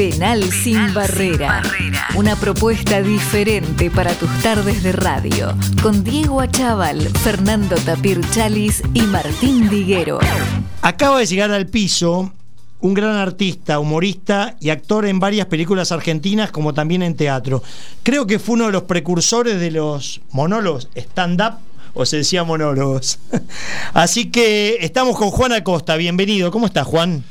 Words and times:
Penal, 0.00 0.50
sin, 0.50 0.94
barrera. 0.94 1.62
Una 2.16 2.34
propuesta 2.34 3.02
diferente 3.02 3.90
para 3.90 4.14
tus 4.14 4.30
tardes 4.40 4.82
de 4.82 4.92
radio. 4.92 5.54
Con 5.82 6.02
Diego 6.02 6.40
Achával, 6.40 7.02
Fernando 7.18 7.76
Tapir 7.76 8.18
Chalis 8.30 8.82
y 8.94 9.02
Martín 9.02 9.68
Diguero. 9.68 10.18
Acaba 10.80 11.18
de 11.18 11.26
llegar 11.26 11.50
al 11.50 11.66
piso 11.66 12.32
un 12.80 12.94
gran 12.94 13.16
artista, 13.16 13.78
humorista 13.78 14.56
y 14.58 14.70
actor 14.70 15.04
en 15.04 15.20
varias 15.20 15.48
películas 15.48 15.92
argentinas 15.92 16.50
como 16.50 16.72
también 16.72 17.02
en 17.02 17.14
teatro. 17.14 17.62
Creo 18.02 18.26
que 18.26 18.38
fue 18.38 18.54
uno 18.54 18.64
de 18.64 18.72
los 18.72 18.84
precursores 18.84 19.60
de 19.60 19.70
los 19.70 20.22
monólogos 20.30 20.88
stand-up 20.96 21.58
o 21.92 22.06
se 22.06 22.16
decía 22.16 22.42
monólogos. 22.42 23.18
Así 23.92 24.30
que 24.30 24.78
estamos 24.80 25.18
con 25.18 25.30
Juan 25.30 25.52
Acosta, 25.52 25.96
bienvenido. 25.96 26.50
¿Cómo 26.50 26.64
estás, 26.64 26.86
Juan? 26.86 27.22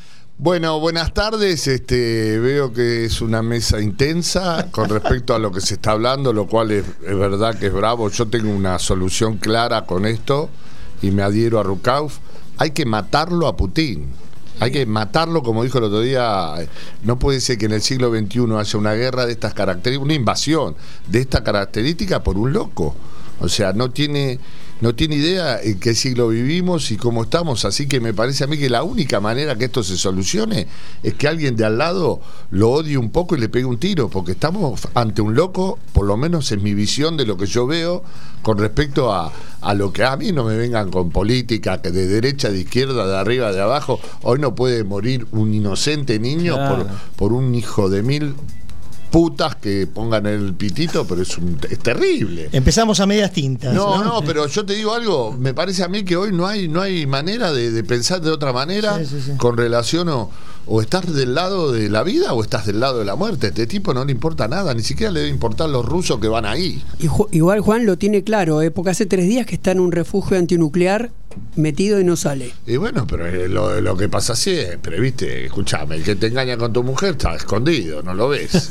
Bueno, 0.41 0.79
buenas 0.79 1.13
tardes. 1.13 1.67
Este, 1.67 2.39
veo 2.39 2.71
que 2.71 3.03
es 3.03 3.19
una 3.19 3.41
mesa 3.41 3.81
intensa 3.81 4.71
con 4.71 4.87
respecto 4.89 5.35
a 5.35 5.37
lo 5.37 5.51
que 5.51 5.59
se 5.59 5.73
está 5.73 5.91
hablando, 5.91 6.31
lo 6.31 6.47
cual 6.47 6.71
es, 6.71 6.85
verdad 7.01 7.59
que 7.59 7.67
es 7.67 7.73
bravo. 7.73 8.09
Yo 8.09 8.25
tengo 8.29 8.49
una 8.49 8.79
solución 8.79 9.35
clara 9.35 9.85
con 9.85 10.05
esto 10.05 10.49
y 11.01 11.11
me 11.11 11.23
adhiero 11.23 11.59
a 11.59 11.63
Rukauf. 11.63 12.19
Hay 12.55 12.71
que 12.71 12.85
matarlo 12.85 13.47
a 13.47 13.57
Putin. 13.57 14.05
Hay 14.61 14.71
que 14.71 14.85
matarlo, 14.85 15.43
como 15.43 15.61
dijo 15.65 15.79
el 15.79 15.83
otro 15.83 15.99
día. 15.99 16.53
No 17.03 17.19
puede 17.19 17.41
ser 17.41 17.57
que 17.57 17.65
en 17.65 17.73
el 17.73 17.81
siglo 17.81 18.09
XXI 18.09 18.45
haya 18.57 18.79
una 18.79 18.93
guerra 18.93 19.25
de 19.25 19.33
estas 19.33 19.53
características, 19.53 20.05
una 20.05 20.13
invasión 20.13 20.73
de 21.09 21.19
esta 21.19 21.43
característica 21.43 22.23
por 22.23 22.37
un 22.37 22.53
loco. 22.53 22.95
O 23.41 23.49
sea, 23.49 23.73
no 23.73 23.91
tiene, 23.91 24.39
no 24.81 24.95
tiene 24.95 25.15
idea 25.15 25.59
en 25.61 25.79
qué 25.79 25.93
siglo 25.93 26.29
vivimos 26.29 26.91
y 26.91 26.97
cómo 26.97 27.23
estamos. 27.23 27.65
Así 27.65 27.87
que 27.87 27.99
me 27.99 28.13
parece 28.13 28.43
a 28.43 28.47
mí 28.47 28.57
que 28.57 28.69
la 28.69 28.83
única 28.83 29.19
manera 29.19 29.57
que 29.57 29.65
esto 29.65 29.83
se 29.83 29.97
solucione 29.97 30.67
es 31.03 31.13
que 31.15 31.27
alguien 31.27 31.55
de 31.55 31.65
al 31.65 31.77
lado 31.77 32.21
lo 32.51 32.71
odie 32.71 32.97
un 32.97 33.11
poco 33.11 33.35
y 33.35 33.39
le 33.39 33.49
pegue 33.49 33.65
un 33.65 33.77
tiro, 33.77 34.09
porque 34.09 34.31
estamos 34.31 34.87
ante 34.93 35.21
un 35.21 35.35
loco, 35.35 35.77
por 35.93 36.05
lo 36.05 36.15
menos 36.17 36.51
en 36.51 36.63
mi 36.63 36.73
visión 36.73 37.17
de 37.17 37.25
lo 37.25 37.37
que 37.37 37.45
yo 37.45 37.67
veo 37.67 38.03
con 38.41 38.57
respecto 38.57 39.11
a, 39.11 39.33
a 39.61 39.73
lo 39.73 39.91
que 39.91 40.03
a 40.03 40.15
mí 40.15 40.31
no 40.31 40.45
me 40.45 40.55
vengan 40.55 40.89
con 40.89 41.09
política, 41.09 41.81
que 41.81 41.91
de 41.91 42.07
derecha, 42.07 42.49
de 42.49 42.59
izquierda, 42.59 43.05
de 43.05 43.17
arriba, 43.17 43.51
de 43.51 43.61
abajo. 43.61 43.99
Hoy 44.21 44.39
no 44.39 44.55
puede 44.55 44.85
morir 44.85 45.27
un 45.31 45.53
inocente 45.53 46.19
niño 46.19 46.55
por, 46.55 46.87
por 47.17 47.33
un 47.33 47.53
hijo 47.53 47.89
de 47.89 48.01
mil 48.01 48.33
putas 49.11 49.55
que 49.55 49.87
pongan 49.87 50.25
el 50.25 50.53
pitito, 50.53 51.05
pero 51.05 51.21
es, 51.21 51.37
es 51.69 51.79
terrible. 51.79 52.49
Empezamos 52.51 52.99
a 52.99 53.05
medias 53.05 53.31
tintas. 53.31 53.73
No, 53.73 54.03
no, 54.03 54.21
pero 54.21 54.47
yo 54.47 54.65
te 54.65 54.73
digo 54.73 54.93
algo, 54.93 55.35
me 55.37 55.53
parece 55.53 55.83
a 55.83 55.87
mí 55.87 56.03
que 56.03 56.15
hoy 56.15 56.31
no 56.31 56.47
hay, 56.47 56.67
no 56.67 56.81
hay 56.81 57.05
manera 57.05 57.51
de, 57.51 57.83
pensar 57.83 58.21
de 58.21 58.31
otra 58.31 58.53
manera 58.53 58.99
con 59.37 59.57
relación 59.57 60.09
o, 60.09 60.29
o 60.65 60.81
estás 60.81 61.11
del 61.13 61.33
lado 61.33 61.71
de 61.71 61.89
la 61.89 62.03
vida 62.03 62.33
o 62.33 62.43
estás 62.43 62.65
del 62.65 62.79
lado 62.79 62.99
de 62.99 63.05
la 63.05 63.15
muerte. 63.15 63.47
Este 63.47 63.67
tipo 63.67 63.93
no 63.93 64.05
le 64.05 64.11
importa 64.11 64.47
nada, 64.47 64.73
ni 64.73 64.83
siquiera 64.83 65.11
le 65.11 65.21
debe 65.21 65.31
importar 65.31 65.69
los 65.69 65.85
rusos 65.85 66.19
que 66.19 66.27
van 66.27 66.45
ahí. 66.45 66.83
Igual 67.31 67.59
Juan 67.61 67.85
lo 67.85 67.97
tiene 67.97 68.23
claro, 68.23 68.61
¿eh? 68.61 68.71
porque 68.71 68.91
hace 68.91 69.05
tres 69.05 69.27
días 69.27 69.45
que 69.45 69.55
está 69.55 69.71
en 69.71 69.79
un 69.79 69.91
refugio 69.91 70.37
antinuclear 70.37 71.11
metido 71.55 71.99
y 71.99 72.03
no 72.03 72.15
sale. 72.15 72.53
Y 72.65 72.77
bueno, 72.77 73.05
pero 73.07 73.47
lo, 73.47 73.81
lo 73.81 73.97
que 73.97 74.09
pasa 74.09 74.35
siempre, 74.35 74.99
¿viste? 74.99 75.45
Escúchame, 75.45 75.95
el 75.95 76.03
que 76.03 76.15
te 76.15 76.27
engaña 76.27 76.57
con 76.57 76.73
tu 76.73 76.83
mujer 76.83 77.11
está 77.11 77.35
escondido, 77.35 78.01
no 78.03 78.13
lo 78.13 78.29
ves. 78.29 78.69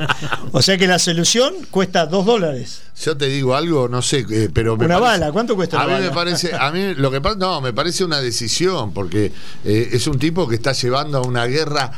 o 0.52 0.62
sea 0.62 0.78
que 0.78 0.86
la 0.86 0.98
solución 0.98 1.54
cuesta 1.70 2.06
dos 2.06 2.26
dólares. 2.26 2.82
Yo 3.02 3.16
te 3.16 3.26
digo 3.26 3.54
algo, 3.54 3.88
no 3.88 4.02
sé, 4.02 4.26
eh, 4.30 4.50
pero 4.52 4.74
una 4.74 4.98
bala, 4.98 5.32
¿cuánto 5.32 5.56
cuesta? 5.56 5.80
A 5.80 5.86
mí 5.86 5.94
me 6.00 6.10
parece, 6.10 6.54
a 6.54 6.70
mí 6.70 6.94
lo 6.94 7.10
que 7.10 7.20
pasa, 7.20 7.36
no, 7.36 7.60
me 7.60 7.72
parece 7.72 8.04
una 8.04 8.20
decisión 8.20 8.92
porque 8.92 9.32
eh, 9.64 9.88
es 9.92 10.06
un 10.06 10.18
tipo 10.18 10.46
que 10.48 10.56
está 10.56 10.72
llevando 10.72 11.18
a 11.18 11.22
una 11.22 11.46
guerra 11.46 11.92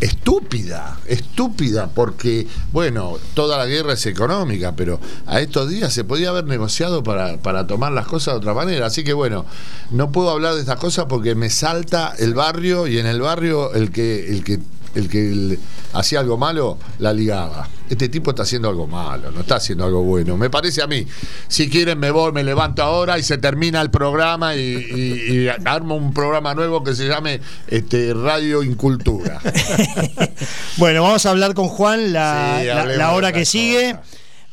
estúpida, 0.00 0.98
estúpida, 1.06 1.88
porque, 1.92 2.46
bueno, 2.72 3.18
toda 3.34 3.58
la 3.58 3.66
guerra 3.66 3.94
es 3.94 4.06
económica, 4.06 4.74
pero 4.76 5.00
a 5.26 5.40
estos 5.40 5.68
días 5.68 5.92
se 5.92 6.04
podía 6.04 6.30
haber 6.30 6.44
negociado 6.44 7.02
para, 7.02 7.38
para 7.38 7.66
tomar 7.66 7.92
las 7.92 8.06
cosas 8.06 8.34
de 8.34 8.38
otra 8.38 8.54
manera. 8.54 8.86
Así 8.86 9.02
que, 9.02 9.12
bueno, 9.12 9.44
no 9.90 10.12
puedo 10.12 10.30
hablar 10.30 10.54
de 10.54 10.60
estas 10.60 10.78
cosas 10.78 11.06
porque 11.08 11.34
me 11.34 11.50
salta 11.50 12.14
el 12.18 12.34
barrio 12.34 12.86
y 12.86 12.98
en 12.98 13.06
el 13.06 13.20
barrio 13.20 13.74
el 13.74 13.90
que, 13.90 14.28
el 14.28 14.44
que 14.44 14.60
el 14.94 15.08
que 15.08 15.58
hacía 15.92 16.20
algo 16.20 16.36
malo, 16.36 16.78
la 16.98 17.12
ligaba. 17.12 17.68
Este 17.88 18.08
tipo 18.08 18.30
está 18.30 18.44
haciendo 18.44 18.68
algo 18.68 18.86
malo, 18.86 19.30
no 19.30 19.40
está 19.40 19.56
haciendo 19.56 19.84
algo 19.84 20.02
bueno. 20.02 20.36
Me 20.36 20.50
parece 20.50 20.82
a 20.82 20.86
mí. 20.86 21.06
Si 21.48 21.68
quieren, 21.68 21.98
me 21.98 22.10
voy, 22.10 22.32
me 22.32 22.42
levanto 22.42 22.82
ahora 22.82 23.18
y 23.18 23.22
se 23.22 23.38
termina 23.38 23.80
el 23.80 23.90
programa 23.90 24.56
y, 24.56 25.48
armo 25.64 25.96
un 25.96 26.14
programa 26.14 26.54
nuevo 26.54 26.82
que 26.82 26.94
se 26.94 27.06
llame 27.06 27.40
este, 27.66 28.14
Radio 28.14 28.62
Incultura. 28.62 29.40
bueno, 30.76 31.02
vamos 31.02 31.26
a 31.26 31.30
hablar 31.30 31.54
con 31.54 31.68
Juan 31.68 32.12
la, 32.12 32.84
la 32.86 33.12
hora 33.12 33.32
que 33.32 33.44
sigue. 33.44 33.96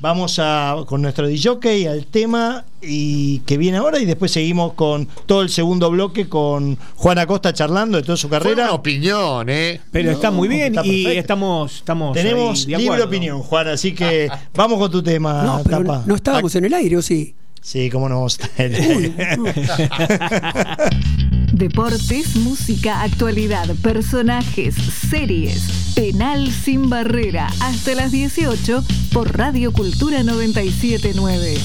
Vamos 0.01 0.39
a, 0.39 0.77
con 0.87 1.03
nuestro 1.03 1.27
DJ 1.27 1.87
al 1.87 2.07
tema 2.07 2.65
y 2.81 3.41
que 3.41 3.57
viene 3.57 3.77
ahora 3.77 3.99
y 3.99 4.05
después 4.05 4.31
seguimos 4.31 4.73
con 4.73 5.07
todo 5.27 5.43
el 5.43 5.49
segundo 5.49 5.91
bloque 5.91 6.27
con 6.27 6.75
Juan 6.95 7.19
Acosta 7.19 7.53
charlando 7.53 7.97
de 7.97 8.03
toda 8.03 8.17
su 8.17 8.27
carrera. 8.27 8.69
Fue 8.69 8.75
opinión, 8.75 9.47
¿eh? 9.47 9.79
Pero 9.91 10.09
está 10.09 10.31
muy 10.31 10.47
bien 10.47 10.73
y 10.83 11.05
estamos, 11.05 11.75
estamos 11.75 12.15
Tenemos 12.15 12.65
libre 12.65 13.03
opinión, 13.03 13.43
Juan, 13.43 13.67
así 13.67 13.93
que 13.93 14.27
vamos 14.55 14.79
con 14.79 14.89
tu 14.89 15.03
tema. 15.03 15.43
No, 15.43 15.61
pero 15.63 16.03
no 16.03 16.15
estábamos 16.15 16.55
en 16.55 16.65
el 16.65 16.73
aire, 16.73 16.97
¿o 16.97 17.03
sí? 17.03 17.35
Sí, 17.61 17.91
cómo 17.91 18.09
no 18.09 18.25
Deportes, 21.61 22.37
música, 22.37 23.03
actualidad, 23.03 23.67
personajes, 23.83 24.73
series. 24.73 25.93
Penal 25.93 26.51
sin 26.51 26.89
barrera. 26.89 27.49
Hasta 27.61 27.93
las 27.93 28.11
18 28.11 28.83
por 29.13 29.37
Radio 29.37 29.71
Cultura 29.71 30.23
979. 30.23 31.59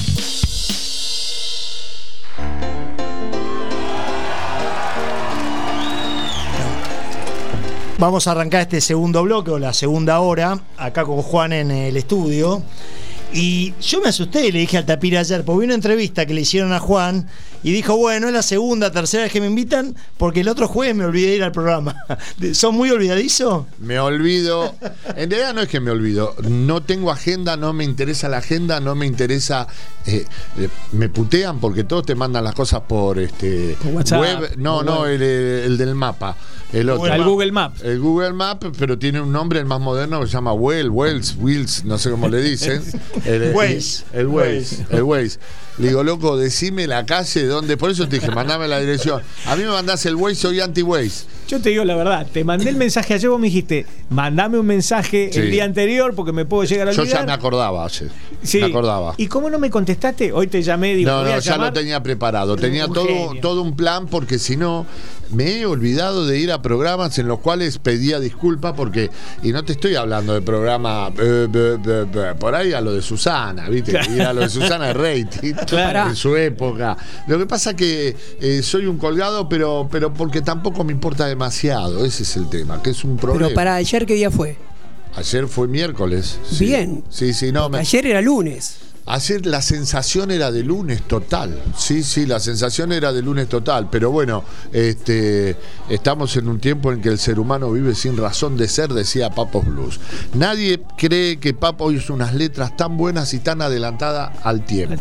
Vamos 7.97 8.27
a 8.27 8.31
arrancar 8.33 8.61
este 8.61 8.81
segundo 8.81 9.23
bloque 9.23 9.49
o 9.49 9.57
la 9.57 9.73
segunda 9.73 10.19
hora, 10.19 10.59
acá 10.77 11.05
con 11.05 11.23
Juan 11.23 11.53
en 11.53 11.71
el 11.71 11.97
estudio. 11.97 12.61
Y 13.33 13.73
yo 13.81 14.01
me 14.01 14.09
asusté 14.09 14.47
y 14.47 14.51
le 14.51 14.59
dije 14.59 14.77
al 14.77 14.85
tapir 14.85 15.17
ayer, 15.17 15.43
porque 15.43 15.59
vi 15.59 15.65
una 15.65 15.75
entrevista 15.75 16.25
que 16.25 16.33
le 16.33 16.41
hicieron 16.41 16.71
a 16.73 16.79
Juan 16.79 17.27
y 17.63 17.71
dijo, 17.71 17.97
bueno, 17.97 18.27
es 18.27 18.33
la 18.33 18.41
segunda, 18.41 18.91
tercera 18.91 19.23
vez 19.23 19.31
que 19.31 19.41
me 19.41 19.47
invitan, 19.47 19.95
porque 20.17 20.41
el 20.41 20.47
otro 20.47 20.67
jueves 20.67 20.95
me 20.95 21.05
olvidé 21.05 21.31
de 21.31 21.35
ir 21.37 21.43
al 21.43 21.51
programa. 21.51 21.97
¿Son 22.53 22.75
muy 22.75 22.89
olvidadizos? 22.89 23.65
Me 23.79 23.99
olvido. 23.99 24.73
En 25.15 25.29
realidad 25.29 25.53
no 25.53 25.61
es 25.61 25.67
que 25.67 25.79
me 25.79 25.91
olvido. 25.91 26.35
No 26.47 26.81
tengo 26.83 27.11
agenda, 27.11 27.57
no 27.57 27.73
me 27.73 27.83
interesa 27.83 28.29
la 28.29 28.37
agenda, 28.37 28.79
no 28.79 28.95
me 28.95 29.05
interesa. 29.05 29.67
Eh, 30.05 30.25
eh, 30.57 30.69
me 30.93 31.09
putean 31.09 31.59
porque 31.59 31.83
todos 31.83 32.05
te 32.05 32.15
mandan 32.15 32.43
las 32.43 32.55
cosas 32.55 32.81
por 32.81 33.19
este 33.19 33.75
web. 33.83 34.53
No, 34.57 34.83
no, 34.83 35.05
el, 35.05 35.77
del 35.77 35.95
mapa. 35.95 36.37
El 36.71 36.89
otro. 36.89 37.13
El 37.13 37.23
Google 37.23 37.51
Maps. 37.51 37.81
El 37.81 37.99
Google 37.99 38.33
Maps, 38.33 38.67
pero 38.77 38.97
tiene 38.97 39.21
un 39.21 39.31
nombre 39.31 39.59
el 39.59 39.65
más 39.65 39.79
moderno 39.79 40.19
que 40.19 40.27
se 40.27 40.33
llama 40.33 40.53
Well, 40.53 40.89
Wells, 40.89 41.35
Wills, 41.39 41.85
no 41.85 41.97
sé 41.97 42.11
cómo 42.11 42.27
le 42.27 42.41
dicen. 42.41 42.83
El 43.25 43.53
Waze. 43.53 44.03
El 44.13 44.27
Waze. 44.27 44.85
El 44.89 45.03
Waze. 45.03 45.39
Le 45.77 45.89
digo, 45.89 46.03
loco, 46.03 46.37
decime 46.37 46.87
la 46.87 47.05
calle 47.05 47.45
donde. 47.45 47.77
Por 47.77 47.91
eso 47.91 48.07
te 48.07 48.19
dije, 48.19 48.31
mandame 48.31 48.67
la 48.67 48.79
dirección. 48.79 49.21
A 49.45 49.55
mí 49.55 49.63
me 49.63 49.69
mandás 49.69 50.05
el 50.07 50.15
Waze, 50.15 50.35
soy 50.35 50.59
anti-Waze. 50.59 51.25
Yo 51.47 51.61
te 51.61 51.69
digo 51.69 51.85
la 51.85 51.95
verdad, 51.95 52.27
te 52.31 52.43
mandé 52.43 52.69
el 52.69 52.75
mensaje 52.75 53.13
ayer, 53.13 53.29
vos 53.29 53.39
me 53.39 53.47
dijiste, 53.47 53.85
mandame 54.09 54.59
un 54.59 54.65
mensaje 54.65 55.29
el 55.33 55.49
día 55.49 55.63
anterior 55.63 56.13
porque 56.13 56.33
me 56.33 56.45
puedo 56.45 56.63
llegar 56.63 56.87
a 56.87 56.91
olvidar. 56.91 57.07
Yo 57.07 57.13
ya 57.13 57.25
me 57.25 57.31
acordaba 57.31 57.85
ayer. 57.85 58.09
Sí. 58.43 58.59
Me 58.59 58.65
acordaba. 58.65 59.13
¿Y 59.17 59.27
cómo 59.27 59.49
no 59.49 59.59
me 59.59 59.69
contestaste? 59.69 60.31
Hoy 60.33 60.47
te 60.47 60.61
llamé, 60.61 60.95
digo, 60.95 61.09
No, 61.09 61.23
no, 61.23 61.39
ya 61.39 61.57
lo 61.57 61.71
tenía 61.71 62.01
preparado. 62.03 62.55
Tenía 62.55 62.87
todo, 62.87 63.35
todo 63.41 63.61
un 63.61 63.75
plan 63.75 64.07
porque 64.07 64.39
si 64.39 64.57
no, 64.57 64.85
me 65.31 65.59
he 65.59 65.65
olvidado 65.65 66.25
de 66.25 66.39
ir 66.39 66.51
a 66.51 66.61
programas 66.61 67.17
en 67.19 67.27
los 67.27 67.39
cuales 67.39 67.77
pedía 67.77 68.19
disculpas 68.19 68.73
porque. 68.73 69.09
Y 69.43 69.51
no 69.51 69.63
te 69.63 69.73
estoy 69.73 69.95
hablando 69.95 70.33
de 70.33 70.41
programa. 70.41 71.11
Eh, 71.17 72.35
por 72.39 72.55
ahí 72.55 72.73
a 72.73 72.81
lo 72.81 72.93
de 72.93 73.01
Susana, 73.01 73.69
¿viste? 73.69 73.99
Ir 74.13 74.21
a 74.21 74.33
lo 74.33 74.41
de 74.41 74.49
Susana 74.49 74.87
de 74.93 74.93
rating. 74.93 75.53
En 75.71 76.15
su 76.15 76.35
época. 76.35 76.97
Lo 77.27 77.37
que 77.37 77.45
pasa 77.45 77.75
que 77.75 78.15
eh, 78.39 78.61
soy 78.63 78.85
un 78.85 78.97
colgado, 78.97 79.47
pero, 79.49 79.87
pero 79.91 80.13
porque 80.13 80.41
tampoco 80.41 80.83
me 80.83 80.93
importa 80.93 81.27
demasiado. 81.27 82.05
Ese 82.05 82.23
es 82.23 82.37
el 82.37 82.49
tema, 82.49 82.81
que 82.81 82.91
es 82.91 83.03
un 83.03 83.17
problema. 83.17 83.47
Pero 83.47 83.55
para 83.55 83.75
ayer, 83.75 84.05
¿qué 84.05 84.13
día 84.13 84.31
fue? 84.31 84.57
Ayer 85.15 85.47
fue 85.47 85.67
miércoles. 85.67 86.39
Bien. 86.59 87.03
Sí, 87.09 87.33
sí, 87.33 87.51
no. 87.51 87.69
Ayer 87.73 88.05
era 88.05 88.21
lunes. 88.21 88.77
Ayer 89.09 89.45
la 89.45 89.61
sensación 89.61 90.31
era 90.31 90.51
de 90.51 90.63
lunes 90.63 91.01
total, 91.03 91.63
sí, 91.77 92.03
sí, 92.03 92.25
la 92.25 92.41
sensación 92.41 92.91
era 92.91 93.13
de 93.13 93.21
lunes 93.21 93.47
total, 93.47 93.89
pero 93.89 94.11
bueno, 94.11 94.43
este, 94.73 95.55
estamos 95.87 96.35
en 96.35 96.49
un 96.49 96.59
tiempo 96.59 96.91
en 96.91 97.01
que 97.01 97.07
el 97.07 97.17
ser 97.17 97.39
humano 97.39 97.71
vive 97.71 97.95
sin 97.95 98.17
razón 98.17 98.57
de 98.57 98.67
ser, 98.67 98.93
decía 98.93 99.29
Papos 99.29 99.65
Blues. 99.65 100.01
Nadie 100.33 100.81
cree 100.97 101.39
que 101.39 101.53
Papo 101.53 101.91
hizo 101.93 102.13
unas 102.13 102.33
letras 102.33 102.75
tan 102.75 102.97
buenas 102.97 103.33
y 103.33 103.39
tan 103.39 103.61
adelantadas 103.61 104.31
al 104.43 104.65
tiempo. 104.65 104.95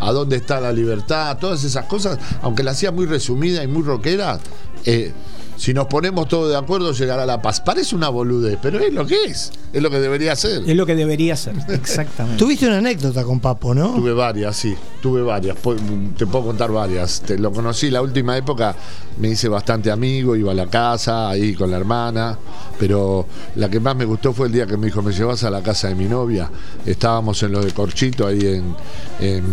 A 0.00 0.12
dónde 0.12 0.36
está 0.36 0.60
la 0.60 0.72
libertad, 0.72 1.38
todas 1.38 1.64
esas 1.64 1.86
cosas, 1.86 2.18
aunque 2.42 2.62
la 2.62 2.72
hacía 2.72 2.92
muy 2.92 3.06
resumida 3.06 3.62
y 3.62 3.68
muy 3.68 3.82
rockera, 3.82 4.38
eh, 4.84 5.12
Si 5.56 5.72
nos 5.72 5.86
ponemos 5.86 6.28
todos 6.28 6.50
de 6.50 6.56
acuerdo, 6.56 6.92
llegará 6.92 7.24
la 7.24 7.40
paz. 7.40 7.62
Parece 7.62 7.96
una 7.96 8.10
boludez, 8.10 8.58
pero 8.60 8.78
es 8.78 8.92
lo 8.92 9.06
que 9.06 9.24
es. 9.24 9.50
Es 9.76 9.82
lo 9.82 9.90
que 9.90 10.00
debería 10.00 10.34
ser. 10.34 10.62
Es 10.68 10.74
lo 10.76 10.86
que 10.86 10.94
debería 10.96 11.36
ser, 11.36 11.54
exactamente. 11.68 12.38
Tuviste 12.38 12.66
una 12.66 12.78
anécdota 12.78 13.22
con 13.24 13.40
Papo, 13.40 13.74
¿no? 13.74 13.94
Tuve 13.94 14.12
varias, 14.14 14.56
sí, 14.56 14.74
tuve 15.02 15.20
varias. 15.22 15.56
Pu- 15.62 16.14
Te 16.16 16.26
puedo 16.26 16.46
contar 16.46 16.72
varias. 16.72 17.20
Te 17.20 17.38
lo 17.38 17.52
conocí 17.52 17.90
la 17.90 18.00
última 18.00 18.36
época, 18.38 18.74
me 19.18 19.28
hice 19.28 19.48
bastante 19.48 19.90
amigo, 19.90 20.34
iba 20.34 20.52
a 20.52 20.54
la 20.54 20.66
casa, 20.68 21.28
ahí 21.28 21.54
con 21.54 21.70
la 21.70 21.76
hermana. 21.76 22.38
Pero 22.78 23.26
la 23.56 23.68
que 23.68 23.78
más 23.80 23.94
me 23.96 24.04
gustó 24.06 24.32
fue 24.32 24.46
el 24.46 24.52
día 24.54 24.66
que 24.66 24.76
me 24.76 24.86
dijo, 24.86 25.02
me 25.02 25.12
llevas 25.12 25.44
a 25.44 25.50
la 25.50 25.62
casa 25.62 25.88
de 25.88 25.94
mi 25.94 26.06
novia. 26.06 26.50
Estábamos 26.86 27.42
en 27.42 27.52
lo 27.52 27.62
de 27.62 27.72
Corchito, 27.72 28.26
ahí 28.26 28.40
en, 28.46 28.74
en 29.20 29.44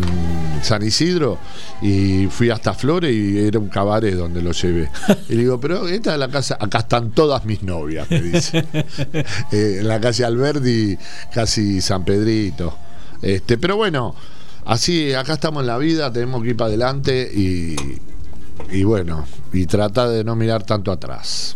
San 0.61 0.83
Isidro, 0.83 1.37
y 1.81 2.27
fui 2.27 2.49
hasta 2.49 2.73
Flores 2.73 3.13
y 3.13 3.39
era 3.39 3.59
un 3.59 3.67
cabaret 3.69 4.15
donde 4.15 4.41
lo 4.41 4.51
llevé. 4.53 4.89
Y 5.29 5.33
le 5.35 5.39
digo, 5.41 5.59
pero 5.59 5.87
esta 5.87 6.13
es 6.13 6.19
la 6.19 6.27
casa, 6.27 6.57
acá 6.59 6.79
están 6.79 7.11
todas 7.11 7.45
mis 7.45 7.63
novias, 7.63 8.09
me 8.09 8.21
dice. 8.21 8.65
Eh, 9.51 9.77
en 9.81 9.87
la 9.87 9.99
calle 10.13 10.25
Alberdi, 10.25 10.97
casi 11.33 11.81
San 11.81 12.05
Pedrito. 12.05 12.77
Este, 13.21 13.57
pero 13.57 13.75
bueno, 13.75 14.15
así 14.65 15.13
acá 15.13 15.33
estamos 15.33 15.61
en 15.61 15.67
la 15.67 15.77
vida, 15.77 16.13
tenemos 16.13 16.43
que 16.43 16.49
ir 16.49 16.57
para 16.57 16.67
adelante 16.67 17.31
y, 17.33 17.75
y 18.71 18.83
bueno, 18.83 19.25
y 19.51 19.65
trata 19.65 20.07
de 20.09 20.23
no 20.23 20.35
mirar 20.35 20.63
tanto 20.63 20.91
atrás. 20.91 21.55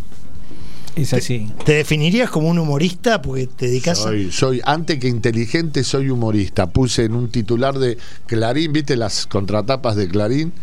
Es 0.96 1.14
así. 1.14 1.52
¿Te 1.64 1.74
definirías 1.74 2.32
como 2.32 2.50
un 2.50 2.58
humorista 2.58 3.22
porque 3.22 3.46
te 3.46 3.68
dedicas 3.68 4.00
a... 4.00 4.04
Soy, 4.04 4.32
soy, 4.32 4.62
antes 4.66 4.98
que 4.98 5.08
inteligente, 5.08 5.84
soy 5.84 6.10
humorista. 6.10 6.72
Puse 6.72 7.04
en 7.06 7.14
un 7.14 7.30
titular 7.30 7.78
de 7.78 8.00
Clarín, 8.26 8.74
¿viste 8.74 8.96
las 8.96 9.28
contratapas 9.28 9.96
de 9.96 10.08
Clarín? 10.08 10.54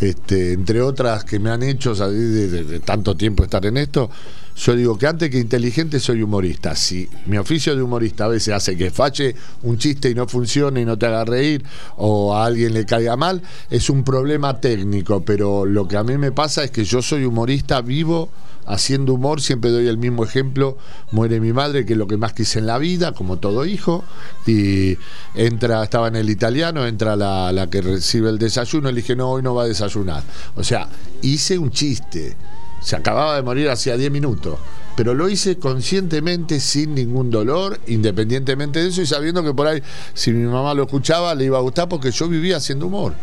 Este, 0.00 0.52
entre 0.52 0.82
otras 0.82 1.24
que 1.24 1.38
me 1.38 1.50
han 1.50 1.62
hecho 1.62 1.94
de, 1.94 2.48
de- 2.48 2.64
de 2.64 2.80
tanto 2.80 3.16
tiempo 3.16 3.42
estar 3.44 3.64
en 3.64 3.78
esto, 3.78 4.10
yo 4.56 4.74
digo 4.76 4.96
que 4.98 5.06
antes 5.06 5.30
que 5.30 5.38
inteligente 5.38 6.00
soy 6.00 6.22
humorista. 6.22 6.74
Si 6.76 7.08
mi 7.26 7.38
oficio 7.38 7.74
de 7.74 7.82
humorista 7.82 8.24
a 8.26 8.28
veces 8.28 8.54
hace 8.54 8.76
que 8.76 8.90
falle 8.90 9.34
un 9.62 9.78
chiste 9.78 10.10
y 10.10 10.14
no 10.14 10.26
funcione 10.26 10.82
y 10.82 10.84
no 10.84 10.98
te 10.98 11.06
haga 11.06 11.24
reír 11.24 11.64
o 11.96 12.34
a 12.34 12.44
alguien 12.46 12.74
le 12.74 12.84
caiga 12.84 13.16
mal, 13.16 13.42
es 13.70 13.88
un 13.90 14.04
problema 14.04 14.60
técnico, 14.60 15.24
pero 15.24 15.64
lo 15.64 15.86
que 15.88 15.96
a 15.96 16.04
mí 16.04 16.16
me 16.18 16.32
pasa 16.32 16.64
es 16.64 16.70
que 16.70 16.84
yo 16.84 17.00
soy 17.02 17.24
humorista 17.24 17.80
vivo 17.80 18.28
haciendo 18.66 19.14
humor, 19.14 19.40
siempre 19.40 19.70
doy 19.70 19.86
el 19.86 19.98
mismo 19.98 20.24
ejemplo, 20.24 20.76
muere 21.12 21.40
mi 21.40 21.52
madre, 21.52 21.86
que 21.86 21.92
es 21.92 21.98
lo 21.98 22.06
que 22.06 22.16
más 22.16 22.32
quise 22.32 22.58
en 22.58 22.66
la 22.66 22.78
vida, 22.78 23.12
como 23.12 23.38
todo 23.38 23.64
hijo, 23.64 24.04
y 24.46 24.98
entra, 25.34 25.82
estaba 25.82 26.08
en 26.08 26.16
el 26.16 26.30
italiano, 26.30 26.86
entra 26.86 27.16
la, 27.16 27.52
la 27.52 27.68
que 27.68 27.80
recibe 27.80 28.30
el 28.30 28.38
desayuno, 28.38 28.90
le 28.90 28.96
dije, 28.96 29.16
no, 29.16 29.30
hoy 29.30 29.42
no 29.42 29.54
va 29.54 29.64
a 29.64 29.66
desayunar. 29.66 30.22
O 30.56 30.64
sea, 30.64 30.88
hice 31.22 31.58
un 31.58 31.70
chiste, 31.70 32.36
se 32.80 32.96
acababa 32.96 33.36
de 33.36 33.42
morir 33.42 33.70
hacía 33.70 33.96
10 33.96 34.10
minutos, 34.10 34.58
pero 34.96 35.14
lo 35.14 35.28
hice 35.28 35.56
conscientemente, 35.58 36.58
sin 36.58 36.94
ningún 36.94 37.30
dolor, 37.30 37.78
independientemente 37.86 38.82
de 38.82 38.88
eso, 38.88 39.02
y 39.02 39.06
sabiendo 39.06 39.44
que 39.44 39.52
por 39.54 39.66
ahí, 39.66 39.82
si 40.14 40.32
mi 40.32 40.46
mamá 40.50 40.72
lo 40.74 40.84
escuchaba, 40.84 41.34
le 41.34 41.44
iba 41.44 41.58
a 41.58 41.60
gustar 41.60 41.88
porque 41.88 42.10
yo 42.10 42.28
vivía 42.28 42.56
haciendo 42.56 42.86
humor. 42.86 43.14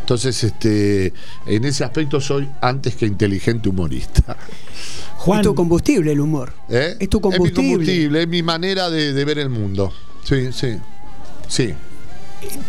Entonces, 0.00 0.42
este, 0.44 1.12
en 1.46 1.64
ese 1.64 1.84
aspecto 1.84 2.20
soy 2.20 2.48
antes 2.60 2.96
que 2.96 3.06
inteligente 3.06 3.68
humorista. 3.68 4.36
Juan, 5.18 5.40
Es 5.40 5.46
tu 5.46 5.54
combustible 5.54 6.10
el 6.12 6.20
humor. 6.20 6.52
¿Eh? 6.68 6.96
Es 6.98 7.08
tu 7.08 7.18
mi 7.18 7.22
combustible. 7.22 7.68
combustible, 7.70 8.22
es 8.22 8.28
mi 8.28 8.42
manera 8.42 8.90
de, 8.90 9.12
de 9.12 9.24
ver 9.24 9.38
el 9.38 9.48
mundo. 9.48 9.92
Sí, 10.24 10.52
sí. 10.52 10.76
Sí. 11.48 11.72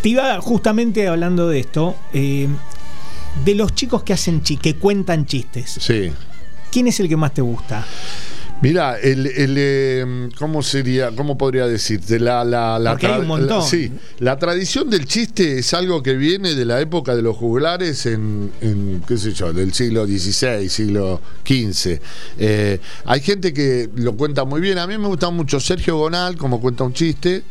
te 0.02 0.08
iba 0.08 0.40
justamente 0.40 1.08
hablando 1.08 1.48
de 1.48 1.58
esto, 1.60 1.96
eh, 2.12 2.46
de 3.44 3.54
los 3.56 3.74
chicos 3.74 4.04
que 4.04 4.12
hacen 4.12 4.42
chi- 4.42 4.56
que 4.56 4.76
cuentan 4.76 5.26
chistes. 5.26 5.76
Sí. 5.80 6.12
¿Quién 6.70 6.86
es 6.86 7.00
el 7.00 7.08
que 7.08 7.16
más 7.16 7.34
te 7.34 7.42
gusta? 7.42 7.84
Mira, 8.64 8.98
el, 8.98 9.26
el, 9.26 9.54
eh, 9.58 10.28
¿cómo 10.38 10.62
sería, 10.62 11.10
cómo 11.14 11.36
podría 11.36 11.66
decirte? 11.66 12.18
La, 12.18 12.42
la, 12.44 12.78
la 12.78 12.92
Porque 12.92 13.06
hay 13.08 13.20
un 13.20 13.26
montón. 13.26 13.58
la- 13.58 13.62
sí, 13.62 13.92
la 14.20 14.38
tradición 14.38 14.88
del 14.88 15.04
chiste 15.04 15.58
es 15.58 15.74
algo 15.74 16.02
que 16.02 16.14
viene 16.14 16.54
de 16.54 16.64
la 16.64 16.80
época 16.80 17.14
de 17.14 17.20
los 17.20 17.36
juglares 17.36 18.06
en, 18.06 18.50
en, 18.62 19.02
qué 19.06 19.18
sé 19.18 19.34
yo, 19.34 19.52
del 19.52 19.74
siglo 19.74 20.06
XVI, 20.06 20.66
siglo 20.70 21.20
XV. 21.46 22.00
Eh, 22.38 22.80
hay 23.04 23.20
gente 23.20 23.52
que 23.52 23.90
lo 23.96 24.16
cuenta 24.16 24.44
muy 24.44 24.62
bien. 24.62 24.78
A 24.78 24.86
mí 24.86 24.96
me 24.96 25.08
gusta 25.08 25.28
mucho 25.28 25.60
Sergio 25.60 25.98
Gonal, 25.98 26.36
como 26.36 26.58
cuenta 26.60 26.84
un 26.84 26.94
chiste. 26.94 27.42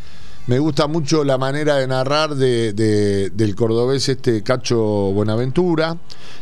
Me 0.45 0.59
gusta 0.59 0.87
mucho 0.87 1.23
la 1.23 1.37
manera 1.37 1.77
de 1.77 1.87
narrar 1.87 2.35
de, 2.35 2.73
de- 2.73 3.29
del 3.29 3.55
cordobés 3.55 4.09
este 4.09 4.43
Cacho 4.43 4.77
Buenaventura. 4.77 5.97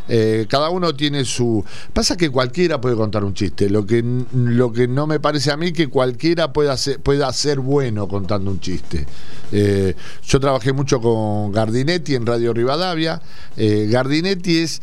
Eh, 0.09 0.47
cada 0.49 0.71
uno 0.71 0.95
tiene 0.95 1.23
su. 1.23 1.63
Pasa 1.93 2.17
que 2.17 2.31
cualquiera 2.31 2.81
puede 2.81 2.95
contar 2.95 3.23
un 3.23 3.35
chiste. 3.35 3.69
Lo 3.69 3.85
que, 3.85 4.03
lo 4.33 4.73
que 4.73 4.87
no 4.87 5.05
me 5.05 5.19
parece 5.19 5.51
a 5.51 5.57
mí 5.57 5.71
que 5.71 5.87
cualquiera 5.87 6.51
pueda 6.51 6.75
ser, 6.77 6.99
pueda 6.99 7.31
ser 7.31 7.59
bueno 7.59 8.07
contando 8.07 8.49
un 8.49 8.59
chiste. 8.59 9.05
Eh, 9.51 9.93
yo 10.27 10.39
trabajé 10.39 10.73
mucho 10.73 10.99
con 10.99 11.51
Gardinetti 11.51 12.15
en 12.15 12.25
Radio 12.25 12.53
Rivadavia. 12.53 13.21
Eh, 13.55 13.87
Gardinetti 13.91 14.57
es 14.57 14.81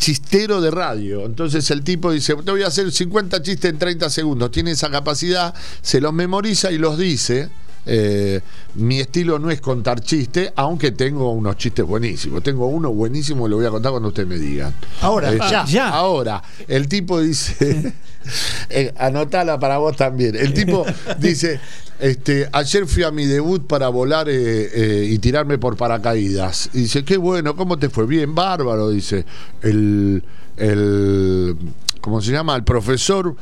chistero 0.00 0.60
de 0.60 0.72
radio. 0.72 1.24
Entonces 1.24 1.70
el 1.70 1.84
tipo 1.84 2.10
dice, 2.10 2.34
te 2.34 2.50
voy 2.50 2.64
a 2.64 2.66
hacer 2.66 2.90
50 2.90 3.42
chistes 3.42 3.70
en 3.70 3.78
30 3.78 4.10
segundos. 4.10 4.50
Tiene 4.50 4.72
esa 4.72 4.90
capacidad, 4.90 5.54
se 5.82 6.00
los 6.00 6.12
memoriza 6.12 6.72
y 6.72 6.78
los 6.78 6.98
dice. 6.98 7.48
Eh, 7.86 8.40
mi 8.74 9.00
estilo 9.00 9.38
no 9.38 9.50
es 9.50 9.60
contar 9.60 10.00
chistes, 10.00 10.52
aunque 10.56 10.92
tengo 10.92 11.32
unos 11.32 11.56
chistes 11.56 11.84
buenísimos. 11.84 12.42
Tengo 12.42 12.66
uno 12.66 12.92
buenísimo 12.92 13.46
y 13.46 13.50
lo 13.50 13.56
voy 13.56 13.66
a 13.66 13.70
contar 13.70 13.90
cuando 13.92 14.08
ustedes 14.08 14.28
me 14.28 14.38
digan. 14.38 14.74
Ahora, 15.00 15.32
Eh, 15.32 15.38
ya. 15.50 15.64
ya. 15.64 15.88
Ahora, 15.88 16.42
el 16.68 16.88
tipo 16.88 17.20
dice, 17.20 17.94
eh, 18.70 18.92
anotala 18.98 19.58
para 19.58 19.78
vos 19.78 19.96
también. 19.96 20.36
El 20.36 20.52
tipo 20.54 20.84
dice, 21.18 21.58
este, 21.98 22.48
ayer 22.52 22.86
fui 22.86 23.02
a 23.02 23.10
mi 23.10 23.26
debut 23.26 23.66
para 23.66 23.88
volar 23.88 24.28
eh, 24.28 24.32
eh, 24.72 25.06
y 25.10 25.18
tirarme 25.18 25.58
por 25.58 25.76
paracaídas. 25.76 26.70
Y 26.74 26.82
dice, 26.82 27.04
qué 27.04 27.16
bueno, 27.16 27.56
¿cómo 27.56 27.78
te 27.78 27.88
fue? 27.88 28.06
Bien, 28.06 28.34
bárbaro, 28.34 28.90
dice. 28.90 29.24
El, 29.62 30.22
el 30.56 31.56
¿cómo 32.00 32.20
se 32.20 32.32
llama? 32.32 32.54
El 32.56 32.64
profesor, 32.64 33.34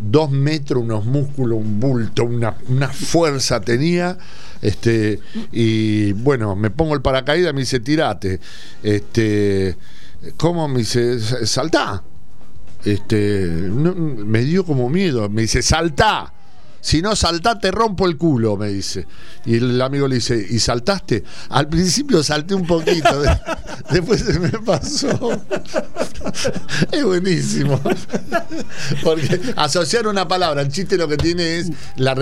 dos 0.00 0.30
metros, 0.30 0.82
unos 0.82 1.04
músculos, 1.04 1.58
un 1.58 1.80
bulto, 1.80 2.24
una, 2.24 2.56
una 2.68 2.88
fuerza 2.88 3.60
tenía. 3.60 4.18
Este, 4.62 5.20
y 5.52 6.12
bueno, 6.12 6.56
me 6.56 6.70
pongo 6.70 6.94
el 6.94 7.02
paracaídas, 7.02 7.54
me 7.54 7.60
dice, 7.60 7.80
tirate. 7.80 8.40
Este, 8.82 9.76
¿cómo? 10.36 10.68
Me 10.68 10.80
dice, 10.80 11.18
saltá. 11.46 12.02
Este, 12.84 13.46
me 13.46 14.40
dio 14.40 14.64
como 14.64 14.88
miedo, 14.88 15.28
me 15.28 15.42
dice, 15.42 15.62
saltá. 15.62 16.32
Si 16.80 17.02
no 17.02 17.14
saltá, 17.16 17.58
te 17.58 17.70
rompo 17.70 18.06
el 18.06 18.16
culo, 18.16 18.56
me 18.56 18.68
dice. 18.68 19.06
Y 19.46 19.56
el 19.56 19.80
amigo 19.80 20.08
le 20.08 20.16
dice, 20.16 20.46
¿y 20.48 20.58
saltaste? 20.58 21.24
Al 21.50 21.68
principio 21.68 22.22
salté 22.22 22.54
un 22.54 22.66
poquito, 22.66 23.20
de- 23.20 23.38
después 23.90 24.20
se 24.22 24.38
me 24.38 24.50
pasó. 24.50 25.08
Es 26.92 27.02
buenísimo. 27.04 27.80
Porque 29.02 29.40
asociar 29.56 30.06
una 30.06 30.28
palabra, 30.28 30.62
el 30.62 30.68
chiste 30.68 30.96
lo 30.96 31.08
que 31.08 31.16
tiene 31.16 31.58
es 31.58 31.70
la 31.96 32.14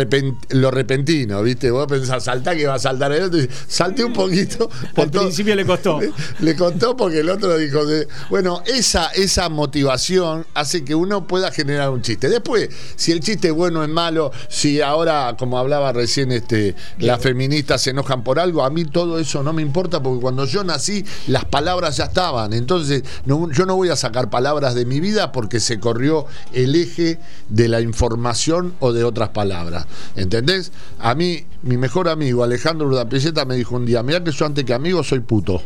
lo 0.50 0.70
repentino, 0.70 1.42
¿viste? 1.42 1.70
Vos 1.70 1.86
pensás, 1.86 2.24
saltá 2.24 2.54
que 2.54 2.66
va 2.66 2.74
a 2.74 2.78
saltar 2.78 3.12
el 3.12 3.24
otro, 3.24 3.40
y 3.40 3.48
salté 3.66 4.04
un 4.04 4.12
poquito. 4.12 4.70
Al 4.96 5.10
principio 5.10 5.54
le 5.56 5.66
costó. 5.66 6.00
le, 6.00 6.12
le 6.40 6.56
contó 6.56 6.96
porque 6.96 7.20
el 7.20 7.28
otro 7.30 7.56
dijo, 7.58 7.84
de- 7.86 8.06
bueno, 8.30 8.62
esa, 8.66 9.08
esa 9.08 9.48
motivación 9.48 10.46
hace 10.54 10.84
que 10.84 10.94
uno 10.94 11.26
pueda 11.26 11.50
generar 11.50 11.90
un 11.90 12.02
chiste. 12.02 12.28
Después, 12.28 12.68
si 12.96 13.12
el 13.12 13.20
chiste 13.20 13.48
es 13.48 13.54
bueno 13.54 13.80
o 13.80 13.82
es 13.82 13.88
malo, 13.88 14.30
si 14.48 14.80
ahora, 14.80 15.36
como 15.38 15.58
hablaba 15.58 15.92
recién, 15.92 16.32
este, 16.32 16.74
las 16.98 17.20
feministas 17.20 17.82
se 17.82 17.90
enojan 17.90 18.24
por 18.24 18.38
algo, 18.40 18.64
a 18.64 18.70
mí 18.70 18.84
todo 18.84 19.18
eso 19.18 19.42
no 19.42 19.52
me 19.52 19.62
importa 19.62 20.02
porque 20.02 20.20
cuando 20.20 20.44
yo 20.46 20.64
nací 20.64 21.04
las 21.26 21.44
palabras 21.44 21.98
ya 21.98 22.04
estaban. 22.04 22.52
Entonces, 22.52 23.02
no- 23.26 23.50
yo 23.52 23.66
no 23.66 23.76
voy 23.76 23.90
a 23.90 23.96
sacar 23.96 24.30
palabras 24.30 24.74
de 24.74 24.84
mi 24.86 25.00
vida 25.00 25.32
porque 25.32 25.60
se 25.60 25.78
corrió 25.78 26.26
el 26.52 26.74
eje 26.74 27.18
de 27.48 27.68
la 27.68 27.80
información 27.80 28.74
o 28.80 28.92
de 28.92 29.04
otras 29.04 29.28
palabras. 29.30 29.86
¿Entendés? 30.16 30.72
A 30.98 31.14
mí, 31.14 31.44
mi 31.62 31.76
mejor 31.76 32.08
amigo 32.08 32.42
Alejandro 32.42 32.88
Urdapilleta 32.88 33.44
me 33.44 33.56
dijo 33.56 33.76
un 33.76 33.84
día, 33.86 34.02
mira 34.02 34.24
que 34.24 34.32
yo 34.32 34.46
antes 34.46 34.64
que 34.64 34.74
amigo 34.74 35.04
soy 35.04 35.20
puto. 35.20 35.62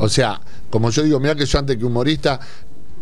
O 0.00 0.08
sea, 0.08 0.40
como 0.70 0.90
yo 0.90 1.02
digo, 1.02 1.18
mira 1.18 1.34
que 1.34 1.46
yo 1.46 1.58
antes 1.58 1.76
que 1.78 1.84
humorista, 1.84 2.38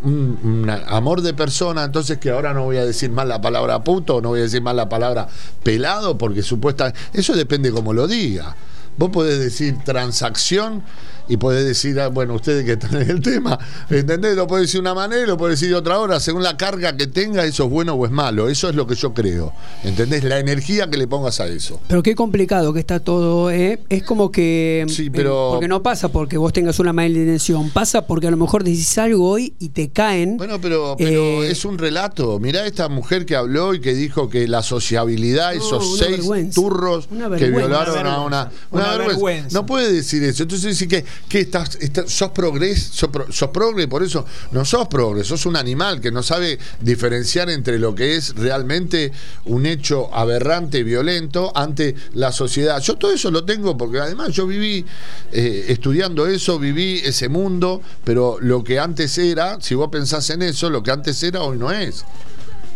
un, 0.07 0.71
amor 0.89 1.21
de 1.21 1.35
persona, 1.35 1.85
entonces 1.85 2.19
que 2.19 2.31
ahora 2.31 2.55
no 2.55 2.65
voy 2.65 2.77
a 2.77 2.85
decir 2.85 3.11
más 3.11 3.27
la 3.27 3.41
palabra 3.41 3.83
puto, 3.83 4.21
no 4.21 4.31
voy 4.31 4.41
a 4.41 4.43
decir 4.45 4.63
más 4.63 4.75
la 4.75 4.89
palabra 4.89 5.29
pelado, 5.63 6.17
porque 6.17 6.43
supuesta, 6.43 6.93
eso 7.13 7.35
depende 7.35 7.71
como 7.71 7.93
lo 7.93 8.07
diga. 8.07 8.57
Vos 8.99 9.11
podés 9.11 9.39
decir 9.39 9.77
transacción 9.85 10.83
y 11.29 11.39
podés 11.39 11.67
decir, 11.67 11.99
ah, 11.99 12.07
bueno, 12.07 12.35
ustedes 12.35 12.65
que 12.65 12.73
están 12.75 12.95
en 13.03 13.11
el 13.11 13.21
tema, 13.21 13.59
¿entendés? 13.91 14.37
Lo 14.37 14.47
podés 14.47 14.67
decir 14.67 14.75
de 14.77 14.83
una 14.83 14.95
manera 14.95 15.23
y 15.23 15.27
lo 15.27 15.37
podés 15.37 15.59
decir 15.59 15.71
de 15.71 15.75
otra 15.75 15.99
hora, 15.99 16.21
según 16.21 16.45
la 16.45 16.57
carga 16.57 16.97
que 16.97 17.09
tenga, 17.09 17.45
eso 17.45 17.65
es 17.65 17.71
bueno 17.71 17.95
o 17.95 18.07
es 18.07 18.13
malo. 18.13 18.49
Eso 18.49 18.69
es 18.69 18.77
lo 18.77 18.87
que 18.87 18.95
yo 18.95 19.13
creo. 19.13 19.53
¿Entendés? 19.83 20.23
La 20.23 20.39
energía 20.39 20.89
que 20.89 20.97
le 20.97 21.09
pongas 21.09 21.41
a 21.41 21.49
eso. 21.49 21.81
Pero 21.89 22.01
qué 22.05 22.15
complicado 22.15 22.73
que 22.73 22.79
está 22.79 23.01
todo, 23.01 23.51
¿eh? 23.51 23.81
Es 23.89 24.05
como 24.05 24.31
que. 24.31 24.85
Sí, 24.89 25.07
eh, 25.07 25.11
pero- 25.13 25.49
porque 25.55 25.67
no 25.67 25.83
pasa 25.83 26.09
porque 26.11 26.39
vos 26.39 26.53
tengas 26.53 26.79
una 26.79 26.93
mala 26.93 27.09
intención. 27.09 27.71
Pasa 27.71 28.07
porque 28.07 28.29
a 28.29 28.31
lo 28.31 28.37
mejor 28.37 28.63
decís 28.63 28.97
algo 28.99 29.29
hoy 29.29 29.53
y 29.59 29.71
te 29.71 29.89
caen. 29.91 30.37
Bueno, 30.37 30.61
pero, 30.61 30.95
pero 30.97 31.43
Eh, 31.43 31.51
es 31.51 31.65
un 31.65 31.77
relato. 31.77 32.39
Mirá 32.39 32.65
esta 32.67 32.89
mujer 32.89 33.27
que 33.27 33.35
habló 33.35 33.75
y 33.75 33.81
que 33.81 33.95
dijo 33.95 34.29
que 34.31 34.47
la 34.47 34.63
sociabilidad, 34.63 35.55
No, 35.55 35.59
esos 35.61 35.85
una 35.87 36.05
seis 36.05 36.17
vergüenza. 36.19 36.55
turros 36.61 37.09
que 37.37 37.51
violaron 37.51 38.07
a. 38.07 38.21
Una, 38.21 38.51
Una 38.89 38.97
vergüenza. 38.99 39.15
vergüenza. 39.17 39.59
No 39.59 39.67
puede 39.67 39.93
decir 39.93 40.23
eso. 40.25 40.43
Entonces 40.45 40.71
dice 40.79 40.89
que, 40.89 41.05
que 41.29 41.41
estás, 41.41 41.77
estás- 41.81 42.11
sos 42.11 42.31
progres, 42.31 42.83
sos, 42.93 43.11
pro- 43.11 43.31
sos 43.33 43.51
progre, 43.51 43.89
por 43.89 44.03
eso 44.03 44.25
no 44.53 44.65
sos 44.65 44.89
progre, 44.89 45.25
sos 45.25 45.47
un 45.47 45.57
animal 45.57 46.01
que 46.01 46.11
no 46.11 46.23
sabe 46.23 46.59
diferenciar 46.81 47.51
entre 47.51 47.79
lo 47.79 47.95
que 47.95 48.17
es 48.17 48.35
realmente 48.37 49.13
un 49.47 49.67
hecho 49.67 50.15
aberrante, 50.15 50.83
violento 50.83 51.53
ante 51.55 51.95
la 52.15 52.33
sociedad. 52.33 52.81
Yo 52.81 52.97
todo 52.97 53.13
eso 53.13 53.31
lo 53.31 53.45
tengo 53.45 53.77
porque 53.77 53.99
además 54.01 54.31
yo 54.33 54.47
viví 54.47 54.85
eh, 55.33 55.67
estudiando 55.69 56.27
eso, 56.27 56.59
viví 56.59 57.01
ese 57.05 57.29
mundo, 57.29 57.83
pero 58.05 58.39
lo 58.41 58.63
que 58.65 58.79
antes 58.79 59.17
era, 59.19 59.59
si 59.61 59.75
vos 59.75 59.89
pensás 59.91 60.29
en 60.31 60.43
eso, 60.43 60.71
lo 60.71 60.83
que 60.83 60.91
antes 60.91 61.23
era 61.23 61.43
hoy 61.43 61.59
no 61.59 61.71
es. 61.73 62.05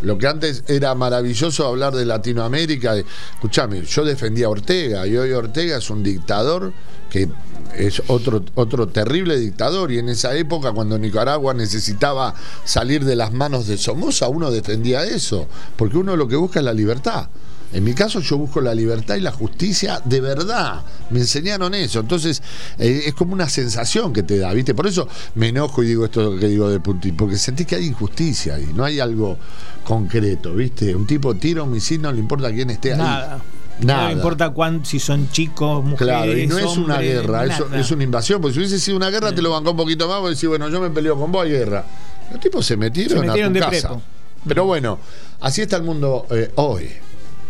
Lo 0.01 0.17
que 0.17 0.27
antes 0.27 0.63
era 0.67 0.95
maravilloso 0.95 1.67
hablar 1.67 1.93
de 1.93 2.05
Latinoamérica, 2.05 2.95
de, 2.95 3.05
escúchame, 3.33 3.83
yo 3.83 4.03
defendía 4.03 4.47
a 4.47 4.49
Ortega 4.49 5.05
y 5.05 5.15
hoy 5.15 5.31
Ortega 5.31 5.77
es 5.77 5.89
un 5.89 6.01
dictador 6.01 6.73
que 7.09 7.29
es 7.77 8.01
otro, 8.07 8.43
otro 8.55 8.87
terrible 8.87 9.37
dictador 9.37 9.91
y 9.91 9.99
en 9.99 10.09
esa 10.09 10.35
época 10.35 10.71
cuando 10.71 10.97
Nicaragua 10.97 11.53
necesitaba 11.53 12.33
salir 12.63 13.05
de 13.05 13.15
las 13.15 13.31
manos 13.31 13.67
de 13.67 13.77
Somoza, 13.77 14.27
uno 14.27 14.49
defendía 14.49 15.03
eso, 15.03 15.47
porque 15.75 15.97
uno 15.97 16.15
lo 16.15 16.27
que 16.27 16.35
busca 16.35 16.59
es 16.59 16.65
la 16.65 16.73
libertad. 16.73 17.27
En 17.73 17.83
mi 17.83 17.93
caso 17.93 18.19
yo 18.19 18.37
busco 18.37 18.61
la 18.61 18.73
libertad 18.75 19.15
y 19.15 19.21
la 19.21 19.31
justicia 19.31 20.01
de 20.03 20.21
verdad. 20.21 20.81
Me 21.09 21.19
enseñaron 21.19 21.73
eso. 21.73 21.99
Entonces 21.99 22.41
eh, 22.77 23.03
es 23.05 23.13
como 23.13 23.33
una 23.33 23.47
sensación 23.49 24.13
que 24.13 24.23
te 24.23 24.37
da, 24.37 24.53
¿viste? 24.53 24.73
Por 24.73 24.87
eso 24.87 25.07
me 25.35 25.49
enojo 25.49 25.83
y 25.83 25.87
digo 25.87 26.05
esto 26.05 26.37
que 26.37 26.47
digo 26.47 26.69
de 26.69 26.79
Puntín, 26.79 27.15
porque 27.15 27.37
sentí 27.37 27.65
que 27.65 27.75
hay 27.75 27.85
injusticia 27.87 28.59
y 28.59 28.73
no 28.73 28.83
hay 28.83 28.99
algo 28.99 29.37
concreto, 29.83 30.53
¿viste? 30.53 30.95
Un 30.95 31.07
tipo 31.07 31.35
tira 31.35 31.63
un 31.63 31.71
misil, 31.71 32.01
no 32.01 32.11
le 32.11 32.19
importa 32.19 32.51
quién 32.51 32.69
esté 32.69 32.93
ahí. 32.93 32.97
Nada. 32.97 33.41
Nada. 33.79 34.09
No 34.09 34.11
importa 34.11 34.49
cuán, 34.51 34.85
si 34.85 34.99
son 34.99 35.29
chicos, 35.31 35.83
mujeres. 35.83 36.13
Claro, 36.13 36.37
y 36.37 36.45
no 36.45 36.59
es 36.59 36.77
una 36.77 36.99
guerra, 36.99 37.45
eso 37.45 37.65
nada. 37.65 37.79
es 37.79 37.89
una 37.89 38.03
invasión. 38.03 38.39
Porque 38.39 38.53
si 38.53 38.59
hubiese 38.59 38.79
sido 38.79 38.97
una 38.97 39.09
guerra, 39.09 39.33
te 39.33 39.41
lo 39.41 39.49
bancó 39.49 39.71
un 39.71 39.77
poquito 39.77 40.07
más, 40.07 40.19
vos 40.19 40.29
decís, 40.29 40.47
bueno, 40.47 40.69
yo 40.69 40.79
me 40.79 40.89
peleo 40.91 41.17
con 41.17 41.31
vos, 41.31 41.45
hay 41.45 41.51
guerra. 41.51 41.83
Los 42.31 42.39
tipos 42.39 42.65
se 42.65 42.77
metieron, 42.77 43.19
Se 43.19 43.25
metieron 43.27 43.51
a 43.51 43.53
tu 43.53 43.53
de 43.53 43.71
casa. 43.71 43.87
prepo. 43.89 44.01
Pero 44.47 44.65
bueno, 44.65 44.99
así 45.39 45.61
está 45.61 45.77
el 45.77 45.83
mundo 45.83 46.27
eh, 46.29 46.51
hoy. 46.55 46.89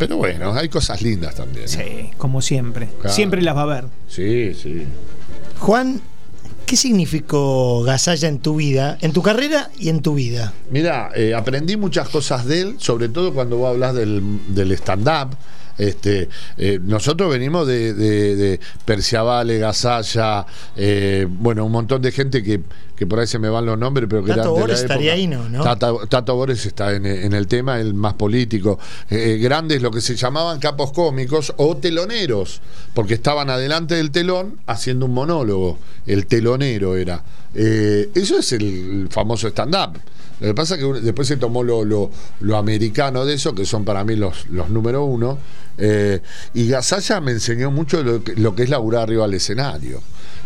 Pero 0.02 0.18
bueno, 0.18 0.52
hay 0.56 0.68
cosas 0.68 1.00
lindas 1.04 1.36
también. 1.36 1.68
Sí, 1.68 2.10
como 2.18 2.42
siempre. 2.42 2.90
Claro. 3.00 3.16
Siempre 3.16 3.40
las 3.44 3.56
va 3.56 3.62
a 3.62 3.66
ver. 3.66 3.86
Sí, 4.08 4.52
sí. 4.56 4.88
Juan, 5.60 6.02
¿qué 6.66 6.76
significó 6.76 7.84
Gasalla 7.84 8.28
en 8.28 8.40
tu 8.40 8.56
vida, 8.56 8.98
en 9.02 9.14
tu 9.14 9.22
carrera 9.22 9.70
y 9.78 9.90
en 9.90 10.02
tu 10.02 10.16
vida? 10.16 10.54
Mira, 10.72 11.12
eh, 11.14 11.36
aprendí 11.36 11.78
muchas 11.78 12.10
cosas 12.10 12.48
de 12.48 12.62
él, 12.62 12.76
sobre 12.80 13.10
todo 13.10 13.32
cuando 13.32 13.58
vos 13.58 13.70
hablas 13.70 13.94
del, 13.94 14.24
del 14.48 14.72
stand-up. 14.72 15.38
Este, 15.78 16.30
eh, 16.58 16.80
nosotros 16.84 17.30
venimos 17.30 17.68
de, 17.68 17.94
de, 17.94 18.36
de 18.36 18.60
Perciavale, 18.86 19.58
Gasalla, 19.58 20.46
eh, 20.76 21.28
bueno, 21.30 21.66
un 21.66 21.72
montón 21.72 22.02
de 22.02 22.12
gente 22.12 22.44
que, 22.44 22.62
que 22.96 23.08
por 23.08 23.20
ahí 23.20 23.28
se 23.28 23.40
me 23.40 23.50
van 23.50 23.66
los 23.66 23.78
nombres, 23.78 24.08
pero 24.10 24.24
que 24.24 24.30
Tato 24.30 24.42
eran 24.42 24.54
de 24.54 24.54
la 24.54 24.62
Bores 24.62 24.80
época. 24.80 24.94
estaría 24.94 25.14
ahí, 25.14 25.28
¿no? 25.28 25.50
¿no? 25.50 25.64
Tato, 25.64 26.08
Tato 26.08 26.36
Bores 26.36 26.66
está 26.66 26.94
en, 26.94 27.06
en 27.06 27.34
el 27.34 27.48
tema, 27.48 27.80
el 27.80 27.94
más 27.94 28.14
político. 28.14 28.78
Eh, 29.10 29.38
grandes, 29.42 29.82
lo 29.82 29.90
que 29.92 30.02
se 30.02 30.16
llamaban 30.16 30.60
capos 30.60 30.92
cómicos 30.92 31.54
o 31.58 31.78
teloneros, 31.78 32.62
porque 32.94 33.16
estaban 33.16 33.50
adelante 33.50 33.96
del 33.96 34.12
telón 34.12 34.58
haciendo 34.68 35.06
un 35.06 35.14
monólogo. 35.14 35.80
El 36.06 36.26
telonero 36.28 36.96
era. 36.96 37.24
Eso 37.54 38.40
es 38.40 38.52
el 38.54 39.08
famoso 39.10 39.48
stand-up. 39.50 40.00
Lo 40.42 40.48
que 40.48 40.54
pasa 40.56 40.76
es 40.76 40.82
que 40.84 41.02
después 41.02 41.28
se 41.28 41.38
tomó 41.38 41.64
lo, 41.64 41.86
lo- 41.86 42.58
americano 42.58 43.24
de 43.26 43.36
eso, 43.36 43.56
que 43.56 43.64
son 43.66 43.86
para 43.86 44.04
mí 44.04 44.16
los, 44.18 44.48
los 44.50 44.70
número 44.70 45.06
uno. 45.06 45.38
eh, 45.78 46.20
y 46.54 46.68
Gasalla 46.68 47.22
me 47.22 47.32
enseñó 47.32 47.72
mucho 47.72 48.04
lo 48.04 48.56
que, 48.56 48.64
es 48.64 48.70
laburar 48.70 49.04
arriba 49.04 49.26
del 49.26 49.36
escenario. 49.36 50.02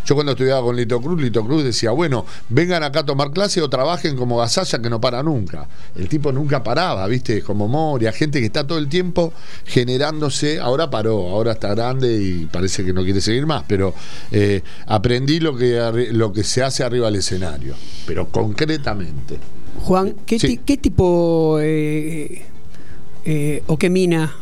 Yo 0.06 0.14
cuando 0.14 0.32
estudiaba 0.32 0.62
con 0.62 0.76
Lito 0.76 1.00
Cruz, 1.00 1.20
Lito 1.20 1.44
Cruz 1.44 1.64
decía, 1.64 1.90
bueno, 1.90 2.24
vengan 2.48 2.84
acá 2.84 3.00
a 3.00 3.04
tomar 3.06 3.32
clase 3.32 3.60
o 3.60 3.68
trabajen 3.68 4.14
como 4.16 4.36
Gasalla 4.38 4.78
que 4.80 4.88
no 4.88 5.00
para 5.00 5.20
nunca. 5.24 5.66
El 5.96 6.08
tipo 6.08 6.30
nunca 6.30 6.62
paraba, 6.62 7.04
¿viste? 7.08 7.42
Como 7.42 7.66
Moria, 7.66 8.12
gente 8.12 8.38
que 8.38 8.46
está 8.46 8.64
todo 8.64 8.78
el 8.78 8.88
tiempo 8.88 9.32
generándose, 9.64 10.60
ahora 10.60 10.90
paró, 10.90 11.28
ahora 11.30 11.52
está 11.52 11.74
grande 11.74 12.22
y 12.22 12.46
parece 12.46 12.84
que 12.84 12.92
no 12.92 13.02
quiere 13.02 13.20
seguir 13.20 13.46
más, 13.46 13.64
pero 13.66 13.94
eh, 14.30 14.62
aprendí 14.86 15.40
lo 15.40 15.56
que, 15.56 16.08
lo 16.12 16.32
que 16.32 16.44
se 16.44 16.62
hace 16.62 16.84
arriba 16.84 17.06
del 17.06 17.16
escenario, 17.16 17.74
pero 18.06 18.28
concretamente. 18.28 19.38
Juan, 19.82 20.14
¿qué, 20.26 20.38
Sí. 20.38 20.48
ti- 20.48 20.60
qué 20.64 20.76
tipo 20.76 21.58
eh, 21.60 22.42
eh, 23.24 23.62
o 23.66 23.76
qué 23.78 23.90
mina 23.90 24.34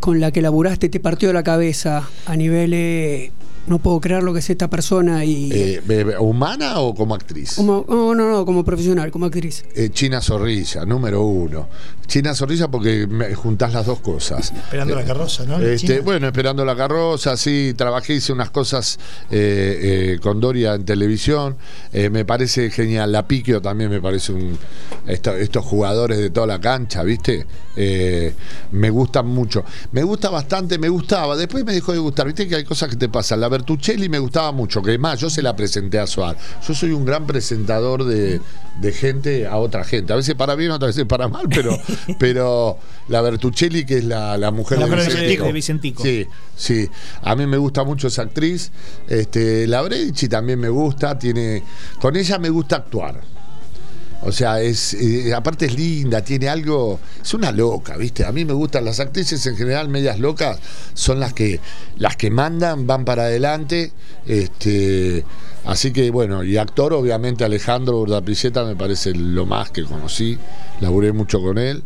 con 0.00 0.20
la 0.20 0.30
que 0.30 0.40
laburaste 0.42 0.88
te 0.88 1.00
partió 1.00 1.32
la 1.32 1.42
cabeza 1.42 2.08
a 2.26 2.36
nivel 2.36 2.72
eh, 2.74 3.30
no 3.68 3.78
puedo 3.78 4.00
creer 4.00 4.22
lo 4.22 4.32
que 4.32 4.38
es 4.40 4.50
esta 4.50 4.68
persona 4.68 5.24
y 5.24 5.50
Eh, 5.52 5.82
¿Humana 6.18 6.80
o 6.80 6.94
como 6.94 7.14
actriz? 7.14 7.54
como 7.56 7.84
no, 7.88 8.14
no, 8.14 8.30
no, 8.30 8.44
como 8.44 8.64
profesional, 8.64 9.10
como 9.10 9.26
actriz. 9.26 9.64
Eh, 9.74 9.90
China 9.90 10.20
Zorrilla, 10.20 10.84
número 10.84 11.22
uno. 11.22 11.68
China 12.06 12.34
Zorrilla 12.34 12.68
porque 12.68 13.06
me 13.06 13.34
juntás 13.34 13.74
las 13.74 13.84
dos 13.84 14.00
cosas. 14.00 14.50
Esperando 14.56 14.94
la 14.94 15.04
carroza, 15.04 15.44
¿no? 15.44 15.58
Este, 15.60 16.00
bueno, 16.00 16.26
esperando 16.26 16.64
la 16.64 16.74
carroza, 16.74 17.36
sí, 17.36 17.74
trabajé, 17.76 18.14
hice 18.14 18.32
unas 18.32 18.48
cosas 18.50 18.98
eh, 19.30 20.14
eh, 20.14 20.18
con 20.22 20.40
Doria 20.40 20.74
en 20.74 20.86
televisión. 20.86 21.56
Eh, 21.92 22.08
me 22.08 22.24
parece 22.24 22.70
genial. 22.70 23.12
La 23.12 23.28
Piquio 23.28 23.60
también 23.60 23.90
me 23.90 24.00
parece 24.00 24.32
un. 24.32 24.56
esto- 25.06 25.36
estos 25.36 25.62
jugadores 25.66 26.16
de 26.18 26.30
toda 26.30 26.46
la 26.46 26.58
cancha, 26.60 27.02
¿viste? 27.02 27.46
Eh, 27.76 28.32
me 28.72 28.88
gustan 28.88 29.26
mucho. 29.26 29.62
Me 29.92 30.02
gusta 30.02 30.30
bastante, 30.30 30.78
me 30.78 30.88
gustaba. 30.88 31.36
Después 31.36 31.62
me 31.64 31.74
dejó 31.74 31.92
de 31.92 31.98
gustar. 31.98 32.26
¿Viste 32.26 32.48
que 32.48 32.56
hay 32.56 32.64
cosas 32.64 32.88
que 32.88 32.96
te 32.96 33.08
pasan? 33.10 33.40
La 33.40 33.48
Bertuccelli 33.58 34.08
me 34.08 34.18
gustaba 34.18 34.52
mucho, 34.52 34.80
que 34.82 34.94
es 34.94 35.00
más, 35.00 35.18
yo 35.18 35.28
se 35.28 35.42
la 35.42 35.54
presenté 35.56 35.98
a 35.98 36.06
Suar. 36.06 36.36
Yo 36.66 36.74
soy 36.74 36.92
un 36.92 37.04
gran 37.04 37.26
presentador 37.26 38.04
de, 38.04 38.40
de 38.80 38.92
gente 38.92 39.46
a 39.46 39.56
otra 39.56 39.84
gente. 39.84 40.12
A 40.12 40.16
veces 40.16 40.34
para 40.36 40.54
bien, 40.54 40.70
otras 40.70 40.94
veces 40.94 41.06
para 41.08 41.28
mal, 41.28 41.46
pero, 41.48 41.76
pero 42.18 42.78
la 43.08 43.20
Bertuccelli, 43.20 43.84
que 43.84 43.98
es 43.98 44.04
la, 44.04 44.38
la 44.38 44.50
mujer 44.50 44.78
La 44.78 44.86
de 44.86 44.96
Vicentico. 44.96 45.44
de 45.44 45.52
Vicentico. 45.52 46.02
Sí, 46.02 46.26
sí. 46.56 46.88
A 47.22 47.34
mí 47.34 47.46
me 47.46 47.56
gusta 47.56 47.82
mucho 47.84 48.08
esa 48.08 48.22
actriz. 48.22 48.70
Este, 49.08 49.66
la 49.66 49.82
Bredici 49.82 50.28
también 50.28 50.60
me 50.60 50.68
gusta. 50.68 51.18
Tiene, 51.18 51.62
con 52.00 52.16
ella 52.16 52.38
me 52.38 52.50
gusta 52.50 52.76
actuar. 52.76 53.20
O 54.22 54.32
sea, 54.32 54.60
es 54.60 54.94
eh, 54.94 55.32
aparte 55.32 55.66
es 55.66 55.74
linda, 55.74 56.22
tiene 56.22 56.48
algo, 56.48 56.98
es 57.22 57.34
una 57.34 57.52
loca, 57.52 57.96
¿viste? 57.96 58.24
A 58.24 58.32
mí 58.32 58.44
me 58.44 58.52
gustan 58.52 58.84
las 58.84 58.98
actrices 58.98 59.44
en 59.46 59.56
general 59.56 59.88
medias 59.88 60.18
locas, 60.18 60.58
son 60.94 61.20
las 61.20 61.32
que 61.32 61.60
las 61.98 62.16
que 62.16 62.30
mandan, 62.30 62.86
van 62.86 63.04
para 63.04 63.24
adelante, 63.24 63.92
este, 64.26 65.24
así 65.64 65.92
que 65.92 66.10
bueno, 66.10 66.42
y 66.42 66.56
actor 66.56 66.94
obviamente 66.94 67.44
Alejandro 67.44 68.00
Urdapilleta 68.00 68.64
me 68.64 68.74
parece 68.74 69.14
lo 69.14 69.46
más 69.46 69.70
que 69.70 69.84
conocí, 69.84 70.36
laburé 70.80 71.12
mucho 71.12 71.40
con 71.40 71.56
él 71.56 71.84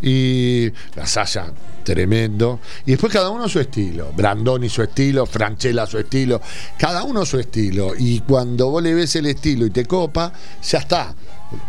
y 0.00 0.70
la 0.96 1.06
Saya 1.06 1.52
tremendo 1.84 2.60
y 2.86 2.92
después 2.92 3.12
cada 3.12 3.28
uno 3.28 3.46
su 3.46 3.60
estilo, 3.60 4.10
Brandoni 4.16 4.70
su 4.70 4.82
estilo, 4.82 5.26
Franchella 5.26 5.86
su 5.86 5.98
estilo, 5.98 6.40
cada 6.78 7.04
uno 7.04 7.26
su 7.26 7.38
estilo 7.38 7.92
y 7.98 8.20
cuando 8.20 8.70
vos 8.70 8.82
le 8.82 8.94
ves 8.94 9.16
el 9.16 9.26
estilo 9.26 9.66
y 9.66 9.70
te 9.70 9.84
copa, 9.84 10.32
ya 10.62 10.78
está 10.78 11.14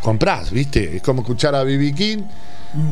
comprás, 0.01 0.51
¿viste? 0.51 0.98
Es 0.98 1.01
como 1.01 1.22
escuchar 1.22 1.56
a. 1.56 1.65
King. 1.65 2.24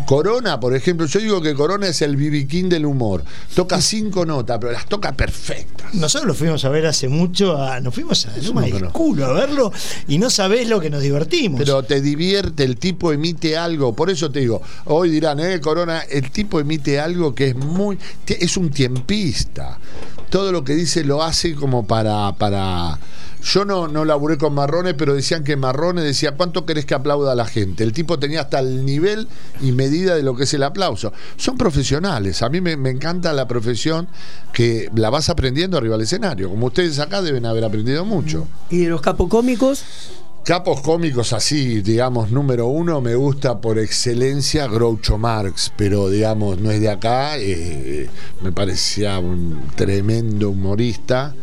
Corona, 0.06 0.62
por 0.62 0.74
ejemplo, 0.74 1.06
yo 1.08 1.20
digo 1.20 1.42
que 1.42 1.54
Corona 1.54 1.88
es 1.88 2.02
el. 2.02 2.18
King 2.48 2.70
del 2.70 2.86
humor. 2.86 3.24
Toca 3.54 3.82
cinco 3.82 4.26
notas, 4.26 4.58
pero 4.60 4.72
las 4.72 4.86
toca 4.86 5.12
perfectas. 5.12 5.94
Nosotros 5.94 6.28
lo 6.28 6.34
fuimos 6.34 6.64
a 6.64 6.70
ver 6.70 6.86
hace 6.86 7.10
mucho, 7.10 7.58
a- 7.62 7.82
nos 7.82 7.94
fuimos 7.94 8.26
a 8.26 8.32
del 8.32 8.54
pero- 8.72 8.94
culo 8.94 9.26
a 9.26 9.34
verlo 9.34 9.74
y 10.08 10.20
no 10.20 10.30
sabés 10.30 10.70
lo 10.70 10.80
que 10.80 10.90
nos 10.90 11.02
divertimos. 11.02 11.60
Pero 11.60 11.84
te 11.84 12.00
divierte, 12.00 12.64
el 12.64 12.78
tipo 12.78 13.12
emite 13.12 13.58
algo. 13.58 13.94
Por 13.94 14.10
eso 14.10 14.32
te 14.32 14.40
digo, 14.40 14.62
hoy 14.86 15.10
dirán, 15.10 15.40
eh, 15.42 15.60
Corona, 15.60 16.00
el 16.10 16.32
tipo 16.32 16.60
emite 16.62 17.00
algo 17.00 17.36
que 17.36 17.48
es 17.50 17.56
muy. 17.56 17.98
es 18.28 18.56
un 18.56 18.70
tiempista. 18.70 19.80
Todo 20.30 20.52
lo 20.54 20.64
que 20.64 20.76
dice 20.76 21.04
lo 21.04 21.22
hace 21.24 21.56
como 21.56 21.86
para. 21.86 22.32
para 22.36 22.98
Yo 23.44 23.66
no, 23.66 23.88
no 23.88 24.06
laburé 24.06 24.38
con 24.38 24.54
Marrones, 24.54 24.94
pero 24.98 25.14
decían 25.14 25.44
que 25.44 25.58
Marrones 25.58 26.06
decía, 26.06 26.36
¿cuánto 26.38 26.66
querés 26.66 26.86
que 26.86 26.94
aplauda 26.94 27.34
a 27.34 27.36
la 27.36 27.46
gente? 27.46 27.84
El 27.84 27.92
tipo 27.92 28.18
tenía 28.18 28.42
hasta 28.42 28.60
el 28.60 28.86
nivel 28.86 29.28
y 29.62 29.74
medida 29.74 30.16
de 30.16 30.24
lo 30.24 30.36
que 30.36 30.44
es 30.44 30.54
el 30.54 30.64
aplauso. 30.64 31.12
Son 31.36 31.58
profesionales. 31.58 32.42
A 32.42 32.50
mí 32.50 32.62
me, 32.62 32.78
me 32.78 32.90
encanta 32.90 33.34
la 33.34 33.48
profesión 33.48 34.08
que 34.54 34.90
la 34.96 35.10
vas 35.10 35.30
aprendiendo 35.30 35.78
arriba 35.78 35.96
del 35.96 36.06
escenario. 36.06 36.50
Como 36.50 36.68
ustedes 36.68 37.00
acá 37.00 37.22
deben 37.22 37.46
haber 37.46 37.66
aprendido 37.66 38.06
mucho. 38.06 38.48
Y 38.70 38.80
de 38.80 38.90
los 38.90 39.02
capocómicos, 39.02 39.84
Capos 40.44 40.82
cómicos 40.82 41.32
así, 41.32 41.80
digamos, 41.80 42.30
número 42.32 42.68
uno, 42.68 43.00
me 43.00 43.16
gusta 43.16 43.62
por 43.62 43.80
excelencia 43.80 44.68
Groucho 44.68 45.18
Marx, 45.18 45.72
pero 45.78 46.10
digamos, 46.10 46.60
no 46.60 46.70
es 46.70 46.82
de 46.82 46.90
acá, 46.90 47.38
eh, 47.38 48.10
me 48.42 48.52
parecía 48.52 49.20
un 49.20 49.68
tremendo 49.78 50.50
humorista. 50.50 51.34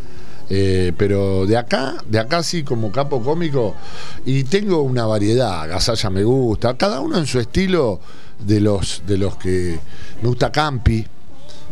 Eh, 0.50 0.92
pero 0.96 1.46
de 1.46 1.56
acá, 1.56 1.94
de 2.06 2.18
acá 2.18 2.42
sí 2.42 2.64
como 2.64 2.90
capo 2.90 3.22
cómico, 3.22 3.76
y 4.26 4.44
tengo 4.44 4.82
una 4.82 5.06
variedad, 5.06 5.68
Gasalla 5.68 6.10
me 6.10 6.24
gusta, 6.24 6.76
cada 6.76 7.00
uno 7.00 7.18
en 7.18 7.26
su 7.26 7.38
estilo 7.38 8.00
de 8.38 8.60
los, 8.60 9.02
de 9.06 9.16
los 9.16 9.36
que 9.36 9.78
me 10.20 10.28
gusta 10.28 10.50
Campi, 10.50 11.06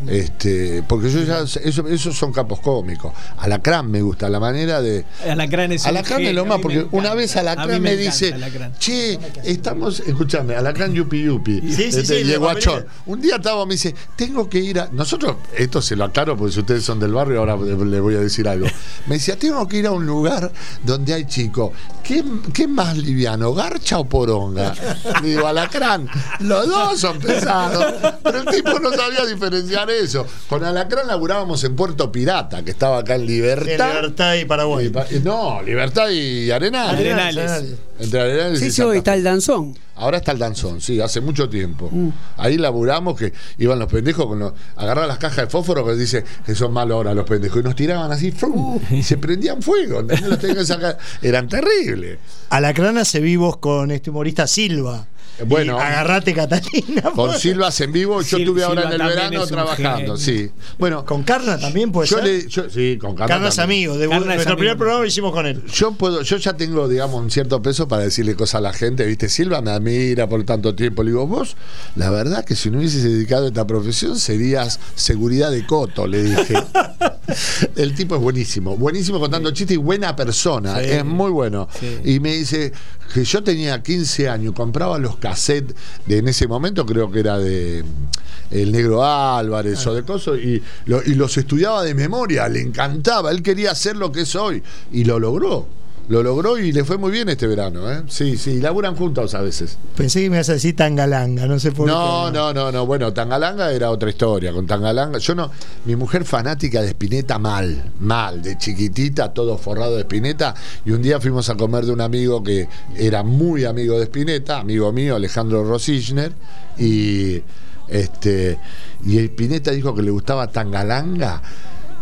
este, 0.07 0.83
porque 0.87 1.11
yo 1.11 1.23
ya, 1.23 1.41
eso, 1.41 1.89
esos 1.89 2.17
son 2.17 2.33
capos 2.33 2.61
cómicos. 2.61 3.13
Alacrán 3.39 3.91
me 3.91 4.03
gusta, 4.03 4.29
la 4.29 4.41
manera 4.41 4.81
de, 4.81 5.05
Alacrán 5.29 5.73
es 5.73 5.87
Alacrán 5.87 6.23
es 6.23 6.35
lo 6.35 6.45
más, 6.45 6.61
porque 6.61 6.87
una 6.93 7.15
vez 7.15 7.37
Alacrán 7.37 7.81
me, 7.83 7.97
dice, 7.97 8.33
Alacrán. 8.33 8.75
che, 8.79 9.19
estamos, 9.45 10.01
escúchame, 10.01 10.55
Alacrán 10.55 10.93
Yupi 10.93 11.25
Yupi, 11.25 11.61
Sí, 11.61 11.93
sí, 11.93 12.01
este, 12.01 12.25
sí, 12.25 12.35
guachón. 12.37 12.75
familia. 12.75 12.93
Un 13.07 13.21
día 13.21 13.37
estaba, 13.37 13.67
me 13.67 13.75
dice, 13.75 13.95
tengo 14.17 14.49
que 14.49 14.59
ir 14.59 14.81
a. 14.81 14.89
Nosotros, 14.93 15.37
esto 15.57 15.83
se 15.83 15.97
lo 15.97 16.05
aclaro 16.05 16.37
porque 16.37 16.55
si 16.55 16.61
ustedes 16.61 16.85
son 16.85 17.01
del 17.01 17.13
barrio, 17.13 17.41
ahora 17.41 17.57
le 17.57 18.01
voy 18.01 18.15
a 18.15 18.21
decir 18.21 18.49
algo. 18.49 18.67
Me 19.07 19.17
decía, 19.17 19.39
tengo 19.39 19.67
que 19.67 19.79
ir 19.79 19.87
a 19.87 19.91
un 19.91 20.07
lugar 20.07 20.51
donde 20.85 21.15
hay 21.15 21.27
chicos. 21.27 21.73
¿Qué, 22.03 22.25
qué 22.55 22.67
más 22.67 22.97
liviano, 22.97 23.53
garcha 23.53 23.99
o 23.99 24.05
poronga? 24.09 24.75
Le 25.23 25.29
digo, 25.29 25.47
Alacrán, 25.47 26.09
los 26.41 26.67
dos 26.67 27.01
son 27.01 27.19
pesados. 27.19 27.95
Pero 28.23 28.39
el 28.39 28.47
tipo 28.47 28.79
no 28.79 28.91
sabía 28.93 29.27
diferenciar 29.27 29.88
eso. 29.91 30.27
Con 30.49 30.65
Alacrán 30.65 31.07
laburábamos 31.07 31.63
en 31.65 31.75
Puerto 31.77 32.11
Pirata, 32.13 32.65
que 32.65 32.71
estaba 32.71 32.99
acá 32.99 33.15
en 33.15 33.23
En 33.23 33.27
Libertad. 33.27 33.95
Libertad 33.95 34.35
y 34.35 34.45
Paraguay. 34.45 34.87
Y 34.87 34.89
pa- 34.91 35.07
No, 35.25 35.63
Libertad 35.63 36.09
y 36.11 36.51
Arenales. 36.51 37.01
Arenales. 37.01 37.75
Entre 38.01 38.21
Arenales 38.21 38.61
sí, 38.61 38.67
y 38.67 38.71
sí, 38.71 38.83
hoy 38.83 38.99
está 38.99 39.15
el 39.15 39.25
danzón. 39.25 39.77
Ahora 39.97 40.19
está 40.19 40.31
el 40.31 40.39
danzón, 40.39 40.81
sí, 40.81 41.01
hace 41.01 41.21
mucho 41.21 41.49
tiempo. 41.49 41.91
Ahí 42.37 42.57
laburamos 42.57 43.19
que 43.19 43.33
iban 43.59 43.81
los 43.81 43.91
pendejos 43.91 44.27
con 44.27 44.39
los, 44.39 44.53
agarraban 44.77 45.09
las 45.09 45.19
cajas 45.19 45.39
de 45.47 45.47
fósforo 45.49 45.85
que 45.85 45.95
dice 45.95 46.23
que 46.47 46.55
son 46.55 46.73
malos 46.73 46.95
ahora 46.95 47.15
los 47.15 47.25
pendejos 47.25 47.59
y 47.61 47.65
nos 47.65 47.75
tiraban 47.75 48.13
así, 48.13 48.31
¡frum! 48.31 48.79
y 48.91 49.03
se 49.03 49.17
prendían 49.19 49.61
fuego. 49.61 50.03
Los 50.03 50.39
tenían 50.39 50.59
que 50.59 50.65
sacar. 50.65 50.99
Eran 51.21 51.49
terribles. 51.49 52.19
Alacrán 52.51 52.97
hace 52.99 53.19
vivos 53.19 53.57
con 53.57 53.91
este 53.91 54.11
humorista 54.11 54.47
Silva. 54.47 55.07
Bueno. 55.47 55.77
Y 55.77 55.81
agarrate 55.81 56.35
Catalina. 56.35 57.03
Con 57.15 57.39
Silvas 57.39 57.81
en 57.81 57.93
vivo, 57.93 58.21
yo 58.23 58.39
Sil- 58.39 58.41
estuve 58.43 58.65
ahora 58.65 58.83
en 58.93 58.93
el 59.01 59.07
verano 59.07 59.47
trabajando, 59.47 60.17
sí. 60.17 60.51
Bueno, 60.79 61.05
Con 61.05 61.23
Carna 61.23 61.59
también 61.59 61.93
puede 61.93 62.09
yo 62.09 62.17
ser. 62.19 62.25
le, 62.27 62.49
yo- 62.49 62.69
sí, 62.71 62.99
con 63.01 63.15
Carla 63.15 63.35
Carna 63.35 63.49
es 63.49 63.57
también. 63.57 63.91
amigo. 63.91 63.99
De, 63.99 64.09
Carna 64.09 64.19
es 64.21 64.27
nuestro 64.27 64.53
amigo. 64.53 64.59
primer 64.59 64.77
programa 64.77 65.01
lo 65.03 65.07
hicimos 65.07 65.33
con 65.33 65.47
él. 65.47 65.63
Yo 65.73 65.93
puedo, 65.93 66.23
yo 66.23 66.37
ya 66.37 66.55
tengo, 66.55 66.89
digamos, 66.89 67.21
un 67.23 67.31
cierto 67.31 67.61
peso 67.63 67.87
para 67.89 68.03
decirle 68.03 68.35
cosas 68.35 68.57
a 68.57 68.61
la 68.61 68.73
gente, 68.73 69.05
viste, 69.07 69.29
Silva 69.29 69.61
me 69.63 69.71
admira 69.71 70.29
por 70.29 70.43
tanto 70.45 70.75
tiempo. 70.75 71.03
Le 71.03 71.11
digo, 71.11 71.27
vos, 71.27 71.57
la 71.97 72.11
verdad 72.11 72.45
que 72.45 72.55
si 72.57 72.71
no 72.71 72.79
hubieses 72.79 73.03
dedicado 73.05 73.45
a 73.45 73.49
esta 73.49 73.67
profesión 73.67 74.19
serías 74.19 74.81
seguridad 74.95 75.51
de 75.51 75.65
coto, 75.67 76.07
le 76.07 76.23
dije. 76.23 76.55
El 77.77 77.95
tipo 77.95 78.17
es 78.17 78.23
buenísimo, 78.23 78.77
buenísimo 78.77 79.21
contando 79.21 79.51
chistes 79.51 79.75
y 79.75 79.79
buena 79.79 80.17
persona, 80.17 80.77
Sí. 80.79 80.85
es 80.91 81.05
muy 81.05 81.31
bueno. 81.31 81.69
Sí. 81.79 81.99
Y 82.05 82.21
me 82.21 82.33
dice 82.35 82.73
que 83.13 83.25
yo 83.25 83.43
tenía 83.43 83.83
15 83.83 84.29
años, 84.29 84.53
compraba 84.55 84.99
los 84.99 85.17
cassettes 85.17 85.75
de 86.07 86.19
en 86.19 86.29
ese 86.29 86.47
momento, 86.47 86.85
creo 86.87 87.11
que 87.11 87.21
era 87.21 87.39
de 87.39 87.83
mm, 87.83 88.55
El 88.55 88.73
Negro 88.73 89.05
Álvarez 89.05 89.87
o 89.87 89.95
de 89.95 90.03
cosas, 90.05 90.39
y, 90.39 90.63
lo- 90.87 91.03
y 91.03 91.15
los 91.15 91.37
estudiaba 91.37 91.83
de 91.85 91.95
memoria, 91.95 92.49
le 92.49 92.61
encantaba, 92.61 93.31
él 93.31 93.43
quería 93.43 93.71
hacer 93.73 93.97
lo 93.97 94.13
que 94.13 94.23
es 94.23 94.35
hoy, 94.37 94.63
y 94.93 95.05
lo 95.05 95.19
logró. 95.19 95.67
Lo 96.09 96.23
logró 96.23 96.57
y 96.57 96.73
le 96.73 96.85
fue 96.85 96.97
muy 96.97 97.11
bien 97.11 97.29
este 97.29 97.47
verano, 97.47 97.91
¿eh? 97.93 98.03
Sí, 98.09 98.39
sí, 98.39 98.61
laburan 98.61 98.97
juntos 98.97 99.35
a 99.35 99.43
veces. 99.43 99.77
Pensé 99.95 100.23
que 100.23 100.31
me 100.31 100.37
ibas 100.37 100.49
a 100.49 100.55
decir 100.55 100.75
Tangalanga, 100.75 101.47
no 101.47 101.59
sé 101.59 101.71
por 101.71 101.87
No, 101.87 102.27
qué. 102.27 102.33
no, 102.39 102.55
no, 102.55 102.73
no. 102.73 102.87
Bueno, 102.87 103.13
Tangalanga 103.13 103.71
era 103.73 103.91
otra 103.91 104.09
historia. 104.09 104.53
Con 104.53 104.67
Tangalanga, 104.67 105.19
yo 105.19 105.35
no. 105.35 105.51
Mi 105.85 105.97
mujer 105.97 106.25
fanática 106.25 106.81
de 106.81 106.89
Spinetta, 106.89 107.39
mal, 107.39 107.93
mal. 108.01 108.41
De 108.41 108.57
chiquitita, 108.57 109.35
todo 109.35 109.59
forrado 109.59 109.97
de 109.97 110.01
Spinetta. 110.03 110.55
Y 110.87 110.93
un 110.93 111.03
día 111.03 111.21
fuimos 111.21 111.51
a 111.51 111.57
comer 111.57 111.85
de 111.85 111.93
un 111.93 112.01
amigo 112.01 112.43
que 112.43 112.67
era 112.97 113.23
muy 113.23 113.67
amigo 113.67 113.99
de 113.99 114.05
Spinetta, 114.05 114.61
amigo 114.61 114.91
mío, 114.93 115.17
Alejandro 115.17 115.63
Rosichner. 115.63 116.33
Y 116.79 117.43
este. 117.87 118.59
Y 119.05 119.19
Spinetta 119.19 119.73
dijo 119.73 119.95
que 119.95 120.03
le 120.03 120.11
gustaba 120.11 120.47
Tangalanga. 120.47 121.43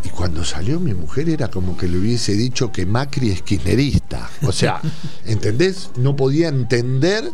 Y 0.07 0.09
cuando 0.11 0.45
salió 0.45 0.79
mi 0.79 0.95
mujer 0.95 1.29
era 1.29 1.49
como 1.49 1.77
que 1.77 1.89
le 1.89 1.99
hubiese 1.99 2.33
dicho 2.35 2.71
que 2.71 2.87
Macri 2.87 3.31
es 3.33 3.43
kirchnerista. 3.43 4.31
O 4.43 4.53
sea, 4.53 4.81
¿entendés? 5.27 5.91
No 5.97 6.15
podía 6.15 6.47
entender 6.49 7.29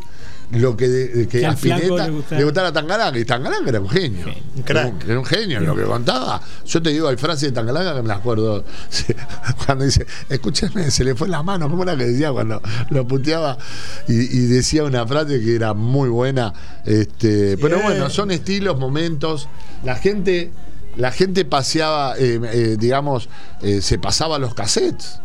lo 0.53 0.77
que, 0.77 0.89
de- 0.89 1.29
que 1.29 1.41
Que 1.41 1.47
a 1.47 1.53
Spinetta 1.53 2.07
le 2.07 2.11
gustara. 2.13 2.39
le 2.39 2.45
gustara 2.45 2.73
Tangalanga. 2.73 3.19
Y 3.19 3.25
Tangalanga 3.25 3.69
era 3.69 3.81
un 3.81 3.89
genio. 3.91 4.27
Un 4.57 4.63
crack. 4.63 5.05
Era 5.05 5.19
un, 5.19 5.25
genio 5.25 5.59
en 5.59 5.67
lo 5.67 5.77
que 5.77 5.83
contaba. 5.83 6.41
Yo 6.67 6.81
te 6.83 6.91
digo, 6.91 7.09
hay 7.09 7.17
frases 7.17 7.51
de 7.51 7.53
Tangalanga 7.53 7.95
que 7.95 8.03
me 8.03 8.09
las 8.09 8.19
acuerdo. 8.19 8.65
Cuando 9.67 9.85
dice, 9.85 10.07
escúchame, 10.31 10.91
se 10.91 11.05
le 11.05 11.15
fue 11.15 11.29
la 11.29 11.43
mano. 11.43 11.69
¿Cómo 11.69 11.83
era 11.83 11.97
que 11.97 12.07
decía 12.07 12.33
cuando 12.33 12.61
lo 12.91 13.07
puteaba? 13.07 13.59
Y, 14.09 14.15
y 14.15 14.47
decía 14.47 14.85
una 14.85 15.07
frase 15.07 15.41
que 15.41 15.55
era 15.55 15.75
muy 15.75 16.09
buena. 16.09 16.53
Este, 16.87 17.57
pero 17.59 17.81
bueno, 17.83 18.09
son 18.09 18.31
estilos, 18.31 18.79
momentos. 18.79 19.49
La 19.85 19.97
gente. 19.97 20.51
La 20.97 21.11
gente 21.11 21.45
paseaba, 21.45 22.17
eh, 22.19 22.41
eh, 22.53 22.77
digamos, 22.79 23.29
eh, 23.63 23.81
se 23.81 23.99
pasaba 23.99 24.39
los 24.39 24.55
cassettes. 24.55 25.21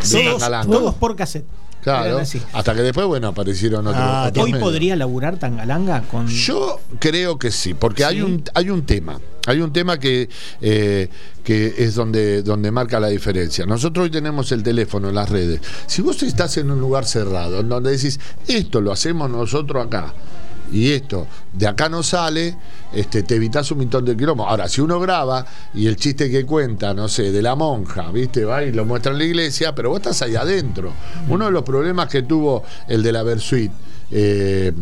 Sí. 0.00 0.24
Todos 0.66 0.94
por 0.94 1.16
cassette. 1.16 1.46
Claro, 1.82 2.20
hasta 2.52 2.74
que 2.74 2.82
después, 2.82 3.06
bueno, 3.08 3.28
aparecieron 3.28 3.84
otros. 3.84 4.02
Ah, 4.04 4.26
otros 4.28 4.44
Hoy 4.44 4.52
medios. 4.52 4.68
podría 4.68 4.94
laburar 4.94 5.36
Tangalanga 5.38 6.02
con. 6.02 6.28
Yo 6.28 6.80
creo 7.00 7.38
que 7.38 7.50
sí, 7.50 7.74
porque 7.74 8.04
hay 8.04 8.22
un 8.22 8.44
hay 8.54 8.70
un 8.70 8.86
tema, 8.86 9.18
hay 9.48 9.60
un 9.60 9.72
tema 9.72 9.98
que 9.98 10.28
eh, 10.60 11.08
que 11.42 11.74
es 11.78 11.96
donde 11.96 12.42
donde 12.44 12.70
marca 12.70 13.00
la 13.00 13.08
diferencia. 13.08 13.66
Nosotros 13.66 14.04
hoy 14.04 14.10
tenemos 14.10 14.52
el 14.52 14.62
teléfono 14.62 15.08
en 15.08 15.16
las 15.16 15.28
redes. 15.28 15.60
Si 15.86 16.02
vos 16.02 16.22
estás 16.22 16.56
en 16.56 16.70
un 16.70 16.78
lugar 16.78 17.04
cerrado, 17.04 17.58
en 17.58 17.68
donde 17.68 17.90
decís 17.90 18.20
esto 18.46 18.80
lo 18.80 18.92
hacemos 18.92 19.28
nosotros 19.28 19.84
acá 19.84 20.14
y 20.72 20.92
esto 20.92 21.26
de 21.52 21.66
acá 21.66 21.88
no 21.88 22.02
sale, 22.02 22.56
este, 22.92 23.22
te 23.22 23.36
evitas 23.36 23.70
un 23.70 23.78
montón 23.78 24.04
de 24.04 24.16
kilómetros. 24.16 24.50
Ahora, 24.50 24.68
si 24.68 24.80
uno 24.80 24.98
graba 24.98 25.44
y 25.74 25.86
el 25.86 25.96
chiste 25.96 26.30
que 26.30 26.46
cuenta, 26.46 26.94
no 26.94 27.08
sé, 27.08 27.30
de 27.30 27.42
la 27.42 27.54
monja, 27.54 28.10
¿viste? 28.10 28.44
Va 28.44 28.64
y 28.64 28.72
lo 28.72 28.84
muestra 28.84 29.12
en 29.12 29.18
la 29.18 29.24
iglesia, 29.24 29.74
pero 29.74 29.90
vos 29.90 29.98
estás 29.98 30.22
ahí 30.22 30.34
adentro. 30.34 30.92
Uno 31.28 31.44
de 31.46 31.50
los 31.50 31.62
problemas 31.62 32.08
que 32.08 32.22
tuvo 32.22 32.64
el 32.88 33.02
de 33.02 33.12
la 33.12 33.22
Versuit, 33.22 33.70
eh, 34.12 34.72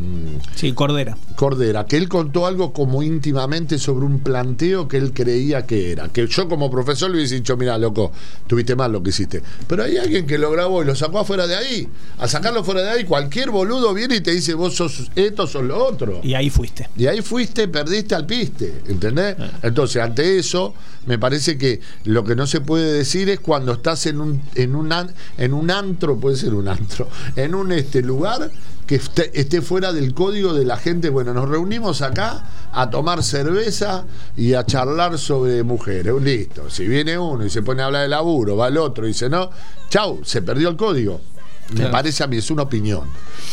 Sí, 0.57 0.73
Cordera. 0.73 1.16
Cordera, 1.37 1.87
que 1.87 1.97
él 1.97 2.09
contó 2.09 2.47
algo 2.47 2.73
como 2.73 3.03
íntimamente 3.03 3.79
sobre 3.79 4.05
un 4.05 4.19
planteo 4.21 4.88
que 4.88 4.99
él 4.99 5.12
creía 5.14 5.64
que 5.66 5.93
era. 5.93 6.09
Que 6.09 6.27
yo 6.27 6.49
como 6.49 6.71
profesor 6.71 7.11
le 7.11 7.16
hubiese 7.16 7.37
dicho, 7.37 7.57
mira, 7.57 7.79
loco, 7.79 8.12
tuviste 8.47 8.77
mal 8.77 8.93
lo 8.93 9.03
que 9.03 9.11
hiciste. 9.11 9.43
Pero 9.66 9.85
hay 9.85 9.97
alguien 9.97 10.27
que 10.27 10.37
lo 10.37 10.51
grabó 10.51 10.83
y 10.83 10.87
lo 10.87 10.95
sacó 10.95 11.21
afuera 11.21 11.47
de 11.47 11.57
ahí. 11.57 11.88
Al 12.19 12.29
sacarlo 12.29 12.62
fuera 12.64 12.83
de 12.83 12.90
ahí, 12.90 13.05
cualquier 13.05 13.51
boludo 13.51 13.95
viene 13.95 14.16
y 14.16 14.21
te 14.21 14.33
dice, 14.33 14.53
vos 14.53 14.75
sos 14.75 15.11
esto, 15.14 15.47
sos 15.47 15.62
lo 15.64 15.83
otro. 15.83 16.21
Y 16.23 16.35
ahí 16.35 16.51
fuiste. 16.51 16.88
Y 16.97 17.07
ahí 17.07 17.23
fuiste, 17.23 17.69
perdiste 17.69 18.14
al 18.14 18.27
piste, 18.27 18.83
¿entendés? 18.88 19.37
Entonces, 19.62 20.03
ante 20.03 20.38
eso, 20.38 20.75
me 21.07 21.19
parece 21.19 21.57
que 21.57 21.81
lo 22.05 22.25
que 22.25 22.35
no 22.37 22.47
se 22.47 22.61
puede 22.61 22.93
decir 22.93 23.31
es 23.31 23.40
cuando 23.40 23.73
estás 23.73 24.05
en 24.07 24.21
un, 24.21 24.43
en 24.57 24.75
un, 24.75 24.93
an- 24.93 25.14
en 25.38 25.55
un 25.55 25.71
antro, 25.71 26.19
puede 26.19 26.37
ser 26.37 26.53
un 26.53 26.69
antro, 26.69 27.09
en 27.37 27.55
un 27.55 27.73
este 27.73 28.03
lugar 28.03 28.51
que 28.90 28.96
esté, 28.96 29.31
esté 29.40 29.62
fuera 29.62 29.92
del 29.92 30.14
código 30.14 30.53
de 30.53 30.64
la 30.64 30.76
gente. 30.76 31.11
Bueno, 31.11 31.33
nos 31.33 31.48
reunimos 31.48 32.03
acá 32.03 32.44
a 32.72 32.90
tomar 32.90 33.22
cerveza 33.22 34.05
y 34.37 34.55
a 34.55 34.66
charlar 34.66 35.16
sobre 35.16 35.62
mujeres. 35.62 36.12
Listo. 36.20 36.68
Si 36.68 36.88
viene 36.88 37.16
uno 37.16 37.46
y 37.46 37.50
se 37.50 37.62
pone 37.62 37.83
a 37.83 37.87
hablar 37.87 38.03
de 38.03 38.09
laburo, 38.09 38.57
va 38.57 38.66
el 38.66 38.76
otro 38.79 39.05
y 39.05 39.11
dice 39.11 39.29
no, 39.29 39.48
chau, 39.90 40.24
se 40.24 40.42
perdió 40.42 40.68
el 40.70 40.76
código. 40.76 41.20
Me 41.72 41.87
parece 41.87 42.24
a 42.24 42.26
mí, 42.26 42.38
es 42.38 42.50
una 42.50 42.62
opinión. 42.62 43.03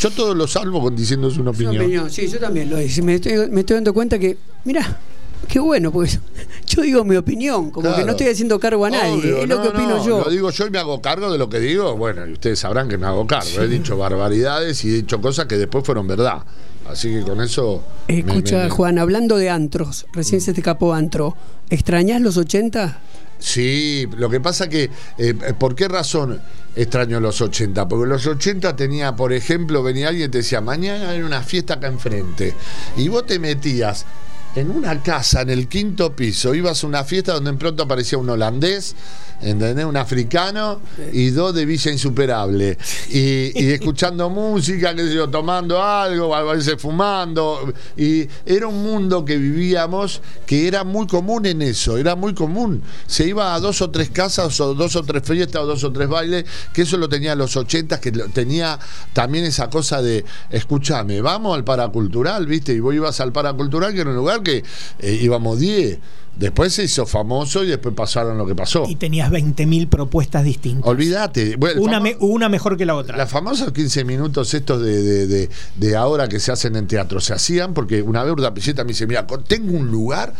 Yo 0.00 0.10
todo 0.10 0.34
lo 0.34 0.48
salvo 0.48 0.82
con 0.82 0.96
diciendo 0.96 1.28
es 1.28 1.38
una 1.38 1.52
Es 1.52 1.58
una 1.60 1.68
opinión. 1.68 1.84
opinión, 1.84 2.10
Sí, 2.10 2.26
yo 2.26 2.40
también 2.40 2.68
lo 2.68 2.82
hice. 2.82 3.00
Me 3.02 3.14
estoy, 3.14 3.48
me 3.48 3.60
estoy 3.60 3.74
dando 3.76 3.94
cuenta 3.94 4.18
que, 4.18 4.36
mirá, 4.64 4.98
qué 5.46 5.58
bueno, 5.60 5.92
pues 5.92 6.18
yo 6.66 6.82
digo 6.82 7.04
mi 7.04 7.16
opinión, 7.16 7.70
como 7.70 7.94
que 7.94 8.04
no 8.04 8.10
estoy 8.12 8.28
haciendo 8.28 8.58
cargo 8.58 8.84
a 8.86 8.90
nadie, 8.90 9.12
Obvio, 9.12 9.38
es 9.42 9.48
lo 9.48 9.56
no, 9.56 9.62
que 9.62 9.68
opino 9.68 9.88
no, 9.98 10.04
yo. 10.06 10.24
Lo 10.24 10.30
digo 10.30 10.50
yo 10.50 10.66
y 10.66 10.70
me 10.70 10.78
hago 10.78 11.00
cargo 11.00 11.30
de 11.30 11.38
lo 11.38 11.48
que 11.48 11.60
digo. 11.60 11.96
Bueno, 11.96 12.26
y 12.26 12.32
ustedes 12.32 12.58
sabrán 12.58 12.88
que 12.88 12.98
me 12.98 13.06
hago 13.06 13.26
cargo. 13.26 13.48
He 13.62 13.68
dicho 13.68 13.96
barbaridades 13.96 14.84
y 14.84 14.88
he 14.90 14.94
dicho 14.94 15.20
cosas 15.20 15.46
que 15.46 15.56
después 15.56 15.84
fueron 15.84 16.06
verdad. 16.06 16.42
Así 16.90 17.10
que 17.12 17.22
con 17.22 17.40
eso. 17.42 17.82
Escucha, 18.08 18.56
me- 18.58 18.64
me- 18.64 18.70
Juan, 18.70 18.98
hablando 18.98 19.36
de 19.36 19.50
antros, 19.50 20.06
recién 20.12 20.40
se 20.40 20.52
te 20.54 20.60
escapó 20.60 20.94
antro. 20.94 21.36
¿Extrañás 21.70 22.20
los 22.22 22.36
80? 22.38 23.00
Sí, 23.38 24.08
lo 24.16 24.28
que 24.30 24.40
pasa 24.40 24.68
que, 24.68 24.90
eh, 25.18 25.34
¿por 25.58 25.74
qué 25.76 25.86
razón 25.86 26.40
extraño 26.74 27.20
los 27.20 27.40
80? 27.40 27.86
Porque 27.86 28.08
los 28.08 28.26
80 28.26 28.74
tenía, 28.74 29.14
por 29.14 29.32
ejemplo, 29.32 29.82
venía 29.82 30.08
alguien 30.08 30.28
y 30.28 30.32
te 30.32 30.38
decía, 30.38 30.60
mañana 30.60 31.10
hay 31.10 31.20
una 31.22 31.42
fiesta 31.42 31.74
acá 31.74 31.86
enfrente. 31.86 32.54
Y 32.96 33.06
vos 33.08 33.26
te 33.26 33.38
metías 33.38 34.06
en 34.54 34.70
una 34.70 35.02
casa 35.02 35.42
en 35.42 35.50
el 35.50 35.68
quinto 35.68 36.14
piso, 36.14 36.54
ibas 36.54 36.82
a 36.82 36.86
una 36.86 37.04
fiesta 37.04 37.34
donde 37.34 37.50
en 37.50 37.58
pronto 37.58 37.82
aparecía 37.82 38.18
un 38.18 38.30
holandés, 38.30 38.94
¿entendés? 39.40 39.84
Un 39.84 39.96
africano 39.96 40.80
y 41.12 41.30
dos 41.30 41.54
de 41.54 41.64
Villa 41.64 41.92
Insuperable. 41.92 42.78
Y, 43.10 43.70
escuchando 43.72 44.30
música, 44.30 44.94
qué 44.94 45.12
yo, 45.12 45.28
tomando 45.28 45.82
algo, 45.82 46.34
a 46.34 46.42
veces 46.42 46.80
fumando. 46.80 47.72
Y 47.96 48.28
era 48.44 48.66
un 48.66 48.82
mundo 48.82 49.24
que 49.24 49.36
vivíamos 49.36 50.20
que 50.46 50.66
era 50.66 50.84
muy 50.84 51.06
común 51.06 51.46
en 51.46 51.62
eso, 51.62 51.96
era 51.96 52.16
muy 52.16 52.34
común. 52.34 52.82
Se 53.06 53.26
iba 53.26 53.54
a 53.54 53.60
dos 53.60 53.82
o 53.82 53.90
tres 53.90 54.10
casas, 54.10 54.58
o 54.60 54.74
dos 54.74 54.96
o 54.96 55.02
tres 55.02 55.22
fiestas, 55.22 55.62
o 55.62 55.66
dos 55.66 55.84
o 55.84 55.92
tres 55.92 56.08
bailes, 56.08 56.44
que 56.72 56.82
eso 56.82 56.96
lo 56.96 57.08
tenía 57.08 57.34
los 57.34 57.56
80, 57.56 58.00
que 58.00 58.10
tenía 58.10 58.78
también 59.12 59.44
esa 59.44 59.70
cosa 59.70 60.02
de, 60.02 60.24
escúchame, 60.50 61.20
vamos 61.20 61.56
al 61.56 61.64
paracultural, 61.64 62.46
¿viste? 62.46 62.72
Y 62.72 62.80
vos 62.80 62.94
ibas 62.94 63.20
al 63.20 63.32
paracultural, 63.32 63.94
que 63.94 64.00
era 64.00 64.10
un 64.10 64.16
lugar 64.16 64.37
que 64.42 64.64
eh, 65.00 65.18
íbamos 65.22 65.58
10. 65.58 65.98
Después 66.36 66.72
se 66.72 66.84
hizo 66.84 67.04
famoso 67.04 67.64
y 67.64 67.66
después 67.66 67.96
pasaron 67.96 68.38
lo 68.38 68.46
que 68.46 68.54
pasó. 68.54 68.84
Y 68.88 68.94
tenías 68.94 69.28
20.000 69.28 69.88
propuestas 69.88 70.44
distintas. 70.44 70.86
Olvídate. 70.86 71.56
Bueno, 71.56 71.80
Una, 71.82 71.98
me- 71.98 72.16
una 72.20 72.48
mejor 72.48 72.76
que 72.76 72.86
la 72.86 72.94
otra. 72.94 73.16
Los 73.16 73.28
famosos 73.28 73.72
15 73.72 74.04
minutos 74.04 74.54
estos 74.54 74.80
de, 74.80 75.02
de- 75.02 75.26
de- 75.26 75.50
de 75.74 75.96
ahora 75.96 76.28
que 76.28 76.38
se 76.38 76.52
hacen 76.52 76.76
en 76.76 76.86
teatro 76.86 77.18
se 77.20 77.32
hacían 77.34 77.74
porque 77.74 78.02
una 78.02 78.22
vez 78.22 78.32
Urda 78.34 78.54
Pilleta 78.54 78.84
me 78.84 78.88
dice, 78.88 79.08
mira, 79.08 79.26
tengo 79.48 79.76
un 79.76 79.90
lugar 79.90 80.32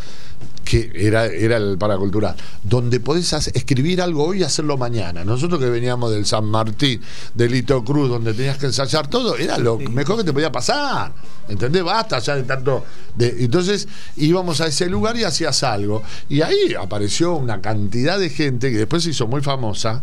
que 0.65 0.93
era, 0.95 1.25
era 1.25 1.57
el 1.57 1.79
paracultural, 1.79 2.37
donde 2.63 3.01
podés 3.01 3.33
hacer- 3.33 3.57
escribir 3.57 4.03
algo 4.03 4.25
hoy 4.27 4.41
y 4.41 4.43
hacerlo 4.43 4.77
mañana. 4.77 5.25
Nosotros 5.25 5.59
que 5.59 5.71
veníamos 5.71 6.11
del 6.13 6.27
San 6.27 6.45
Martín, 6.45 7.01
del 7.33 7.53
Lito 7.53 7.83
Cruz, 7.83 8.11
donde 8.11 8.35
tenías 8.35 8.59
que 8.59 8.67
ensayar 8.67 9.09
todo, 9.09 9.37
era 9.39 9.57
lo 9.57 9.79
mejor 9.79 10.19
que 10.19 10.25
te 10.25 10.33
podía 10.35 10.53
pasar. 10.53 11.13
¿Entendés? 11.49 11.83
Basta 11.83 12.19
ya 12.19 12.37
de 12.37 12.43
tanto. 12.43 12.85
De, 13.17 13.37
entonces 13.45 13.89
íbamos 14.17 14.61
a 14.61 14.67
ese 14.67 14.91
lugar 14.91 15.17
y 15.17 15.25
hacías 15.25 15.63
algo. 15.63 16.03
Y 16.29 16.43
ahí 16.43 16.75
apareció 16.79 17.35
una 17.37 17.63
cantidad 17.63 18.19
de 18.19 18.29
gente 18.29 18.71
que 18.71 18.77
después 18.77 19.03
se 19.05 19.11
hizo 19.11 19.27
muy 19.27 19.41
famosa. 19.41 20.03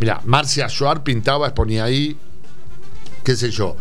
Mira, 0.00 0.20
Marcia 0.24 0.68
Schwartz 0.68 1.02
pintaba, 1.04 1.46
exponía 1.46 1.84
ahí, 1.84 2.16
qué 3.22 3.36
sé 3.36 3.52
yo. 3.52 3.76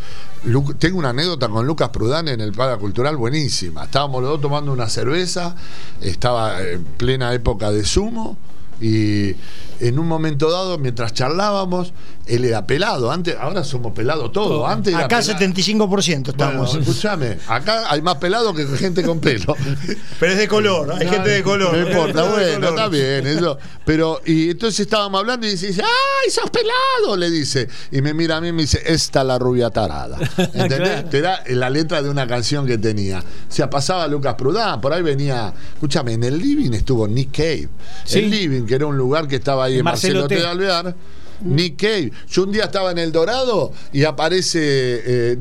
Tengo 0.79 0.97
una 0.97 1.09
anécdota 1.09 1.49
con 1.49 1.67
Lucas 1.67 1.89
Prudán 1.89 2.27
en 2.27 2.41
el 2.41 2.51
Paracultural 2.51 3.15
buenísima. 3.15 3.83
Estábamos 3.83 4.23
los 4.23 4.31
dos 4.31 4.41
tomando 4.41 4.73
una 4.73 4.89
cerveza, 4.89 5.55
estaba 6.01 6.61
en 6.61 6.83
plena 6.83 7.33
época 7.33 7.71
de 7.71 7.85
sumo. 7.85 8.37
Y 8.79 9.35
en 9.81 9.97
un 9.97 10.07
momento 10.07 10.51
dado, 10.51 10.77
mientras 10.77 11.13
charlábamos, 11.13 11.93
él 12.27 12.45
era 12.45 12.67
pelado. 12.67 13.11
Antes, 13.11 13.35
ahora 13.39 13.63
somos 13.63 13.93
pelados 13.93 14.31
todos. 14.31 14.69
Antes 14.69 14.93
Acá 14.93 15.19
pelado. 15.19 15.39
75% 15.39 16.29
estamos. 16.29 16.67
Bueno, 16.69 16.81
escúchame, 16.81 17.37
acá 17.47 17.91
hay 17.91 18.01
más 18.01 18.15
pelado 18.17 18.53
que 18.53 18.65
gente 18.77 19.03
con 19.03 19.19
pelo. 19.19 19.55
Pero 20.19 20.31
es 20.31 20.37
de 20.37 20.47
color, 20.47 20.93
hay 20.93 21.07
gente 21.07 21.29
de 21.29 21.43
color. 21.43 21.75
No 21.75 21.87
importa, 21.89 22.23
bueno, 22.23 22.69
está 22.69 22.87
bien. 22.89 23.25
Eso. 23.25 23.57
Pero, 23.83 24.21
y 24.25 24.51
entonces 24.51 24.81
estábamos 24.81 25.19
hablando 25.19 25.47
y 25.47 25.51
dice, 25.51 25.81
¡ay, 25.81 26.29
sos 26.29 26.49
pelado! 26.51 27.17
Le 27.17 27.31
dice. 27.31 27.67
Y 27.91 28.01
me 28.01 28.13
mira 28.13 28.37
a 28.37 28.41
mí 28.41 28.49
y 28.49 28.53
me 28.53 28.61
dice, 28.61 28.81
esta 28.85 29.23
la 29.23 29.39
rubia 29.39 29.71
tarada. 29.71 30.17
¿Entendés? 30.53 31.03
Claro. 31.09 31.09
Era 31.11 31.43
la 31.47 31.69
letra 31.69 32.01
de 32.03 32.09
una 32.09 32.27
canción 32.27 32.67
que 32.67 32.77
tenía. 32.77 33.19
O 33.19 33.51
sea, 33.51 33.69
pasaba 33.69 34.07
Lucas 34.07 34.35
Prudán, 34.35 34.79
por 34.79 34.93
ahí 34.93 35.01
venía. 35.01 35.53
Escúchame, 35.73 36.13
en 36.13 36.23
el 36.23 36.37
living 36.37 36.71
estuvo 36.73 37.07
Nick 37.07 37.31
Cave. 37.31 37.69
Sí. 38.05 38.19
El 38.19 38.29
living, 38.29 38.65
que 38.65 38.75
era 38.75 38.85
un 38.85 38.97
lugar 38.97 39.27
que 39.27 39.37
estaba 39.37 39.65
ahí 39.65 39.70
en 39.79 39.83
Marcelo 39.83 40.21
Marcelo 40.21 40.41
T. 40.43 40.47
Alvear. 40.47 40.95
Nick 41.43 41.75
Cave. 41.81 42.11
Yo 42.29 42.43
un 42.43 42.51
día 42.51 42.65
estaba 42.65 42.91
en 42.91 42.99
El 42.99 43.11
Dorado 43.11 43.71
y 43.91 44.03
aparece. 44.03 44.59
eh. 45.05 45.37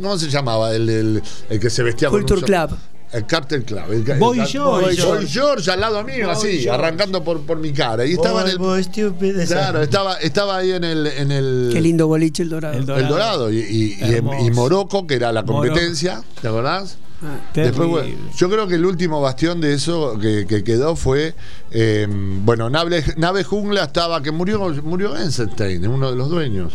¿Cómo 0.00 0.18
se 0.18 0.28
llamaba? 0.28 0.74
El, 0.74 0.88
el- 0.88 1.22
el 1.48 1.60
que 1.60 1.70
se 1.70 1.82
vestía 1.82 2.08
con 2.08 2.20
un 2.20 2.26
Culture 2.26 2.40
so- 2.40 2.46
Club. 2.46 2.78
El 3.12 3.26
Cartel 3.26 3.64
Club. 3.64 3.82
El, 3.90 4.18
Boy 4.20 4.38
el- 4.38 4.46
George. 4.46 4.86
Boy 4.86 4.96
George. 4.96 5.26
George 5.26 5.70
al 5.72 5.80
lado 5.80 6.04
mío, 6.04 6.26
Boy 6.26 6.32
así, 6.36 6.48
George. 6.62 6.70
arrancando 6.70 7.24
por, 7.24 7.40
por 7.40 7.58
mi 7.58 7.72
cara. 7.72 8.06
Y 8.06 8.12
estaba 8.12 8.42
en 8.42 8.48
el. 8.50 8.58
boy, 8.58 8.84
stupid, 8.84 9.36
esa. 9.40 9.54
Claro, 9.56 9.82
estaba, 9.82 10.14
estaba 10.18 10.56
ahí 10.58 10.70
en 10.70 10.84
el. 10.84 11.06
En 11.08 11.32
el 11.32 11.70
Qué 11.72 11.80
lindo 11.80 12.06
boliche 12.06 12.44
el 12.44 12.48
dorado. 12.50 12.74
El 12.78 12.88
el 12.88 13.08
Dorado. 13.08 13.50
Y, 13.52 13.58
y- 13.58 13.98
y, 14.46 14.50
Morocco, 14.52 15.06
que 15.08 15.16
era 15.16 15.32
la 15.32 15.42
Morocco. 15.42 15.66
competencia, 15.70 16.22
¿te 16.40 16.46
acordás? 16.48 16.98
Después, 17.20 17.52
Terrible. 17.52 17.86
bueno, 17.86 18.16
yo 18.34 18.48
creo 18.48 18.66
que 18.66 18.76
el 18.76 18.86
último 18.86 19.20
bastión 19.20 19.60
de 19.60 19.74
eso 19.74 20.18
que, 20.18 20.46
que 20.46 20.64
quedó 20.64 20.96
fue, 20.96 21.34
eh, 21.70 22.06
bueno, 22.08 22.70
Nave, 22.70 23.04
Nave 23.18 23.44
Jungla 23.44 23.84
estaba, 23.84 24.22
que 24.22 24.30
murió, 24.30 24.70
murió 24.82 25.14
Einstein, 25.16 25.86
uno 25.86 26.10
de 26.10 26.16
los 26.16 26.30
dueños. 26.30 26.72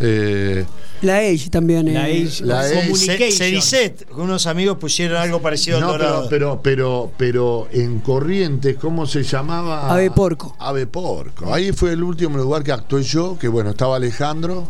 Eh, 0.00 0.64
La 1.02 1.18
Age 1.18 1.48
también. 1.50 1.92
La 1.92 2.08
eh, 2.08 2.26
Age 2.26 2.44
La 2.44 2.60
Age. 2.60 2.88
Communication. 2.88 3.30
Cericet, 3.32 4.06
unos 4.16 4.46
amigos 4.46 4.78
pusieron 4.78 5.18
algo 5.18 5.42
parecido 5.42 5.78
no, 5.78 5.90
al 5.90 5.98
pero, 5.98 6.08
dorado. 6.08 6.28
pero, 6.30 6.60
pero, 6.62 7.12
pero 7.18 7.68
en 7.70 8.00
Corrientes, 8.00 8.76
¿cómo 8.78 9.06
se 9.06 9.22
llamaba? 9.22 9.92
Ave 9.92 10.10
Porco. 10.10 10.56
Ave 10.58 10.86
Porco. 10.86 11.52
Ahí 11.52 11.72
fue 11.72 11.92
el 11.92 12.02
último 12.02 12.38
lugar 12.38 12.64
que 12.64 12.72
actué 12.72 13.02
yo, 13.02 13.38
que 13.38 13.46
bueno, 13.48 13.70
estaba 13.70 13.96
Alejandro, 13.96 14.66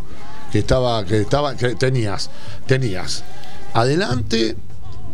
que 0.51 0.59
estaba, 0.59 1.05
que 1.07 1.21
estaba, 1.21 1.57
que 1.57 1.77
tenías, 1.77 2.29
tenías 2.67 3.23
adelante 3.73 4.57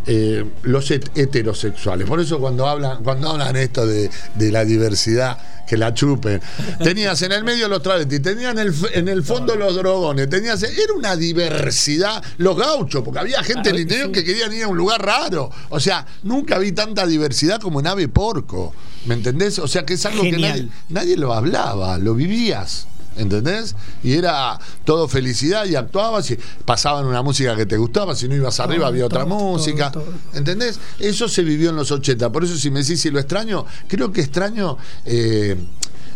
eh, 0.08 0.44
los 0.62 0.90
het- 0.90 1.10
heterosexuales. 1.16 2.08
Por 2.08 2.18
eso 2.20 2.38
cuando 2.40 2.66
hablan, 2.66 3.04
cuando 3.04 3.28
hablan 3.30 3.54
esto 3.56 3.86
de, 3.86 4.10
de 4.34 4.50
la 4.50 4.64
diversidad, 4.64 5.38
que 5.68 5.76
la 5.76 5.92
chupen. 5.92 6.40
Tenías 6.82 7.20
en 7.20 7.30
el 7.32 7.44
medio 7.44 7.68
los 7.68 7.82
travestis, 7.82 8.22
tenías 8.22 8.52
en 8.52 8.58
el, 8.58 8.74
en 8.94 9.06
el 9.06 9.22
fondo 9.22 9.54
los 9.54 9.74
drogones, 9.76 10.26
tenías. 10.30 10.62
Era 10.62 10.94
una 10.96 11.14
diversidad, 11.14 12.22
los 12.38 12.56
gauchos, 12.56 13.02
porque 13.04 13.20
había 13.20 13.42
gente 13.42 13.70
del 13.70 13.80
interior 13.80 14.10
que 14.10 14.24
querían 14.24 14.50
ir 14.54 14.64
a 14.64 14.68
un 14.68 14.78
lugar 14.78 15.04
raro. 15.04 15.50
O 15.68 15.78
sea, 15.78 16.06
nunca 16.22 16.58
vi 16.58 16.72
tanta 16.72 17.06
diversidad 17.06 17.60
como 17.60 17.80
en 17.80 17.86
Ave 17.86 18.08
Porco. 18.08 18.72
¿Me 19.04 19.14
entendés? 19.14 19.58
O 19.58 19.68
sea, 19.68 19.84
que 19.84 19.92
es 19.94 20.06
algo 20.06 20.22
que 20.22 20.32
nadie, 20.38 20.68
nadie 20.88 21.16
lo 21.18 21.34
hablaba, 21.34 21.98
lo 21.98 22.14
vivías. 22.14 22.86
¿Entendés? 23.18 23.74
Y 24.02 24.14
era 24.14 24.59
todo 24.85 25.09
felicidad 25.09 25.66
y 25.66 25.74
actuabas 25.74 26.31
y 26.31 26.38
pasaban 26.64 27.04
una 27.04 27.22
música 27.22 27.57
que 27.57 27.66
te 27.66 27.76
gustaba, 27.76 28.14
si 28.14 28.28
no 28.28 28.35
ibas 28.35 28.61
arriba 28.61 28.87
había 28.87 29.07
otra 29.07 29.24
todo, 29.24 29.35
música. 29.35 29.90
todo. 29.90 30.07
¿Entendés? 30.35 30.78
Eso 30.98 31.28
se 31.28 31.42
vivió 31.42 31.70
en 31.70 31.76
los 31.76 31.90
80. 31.90 32.31
Por 32.31 32.44
eso 32.44 32.57
si 32.57 32.70
me 32.70 32.81
decís 32.81 33.00
si 33.00 33.11
lo 33.11 33.18
extraño, 33.18 33.66
creo 33.88 34.12
que 34.12 34.20
extraño 34.20 34.78
eh, 35.04 35.57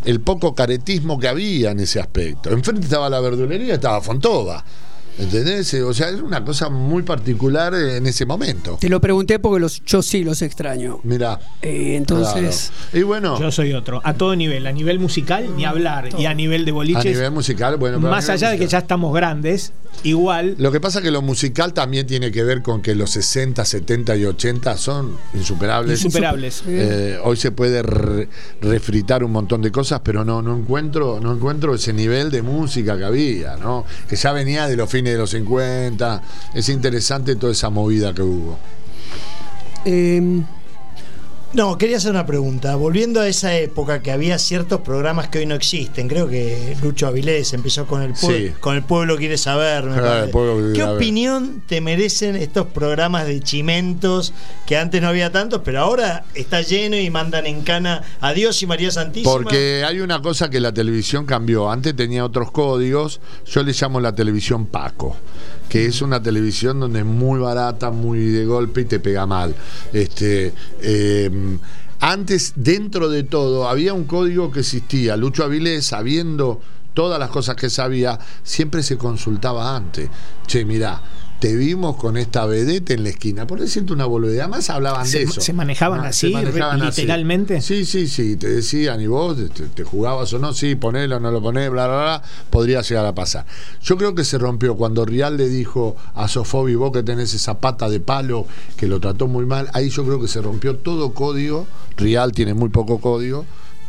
el 0.05 0.21
poco 0.21 0.55
caretismo 0.55 1.19
que 1.19 1.29
había 1.29 1.73
en 1.73 1.81
ese 1.81 2.01
aspecto. 2.01 2.51
Enfrente 2.51 2.85
estaba 2.85 3.09
la 3.11 3.21
verdulería, 3.21 3.75
estaba 3.75 4.01
Fontova. 4.01 4.65
¿Entendés? 5.19 5.73
Eh, 5.75 5.83
O 5.83 5.93
sea, 5.93 6.09
era 6.09 6.23
una 6.23 6.45
cosa 6.45 6.69
muy 6.69 7.03
particular 7.03 7.75
eh, 7.75 7.97
en 7.99 8.07
ese 8.07 8.25
momento. 8.27 8.79
Te 8.81 8.89
lo 8.89 9.01
pregunté 9.01 9.39
porque 9.39 9.61
los, 9.61 9.83
yo 9.85 10.03
sí 10.03 10.25
los 10.25 10.43
extraño. 10.43 11.01
Mira. 11.05 11.39
Eh, 11.61 11.97
entonces, 11.97 12.73
Y 12.93 13.03
bueno, 13.03 13.39
Yo 13.39 13.51
soy 13.53 13.73
otro. 13.73 14.01
A 14.05 14.15
todo 14.15 14.35
nivel. 14.37 14.67
A 14.67 14.73
nivel 14.73 14.99
musical, 14.99 15.55
ni 15.57 15.65
hablar. 15.65 16.09
Y 16.19 16.27
a 16.27 16.35
nivel 16.35 16.65
de 16.65 16.71
a 16.71 16.75
boliches. 16.75 17.05
nivel 17.05 17.31
musical, 17.31 17.77
bueno. 17.77 17.99
pero 17.99 18.09
a 18.09 18.11
más 18.11 18.29
allá 18.29 18.51
de 18.51 18.59
que 18.59 18.67
ya 18.67 18.79
estamos 18.79 19.15
grandes, 19.15 19.73
igual. 20.03 20.55
Lo 20.59 20.73
que 20.73 20.81
pasa 20.81 20.99
es 21.01 21.05
que 21.05 21.11
lo 21.11 21.23
musical 21.23 21.75
también 21.75 22.07
tiene 22.07 22.31
que 22.33 22.43
ver 22.43 22.63
con 22.63 22.81
que 22.83 22.95
los 22.95 23.11
60, 23.11 23.65
70 23.65 24.17
y 24.17 24.25
80 24.25 24.77
son 24.79 25.17
insuperables. 25.35 26.03
Insuperables. 26.05 26.63
Eh, 26.67 27.19
hoy 27.23 27.37
se 27.37 27.51
puede 27.53 27.83
re- 27.83 28.29
refritar 28.61 29.25
un 29.25 29.33
montón 29.33 29.61
de 29.63 29.71
cosas, 29.71 30.01
pero 30.03 30.25
no, 30.25 30.41
no 30.43 30.57
encuentro, 30.57 31.21
no 31.21 31.35
encuentro 31.35 31.75
ese 31.75 31.93
nivel 31.93 32.31
de 32.31 32.43
música 32.43 32.97
que 32.97 33.05
había, 33.05 33.57
¿no? 33.57 33.85
Que 34.09 34.17
ya 34.17 34.33
venía 34.33 34.67
de 34.67 34.77
los 34.77 34.89
fines 34.91 35.02
de 35.11 35.19
los 35.19 35.31
50. 35.31 36.23
Es 36.55 36.69
interesante 36.69 37.37
toda 37.37 37.53
esa 37.53 37.71
movida 37.71 38.13
que 38.15 38.23
hubo. 38.23 38.59
eh, 39.85 40.43
No, 41.55 41.77
quería 41.77 41.99
hacer 41.99 42.13
una 42.13 42.25
pregunta. 42.25 42.77
Volviendo 42.77 43.21
a 43.21 43.29
esa 43.29 43.55
época 43.59 44.01
que 44.01 44.11
había 44.11 44.39
ciertos 44.39 44.81
programas 44.81 45.29
que 45.29 45.41
hoy 45.41 45.47
no 45.47 45.55
existen, 45.55 46.09
creo 46.09 46.27
que 46.27 46.75
Lucho 46.83 47.07
Avilés 47.07 47.53
empezó 47.53 47.87
con 47.87 48.01
el, 48.01 48.17
Sí. 48.17 48.53
con 48.59 48.75
el 48.75 48.83
pueblo 48.83 49.19
quiere 49.19 49.37
saber. 49.37 49.85
me 49.85 49.97
Ah, 50.01 50.23
el 50.25 50.31
pueblo 50.31 50.73
¿Qué 50.73 50.83
opinión 50.83 51.63
te 51.67 51.83
merecen 51.83 52.37
estos 52.37 52.69
programas 52.69 53.27
de 53.27 53.41
chimentos 53.41 54.33
que 54.67 54.79
antes 54.79 55.03
no 55.03 55.09
había 55.09 55.31
tantos, 55.31 55.61
pero 55.63 55.81
ahora 55.81 56.25
está 56.35 56.63
lleno 56.63 56.97
y 56.97 57.11
mandan 57.11 57.45
en 57.47 57.61
cana 57.63 58.03
a 58.23 58.33
Dios 58.33 58.63
y 58.63 58.67
María 58.67 58.91
Santísima? 58.91 59.31
Porque 59.31 59.85
hay 59.87 60.01
una 60.01 60.23
cosa 60.23 60.49
que 60.49 60.59
la 60.59 60.73
televisión 60.73 61.27
cambió. 61.27 61.71
Antes 61.71 61.95
tenía 61.95 62.25
otros 62.25 62.51
códigos. 62.51 63.21
Yo 63.47 63.63
le 63.63 63.73
llamo 63.73 64.01
la 64.01 64.15
televisión 64.15 64.65
Paco, 64.65 65.17
que 65.69 65.87
es 65.87 66.03
una 66.03 66.23
televisión 66.23 66.81
donde 66.81 67.01
es 67.01 67.07
muy 67.07 67.41
barata, 67.41 67.91
muy 67.91 68.19
de 68.27 68.45
golpe 68.45 68.83
y 68.83 68.85
te 68.85 69.01
pega 69.01 69.27
mal. 69.27 69.55
Este. 69.93 70.53
eh, 70.81 71.59
antes, 72.05 72.55
dentro 72.57 73.09
de 73.09 73.23
todo, 73.23 73.69
había 73.69 73.95
un 73.95 74.07
código 74.07 74.51
que 74.51 74.59
existía. 74.59 75.17
Lucho 75.17 75.45
Avilés, 75.45 75.87
sabiendo 75.87 76.61
todas 76.95 77.17
las 77.17 77.31
cosas 77.31 77.55
que 77.55 77.71
sabía, 77.71 78.19
siempre 78.43 78.83
se 78.83 78.99
consultaba 78.99 79.77
antes. 79.77 80.11
Che, 80.49 80.65
mirá, 80.65 81.01
te 81.43 81.57
vimos 81.57 81.97
con 81.97 82.17
esta 82.17 82.47
vedette 82.47 82.93
en 82.93 83.03
la 83.03 83.09
esquina. 83.09 83.49
Por 83.49 83.59
decirte 83.59 83.93
una 83.93 84.07
boludez. 84.07 84.39
Además 84.39 84.71
hablaban 84.71 85.05
Se- 85.05 85.19
de 85.19 85.25
eso. 85.25 85.41
se 85.41 85.53
manejaban 85.53 86.03
Ah, 86.03 86.09
así, 86.11 86.33
literalmente. 86.33 87.61
Sí, 87.61 87.85
sí, 87.85 88.07
sí. 88.07 88.37
Te 88.37 88.49
decían, 88.49 89.01
y 89.01 89.09
vos 89.09 89.37
te, 89.53 89.65
te 89.67 89.83
jugabas 89.83 90.33
o 90.35 90.39
no, 90.39 90.53
sí, 90.53 90.77
ponelo, 90.77 91.19
no 91.19 91.33
lo 91.33 91.43
ponés, 91.43 91.69
bla, 91.69 91.89
bla, 91.89 91.97
bla. 91.97 92.23
Podría 92.49 92.81
llegar 92.83 93.07
a 93.07 93.15
pasar. 93.17 93.45
Yo 93.83 93.97
creo 93.97 94.15
que 94.15 94.23
se 94.23 94.39
rompió 94.39 94.77
cuando 94.77 95.05
Rial 95.05 95.37
le 95.37 95.49
dijo 95.49 95.97
a 96.15 96.29
Sofobi, 96.29 96.77
vos 96.77 96.93
que 96.93 97.03
tenés 97.03 97.35
esa 97.35 97.59
pata 97.59 97.89
de 97.91 97.99
palo, 97.99 98.47
que 98.77 98.87
lo 98.87 99.01
trató 99.01 99.27
muy 99.27 99.45
mal. 99.45 99.69
Ahí 99.73 99.89
yo 99.91 100.05
creo 100.05 100.21
que 100.21 100.29
se 100.29 100.41
rompió 100.41 100.77
todo 100.77 101.13
código. 101.13 101.67
Rial 101.97 102.31
tiene 102.31 102.55
muy 102.55 102.69
poco 102.69 103.01
código. 103.01 103.45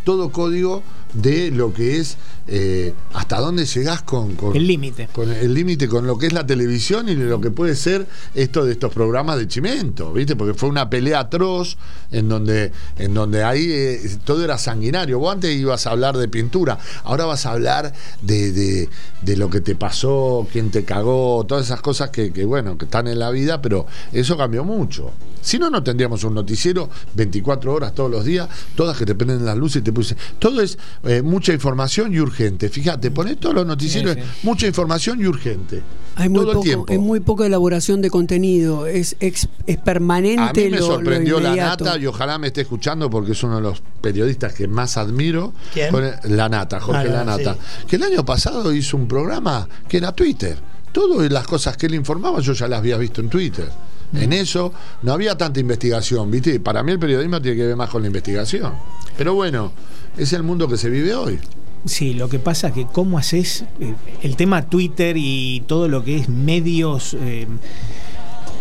Todo 0.05 0.31
código 0.31 0.81
de 1.13 1.51
lo 1.51 1.73
que 1.73 1.97
es 1.99 2.17
eh, 2.47 2.93
hasta 3.13 3.39
dónde 3.39 3.65
llegás 3.65 4.01
con, 4.01 4.35
con- 4.35 4.55
El 4.55 4.67
límite. 4.67 5.07
con 5.13 5.31
el 5.31 5.53
límite 5.53 5.87
con 5.87 6.05
lo 6.05 6.17
que 6.17 6.27
es 6.27 6.33
la 6.33 6.45
televisión 6.45 7.07
y 7.07 7.15
lo 7.15 7.39
que 7.39 7.51
puede 7.51 7.75
ser 7.75 8.05
esto 8.35 8.65
de 8.65 8.73
estos 8.73 8.93
programas 8.93 9.37
de 9.37 9.47
chimento, 9.47 10.11
¿viste? 10.11 10.35
Porque 10.35 10.53
fue 10.53 10.67
una 10.69 10.89
pelea 10.89 11.19
atroz 11.21 11.77
en 12.11 12.27
donde, 12.27 12.71
en 12.97 13.13
donde 13.13 13.43
ahí 13.43 13.67
eh, 13.71 14.17
todo 14.25 14.43
era 14.43 14.57
sanguinario. 14.57 15.19
Vos 15.19 15.33
antes 15.33 15.55
ibas 15.55 15.87
a 15.87 15.91
hablar 15.91 16.17
de 16.17 16.27
pintura, 16.27 16.77
ahora 17.03 17.25
vas 17.25 17.45
a 17.45 17.51
hablar 17.51 17.93
de, 18.21 18.51
de- 18.51 18.89
de 19.21 19.37
lo 19.37 19.49
que 19.49 19.61
te 19.61 19.75
pasó, 19.75 20.45
quién 20.51 20.69
te 20.69 20.83
cagó, 20.83 21.45
todas 21.47 21.65
esas 21.67 21.79
cosas 21.81 22.09
que, 22.09 22.33
que, 22.33 22.43
bueno, 22.43 22.77
que 22.77 22.85
están 22.85 23.07
en 23.07 23.19
la 23.19 23.31
vida, 23.31 23.61
pero 23.61 23.85
eso 24.11 24.35
cambió 24.35 24.65
mucho. 24.65 25.11
Si 25.41 25.59
no, 25.59 25.69
no 25.69 25.81
tendríamos 25.83 26.23
un 26.25 26.33
noticiero 26.33 26.89
24 27.15 27.73
horas 27.73 27.93
todos 27.95 28.11
los 28.11 28.25
días, 28.25 28.49
todas 28.75 28.97
que 28.97 29.05
te 29.05 29.15
prenden 29.15 29.45
las 29.45 29.57
luces 29.57 29.81
y 29.81 29.83
te 29.83 29.91
puse. 29.93 30.15
Todo 30.39 30.61
es 30.61 30.77
eh, 31.03 31.21
mucha 31.21 31.53
información 31.53 32.13
y 32.13 32.19
urgente. 32.19 32.69
Fíjate, 32.69 33.11
pones 33.11 33.37
todos 33.39 33.55
los 33.55 33.65
noticieros, 33.65 34.15
Sí, 34.15 34.21
sí. 34.21 34.27
mucha 34.43 34.67
información 34.67 35.19
y 35.21 35.25
urgente. 35.25 35.81
Hay 36.15 36.29
muy, 36.29 36.41
todo 36.41 36.51
el 36.51 36.55
poco, 36.55 36.63
tiempo. 36.63 36.85
hay 36.89 36.97
muy 36.99 37.19
poca 37.19 37.45
elaboración 37.45 38.01
de 38.01 38.09
contenido, 38.11 38.85
es, 38.85 39.15
es, 39.19 39.47
es 39.65 39.77
permanente. 39.77 40.41
A 40.41 40.53
mí 40.53 40.63
me 40.71 40.77
lo- 40.79 40.87
lo 40.87 40.93
sorprendió 40.93 41.39
la 41.39 41.55
nata 41.55 41.97
y 41.97 42.05
ojalá 42.05 42.37
me 42.37 42.47
esté 42.47 42.61
escuchando 42.61 43.09
porque 43.09 43.31
es 43.31 43.43
uno 43.43 43.55
de 43.57 43.61
los 43.63 43.81
periodistas 44.01 44.53
que 44.53 44.67
más 44.67 44.95
admiro. 44.97 45.53
¿Quién? 45.73 45.91
Con 45.91 46.03
el- 46.03 46.13
La 46.37 46.49
nata, 46.49 46.79
Jorge 46.79 47.07
Ah, 47.09 47.11
La 47.11 47.23
nata. 47.25 47.55
sí. 47.55 47.85
Que 47.87 47.95
el 47.95 48.03
año 48.03 48.23
pasado 48.23 48.71
hizo 48.73 48.95
un 48.95 49.07
programa 49.07 49.67
que 49.89 49.97
era 49.97 50.11
Twitter. 50.11 50.57
Todas 50.91 51.31
las 51.31 51.47
cosas 51.47 51.75
que 51.75 51.87
él 51.87 51.95
informaba 51.95 52.39
yo 52.41 52.53
ya 52.53 52.67
las 52.67 52.77
había 52.79 52.97
visto 52.97 53.19
en 53.19 53.29
Twitter. 53.29 53.67
Mm. 54.11 54.17
En 54.17 54.33
eso 54.33 54.71
no 55.01 55.13
había 55.13 55.35
tanta 55.35 55.59
investigación, 55.59 56.29
¿viste? 56.29 56.59
Para 56.59 56.83
mí 56.83 56.91
el 56.91 56.99
periodismo 56.99 57.41
tiene 57.41 57.57
que 57.57 57.65
ver 57.65 57.75
más 57.75 57.89
con 57.89 58.03
la 58.03 58.07
investigación. 58.07 58.71
Pero 59.17 59.33
bueno, 59.33 59.71
es 60.17 60.33
el 60.33 60.43
mundo 60.43 60.67
que 60.67 60.77
se 60.77 60.89
vive 60.89 61.15
hoy. 61.15 61.39
Sí, 61.85 62.13
lo 62.13 62.29
que 62.29 62.39
pasa 62.39 62.69
es 62.69 62.73
que 62.73 62.85
cómo 62.85 63.17
haces 63.17 63.65
eh, 63.79 63.93
el 64.21 64.37
tema 64.37 64.69
Twitter 64.69 65.17
y 65.17 65.63
todo 65.67 65.87
lo 65.89 66.03
que 66.03 66.15
es 66.15 66.29
medios, 66.29 67.15
eh, 67.19 67.47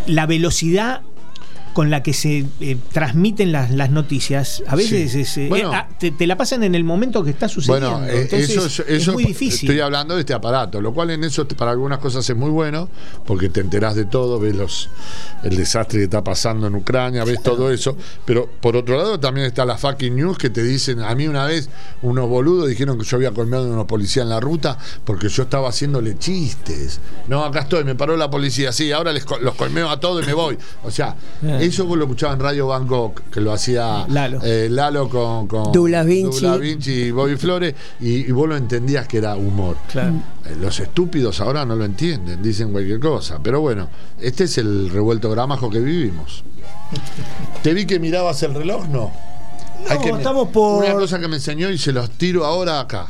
la 0.07 0.27
velocidad 0.27 1.03
con 1.73 1.91
la 1.91 2.03
que 2.03 2.13
se 2.13 2.45
eh, 2.61 2.77
transmiten 2.93 3.53
las, 3.53 3.71
las 3.71 3.91
noticias, 3.91 4.63
a 4.67 4.77
veces 4.77 5.13
Sí. 5.13 5.21
es, 5.21 5.37
eh, 5.39 5.47
Bueno. 5.49 5.73
eh, 5.73 5.77
ah, 5.77 5.89
te, 5.99 6.11
te 6.11 6.27
la 6.27 6.37
pasan 6.37 6.63
en 6.63 6.75
el 6.75 6.85
momento 6.85 7.25
que 7.25 7.31
está 7.31 7.49
sucediendo. 7.49 7.91
Bueno, 7.99 8.07
eh, 8.07 8.23
Entonces, 8.23 8.51
eso, 8.51 8.85
es- 8.87 9.09
muy 9.09 9.25
difícil. 9.25 9.69
Estoy 9.71 9.81
hablando 9.81 10.15
de 10.15 10.21
este 10.21 10.35
aparato, 10.35 10.81
lo 10.81 10.93
cual 10.93 11.11
en 11.11 11.25
eso 11.25 11.47
para 11.49 11.71
algunas 11.71 11.99
cosas 11.99 12.29
es 12.29 12.37
muy 12.37 12.51
bueno, 12.51 12.89
porque 13.27 13.49
te 13.49 13.61
enterás 13.61 13.95
de 13.95 14.05
todo, 14.05 14.39
ves 14.39 14.55
los, 14.55 14.91
el 15.43 15.57
desastre 15.57 15.99
que 15.99 16.05
está 16.05 16.23
pasando 16.23 16.67
en 16.67 16.75
Ucrania, 16.75 17.25
ves 17.25 17.43
todo 17.43 17.71
eso. 17.73 17.97
Pero 18.25 18.49
por 18.61 18.77
otro 18.77 18.97
lado 18.97 19.19
también 19.19 19.47
está 19.47 19.65
la 19.65 19.77
fucking 19.79 20.15
news 20.15 20.39
que 20.39 20.51
te 20.51 20.63
dicen, 20.63 21.01
a 21.01 21.15
mí 21.15 21.27
una 21.27 21.45
vez 21.47 21.69
unos 22.03 22.29
boludos 22.29 22.69
dijeron 22.69 22.99
que 22.99 23.05
yo 23.05 23.17
había 23.17 23.31
colmeado 23.33 23.65
a 23.67 23.73
unos 23.73 23.87
policías 23.87 24.25
en 24.25 24.31
la 24.31 24.41
ruta 24.41 24.79
porque 25.05 25.29
yo 25.29 25.45
estaba 25.45 25.69
haciéndole 25.69 26.19
chistes. 26.19 27.01
No, 27.29 27.45
acá 27.45 27.61
estoy, 27.61 27.85
me 27.85 27.95
paró 27.95 28.17
la 28.17 28.31
policía, 28.31 28.73
sí, 28.73 28.93
ahora 28.93 29.13
les, 29.13 29.25
los 29.41 29.55
colmeo 29.55 29.89
a 29.91 29.99
todos 30.01 30.23
y 30.23 30.27
me 30.27 30.35
voy. 30.35 30.59
O 30.85 30.91
sea. 30.91 31.17
Eso 31.66 31.87
vos 31.87 31.96
lo 31.98 32.05
escuchabas 32.05 32.37
en 32.37 32.40
Radio 32.42 32.66
Bangkok, 32.68 33.22
que 33.31 33.40
lo 33.40 33.53
hacía 33.53 34.07
Lalo. 34.09 34.40
eh, 34.42 34.68
Lalo 34.70 35.09
con, 35.09 35.46
con 35.46 35.72
Douglas 35.72 36.05
Vinci. 36.07 36.40
Douglas 36.40 36.61
Vinci 36.61 36.90
y 36.92 37.11
Bobby 37.11 37.37
Flores, 37.37 37.75
y, 38.01 38.27
y 38.29 38.31
vos 38.33 38.48
lo 38.48 38.57
entendías 38.57 39.07
que 39.09 39.18
era 39.18 39.37
humor. 39.37 39.77
Claro. 39.90 40.14
Eh, 40.46 40.57
Los 40.61 40.79
estúpidos 40.81 41.40
ahora 41.40 41.64
no 41.64 41.77
lo 41.77 41.85
entienden, 41.85 42.42
dicen 42.42 42.72
cualquier 42.72 43.01
cosa. 43.01 43.38
Pero 43.42 43.61
bueno, 43.61 43.88
este 44.20 44.44
es 44.44 44.59
el 44.59 44.90
revuelto 44.90 45.31
gramajo 45.31 45.70
que 45.70 45.81
vivimos. 45.81 46.44
¿Te 47.62 47.72
vi 47.75 47.87
que 47.87 47.98
mirabas 47.98 48.42
el 48.42 48.55
reloj? 48.55 48.87
No. 48.88 49.11
No, 49.88 50.16
estamos 50.16 50.48
por- 50.48 50.85
Una 50.85 50.94
cosa 50.94 51.18
que 51.18 51.27
me 51.29 51.37
enseñó 51.37 51.70
y 51.70 51.79
se 51.79 51.92
los 51.92 52.11
tiro 52.11 52.44
ahora 52.44 52.81
acá. 52.81 53.07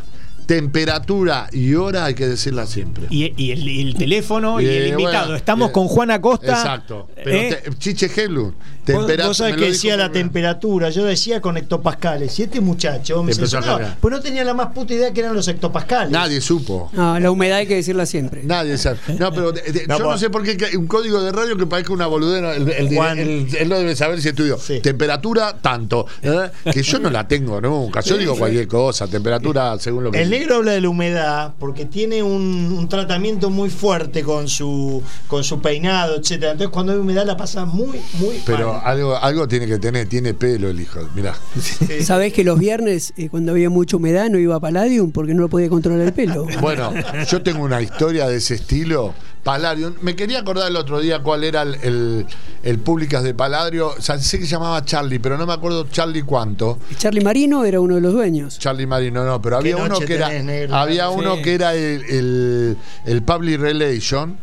Temperatura 0.46 1.48
y 1.52 1.74
hora 1.74 2.04
hay 2.06 2.14
que 2.14 2.26
decirla 2.26 2.66
siempre. 2.66 3.06
Y, 3.10 3.32
y 3.36 3.52
el, 3.52 3.68
y 3.68 3.82
el 3.82 3.94
teléfono 3.94 4.60
y, 4.60 4.64
Y, 4.64 4.68
el 4.68 4.88
invitado. 4.88 5.24
bueno, 5.26 5.36
Estamos 5.36 5.70
eh, 5.70 5.72
con 5.72 5.88
Juan 5.88 6.10
Acosta. 6.10 6.52
Exacto. 6.52 7.08
Pero 7.14 7.30
¿eh? 7.36 7.60
te- 7.64 7.74
Chiche 7.78 8.10
Helun, 8.14 8.52
Vos, 8.52 8.84
temperatura. 8.84 9.26
vos 9.28 9.36
sabés 9.36 9.56
que 9.56 9.66
decía 9.66 9.96
la 9.96 10.10
temperatura, 10.10 10.90
yo 10.90 11.04
decía 11.04 11.40
con 11.40 11.56
hectopascales. 11.56 12.38
Y 12.38 12.42
este 12.44 12.60
muchacho 12.60 13.22
me 13.22 13.32
Te 13.32 13.38
empezó 13.38 13.58
a 13.58 13.60
censuraba, 13.60 13.78
cargar. 13.80 13.98
pues 14.00 14.12
no 14.12 14.20
tenía 14.20 14.44
la 14.44 14.54
más 14.54 14.68
puta 14.72 14.94
idea 14.94 15.12
que 15.12 15.20
eran 15.20 15.34
los 15.34 15.46
hectopascales. 15.48 16.10
Nadie 16.10 16.40
supo. 16.40 16.90
No, 16.92 17.18
la 17.18 17.30
humedad 17.30 17.58
hay 17.58 17.66
que 17.66 17.76
decirla 17.76 18.06
siempre. 18.06 18.42
Nadie 18.44 18.76
sabe. 18.78 18.98
No, 19.18 19.30
pero 19.32 19.52
de- 19.52 19.62
de- 19.62 19.86
No, 19.92 19.98
yo 19.98 20.04
no 20.10 20.18
sé 20.18 20.30
por 20.30 20.42
qué 20.42 20.76
un 20.76 20.86
código 20.86 21.22
de 21.22 21.32
radio 21.32 21.56
que 21.56 21.66
parezca 21.66 21.92
una 21.92 22.06
boludera. 22.06 22.54
El, 22.56 22.68
el- 22.68 22.94
Juan. 22.94 23.18
el- 23.18 23.48
él 23.56 23.68
lo 23.68 23.78
debe 23.78 23.94
saber 23.96 24.20
si 24.20 24.28
estudió. 24.30 24.58
Sí. 24.58 24.80
Temperatura, 24.80 25.56
tanto. 25.60 26.06
¿eh? 26.22 26.50
Que 26.72 26.82
yo 26.82 26.98
no 26.98 27.10
la 27.10 27.26
tengo 27.28 27.60
nunca. 27.60 28.00
Yo 28.00 28.16
digo 28.16 28.36
cualquier 28.36 28.66
cosa. 28.66 29.06
Temperatura 29.06 29.78
según 29.78 30.04
lo 30.04 30.10
que. 30.10 30.31
El 30.32 30.38
negro 30.38 30.56
habla 30.56 30.72
de 30.72 30.80
la 30.80 30.88
humedad 30.88 31.52
porque 31.58 31.84
tiene 31.84 32.22
un, 32.22 32.74
un 32.78 32.88
tratamiento 32.88 33.50
muy 33.50 33.68
fuerte 33.68 34.22
con 34.22 34.48
su 34.48 35.02
con 35.28 35.44
su 35.44 35.60
peinado, 35.60 36.16
etcétera. 36.16 36.52
Entonces 36.52 36.72
cuando 36.72 36.92
hay 36.92 36.98
humedad 36.98 37.26
la 37.26 37.36
pasa 37.36 37.66
muy, 37.66 38.00
muy 38.18 38.40
Pero 38.46 38.72
mal. 38.72 38.80
algo, 38.82 39.14
algo 39.18 39.46
tiene 39.46 39.66
que 39.66 39.78
tener. 39.78 40.08
Tiene 40.08 40.32
pelo 40.32 40.70
el 40.70 40.80
hijo. 40.80 41.00
Mirá. 41.14 41.34
¿Sabés 42.02 42.32
que 42.32 42.44
los 42.44 42.58
viernes, 42.58 43.12
eh, 43.18 43.28
cuando 43.28 43.52
había 43.52 43.68
mucha 43.68 43.98
humedad, 43.98 44.30
no 44.30 44.38
iba 44.38 44.56
a 44.56 44.60
Palladium 44.60 45.12
porque 45.12 45.34
no 45.34 45.42
lo 45.42 45.48
podía 45.50 45.68
controlar 45.68 46.00
el 46.06 46.14
pelo? 46.14 46.46
Bueno, 46.62 46.94
yo 47.30 47.42
tengo 47.42 47.62
una 47.62 47.82
historia 47.82 48.26
de 48.26 48.36
ese 48.36 48.54
estilo. 48.54 49.12
Palladium. 49.42 49.94
Me 50.02 50.14
quería 50.14 50.40
acordar 50.40 50.68
el 50.70 50.76
otro 50.76 51.00
día 51.00 51.22
cuál 51.22 51.44
era 51.44 51.62
el, 51.62 51.74
el, 51.82 52.26
el 52.62 52.78
Públicas 52.78 53.22
de 53.22 53.34
Palladio. 53.34 53.88
O 53.88 54.00
sea, 54.00 54.18
sé 54.18 54.38
que 54.38 54.44
se 54.44 54.52
llamaba 54.52 54.84
Charlie, 54.84 55.18
pero 55.18 55.36
no 55.36 55.46
me 55.46 55.52
acuerdo 55.52 55.86
Charlie 55.90 56.22
cuánto. 56.22 56.78
Charlie 56.98 57.22
Marino 57.24 57.64
era 57.64 57.80
uno 57.80 57.96
de 57.96 58.00
los 58.00 58.12
dueños. 58.12 58.58
Charlie 58.58 58.86
Marino, 58.86 59.24
no, 59.24 59.40
pero 59.42 59.56
había 59.58 59.76
¿Qué 59.76 59.82
uno 59.82 59.98
que 60.00 60.14
era. 60.14 60.28
negro? 60.42 60.76
había 60.76 61.08
Sí. 61.08 61.14
uno 61.16 61.36
que 61.42 61.54
era 61.54 61.74
el, 61.74 62.04
el, 62.08 62.76
el 63.06 63.22
Public 63.22 63.60
Relation, 63.60 64.36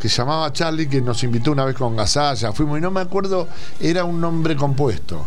que 0.00 0.08
se 0.08 0.16
llamaba 0.18 0.52
Charlie, 0.52 0.88
que 0.88 1.00
nos 1.00 1.22
invitó 1.22 1.52
una 1.52 1.64
vez 1.64 1.74
con 1.76 1.94
Gasalla. 1.96 2.52
Fuimos 2.52 2.78
y 2.78 2.80
no 2.80 2.90
me 2.90 3.00
acuerdo, 3.00 3.48
era 3.80 4.04
un 4.04 4.20
nombre 4.20 4.56
compuesto. 4.56 5.26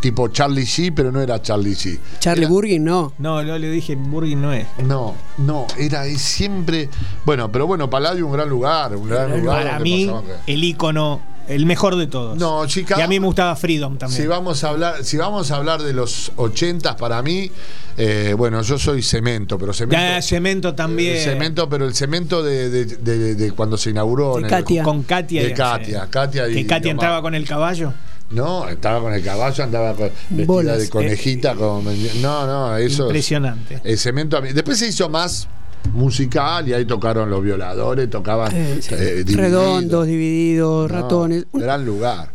Tipo 0.00 0.28
Charlie 0.28 0.64
G, 0.64 0.92
pero 0.94 1.10
no 1.10 1.20
era 1.20 1.40
Charlie 1.42 1.74
G. 1.74 1.98
Charlie 2.20 2.42
Era- 2.44 2.50
Burgin, 2.50 2.84
no. 2.84 3.12
No, 3.18 3.42
no 3.42 3.58
le 3.58 3.70
dije, 3.70 3.96
Burgin 3.96 4.40
no 4.42 4.52
es. 4.52 4.66
No, 4.84 5.14
no, 5.38 5.66
era 5.78 6.04
siempre. 6.16 6.88
Bueno, 7.24 7.50
pero 7.50 7.66
bueno, 7.66 7.88
Palladio 7.90 8.26
un 8.26 8.32
gran 8.32 8.48
lugar, 8.48 8.94
un 8.94 9.08
gran 9.08 9.30
lugar. 9.40 9.62
Para 9.62 9.74
donde 9.78 9.84
mí, 9.84 10.10
el 10.46 10.64
ícono, 10.64 11.20
el 11.48 11.64
mejor 11.66 11.96
de 11.96 12.06
todos. 12.06 12.36
No, 12.38 12.66
chica. 12.66 12.96
Y 12.98 13.02
a 13.02 13.08
mí 13.08 13.18
me 13.18 13.26
gustaba 13.26 13.56
Freedom 13.56 13.96
también. 13.96 14.20
Si 14.22 14.26
vamos 14.28 14.62
a 14.64 14.68
hablar, 14.68 15.04
si 15.04 15.16
vamos 15.16 15.50
a 15.50 15.56
hablar 15.56 15.82
de 15.82 15.92
los 15.92 16.30
ochentas 16.36 16.94
para 16.96 17.22
mí, 17.22 17.50
eh, 17.96 18.34
bueno, 18.36 18.60
yo 18.62 18.78
soy 18.78 19.02
cemento, 19.02 19.58
pero 19.58 19.72
cemento. 19.72 19.96
Ya, 19.96 20.20
Cemento 20.20 20.74
también. 20.74 21.16
El 21.16 21.22
cemento, 21.22 21.68
pero 21.68 21.86
el 21.86 21.94
cemento 21.94 22.42
de, 22.42 22.68
de- 22.68 22.84
de- 22.84 23.34
de 23.34 23.50
cuando 23.52 23.76
se 23.78 23.90
inauguró. 23.90 24.34
De 24.36 24.46
en 24.46 24.54
el-. 24.54 24.82
Con 24.84 25.02
Katia. 25.04 25.42
De 25.42 25.48
sí. 25.48 25.54
Katia, 25.54 26.06
Katia 26.10 26.48
y- 26.48 26.54
Que 26.54 26.66
Katia 26.66 26.88
y 26.88 26.90
entraba 26.90 27.22
con 27.22 27.34
el 27.34 27.46
caballo. 27.46 27.92
No, 28.30 28.68
estaba 28.68 29.00
con 29.00 29.12
el 29.14 29.22
caballo, 29.22 29.62
andaba 29.64 29.94
con, 29.94 30.10
vestida 30.30 30.46
Bolas. 30.46 30.78
de 30.80 30.88
conejita. 30.90 31.54
con- 31.54 31.84
no, 32.20 32.46
no, 32.46 32.76
eso. 32.76 33.04
es- 33.04 33.08
Impresionante. 33.08 33.80
El 33.84 33.98
cemento 33.98 34.36
a 34.36 34.40
mí. 34.40 34.52
Después 34.52 34.78
se 34.78 34.88
hizo 34.88 35.08
más 35.08 35.46
musical 35.92 36.68
y 36.68 36.72
ahí 36.72 36.84
tocaron 36.84 37.30
los 37.30 37.42
violadores, 37.42 38.10
tocaban 38.10 38.50
Eh, 38.54 38.78
sí. 38.80 38.94
eh. 38.94 39.24
Redondos, 39.28 40.06
divididos, 40.06 40.90
No, 40.90 41.00
ratones. 41.02 41.44
Gran 41.52 41.86
lugar. 41.86 42.30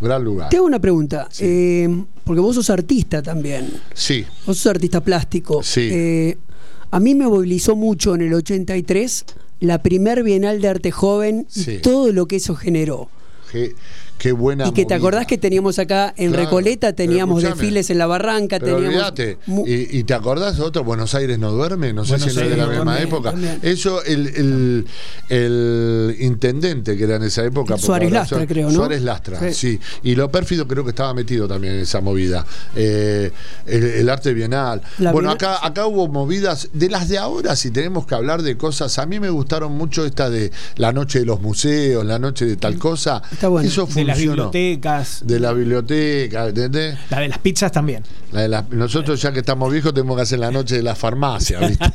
Gran 0.00 0.22
lugar. 0.22 0.48
Te 0.50 0.58
hago 0.58 0.66
una 0.66 0.78
pregunta, 0.78 1.28
eh, 1.40 1.88
porque 2.24 2.40
vos 2.40 2.54
sos 2.54 2.70
artista 2.70 3.22
también. 3.22 3.68
Sí, 3.94 4.24
Vos 4.46 4.58
sos 4.58 4.66
artista 4.70 5.00
plástico. 5.00 5.62
Sí. 5.62 5.88
Eh, 5.90 6.38
a 6.90 7.00
mí 7.00 7.14
me 7.14 7.26
movilizó 7.26 7.74
mucho 7.74 8.14
en 8.14 8.20
el 8.20 8.34
83 8.34 9.24
la 9.60 9.82
primer 9.82 10.22
Bienal 10.22 10.60
de 10.60 10.68
Arte 10.68 10.90
Joven 10.92 11.46
y 11.54 11.78
todo 11.78 12.12
lo 12.12 12.26
que 12.28 12.36
eso 12.36 12.54
generó. 12.54 13.08
Qué, 14.18 14.32
buena 14.32 14.68
Y 14.68 14.72
que 14.72 14.84
te 14.84 14.94
acordás 14.94 15.26
que 15.26 15.38
teníamos 15.38 15.78
acá 15.78 16.12
en 16.16 16.30
Claro, 16.32 16.44
Recoleta, 16.44 16.92
teníamos 16.92 17.42
desfiles 17.42 17.90
en 17.90 17.98
la 17.98 18.06
barranca, 18.06 18.58
Pero 18.58 18.76
teníamos. 18.78 19.12
¿Y, 19.66 19.98
y 19.98 20.04
te 20.04 20.14
acordás 20.14 20.58
otro? 20.60 20.84
Buenos 20.84 21.14
Aires 21.14 21.38
no 21.38 21.52
duerme, 21.52 21.92
no 21.92 22.04
sé 22.04 22.12
Buenos 22.12 22.32
si 22.32 22.36
no 22.38 22.44
es 22.44 22.50
de 22.50 22.56
la 22.56 22.66
misma 22.66 22.84
también, 22.84 23.08
época. 23.08 23.30
también. 23.30 23.58
Eso, 23.62 24.02
el, 24.04 24.26
el, 24.28 24.86
el 25.28 26.16
intendente 26.20 26.96
que 26.96 27.04
era 27.04 27.16
en 27.16 27.22
esa 27.24 27.44
época. 27.44 27.78
Suárez 27.78 28.10
Lastra, 28.12 28.46
creo, 28.46 28.68
¿no? 28.68 28.74
Suárez 28.74 29.02
Lastra, 29.02 29.40
sí. 29.52 29.68
Sí. 29.68 29.80
Y 30.02 30.14
lo 30.14 30.30
pérfido 30.30 30.66
creo 30.66 30.84
que 30.84 30.90
estaba 30.90 31.12
metido 31.14 31.46
también 31.48 31.74
en 31.74 31.80
esa 31.80 32.00
movida. 32.00 32.44
Eh, 32.74 33.30
el, 33.66 33.84
el 33.84 34.08
arte 34.08 34.32
bienal. 34.34 34.82
La 34.98 35.12
bueno, 35.12 35.30
acá, 35.30 35.64
acá 35.64 35.86
hubo 35.86 36.08
movidas 36.08 36.68
de 36.72 36.88
las 36.88 37.08
de 37.08 37.18
ahora, 37.18 37.56
si 37.56 37.70
tenemos 37.70 38.06
que 38.06 38.14
hablar 38.14 38.42
de 38.42 38.56
cosas. 38.56 38.98
A 38.98 39.06
mí 39.06 39.20
me 39.20 39.30
gustaron 39.30 39.72
mucho 39.72 40.04
esta 40.04 40.30
de 40.30 40.50
la 40.76 40.92
noche 40.92 41.20
de 41.20 41.24
los 41.26 41.40
museos, 41.40 42.04
la 42.04 42.18
noche 42.18 42.46
de 42.46 42.56
tal 42.56 42.78
cosa. 42.78 43.22
Está 43.30 43.48
bueno. 43.48 43.68
Eso 43.68 43.86
De 43.86 44.04
las 44.08 44.18
bibliotecas, 44.18 45.20
De 45.26 45.40
la 45.40 45.52
biblioteca, 45.52 46.46
¿entendés? 46.48 46.98
la 47.10 47.20
de 47.20 47.28
las 47.28 47.38
pizzas 47.38 47.70
también. 47.72 48.02
La 48.32 48.42
de 48.42 48.48
las- 48.48 48.68
nosotros 48.70 49.20
ya 49.22 49.32
que 49.32 49.40
estamos 49.40 49.72
viejos 49.72 49.94
tenemos 49.94 50.16
que 50.16 50.22
hacer 50.22 50.38
la 50.38 50.50
noche 50.50 50.76
de 50.76 50.82
la 50.82 50.94
farmacia, 50.94 51.58
¿viste? 51.60 51.84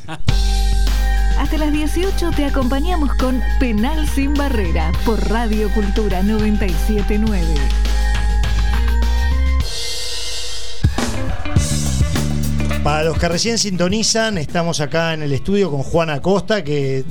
Hasta 1.38 1.58
las 1.58 1.72
18 1.72 2.30
te 2.36 2.46
acompañamos 2.46 3.12
con 3.14 3.42
Penal 3.60 4.08
sin 4.08 4.32
Barrera 4.34 4.92
por 5.04 5.28
Radio 5.28 5.68
Cultura 5.74 6.22
979. 6.22 7.44
Para 12.82 13.04
los 13.04 13.18
que 13.18 13.28
recién 13.28 13.58
sintonizan, 13.58 14.36
estamos 14.36 14.80
acá 14.80 15.14
en 15.14 15.22
el 15.22 15.32
estudio 15.32 15.70
con 15.70 15.82
Juan 15.82 16.10
Acosta, 16.10 16.62
que 16.62 17.04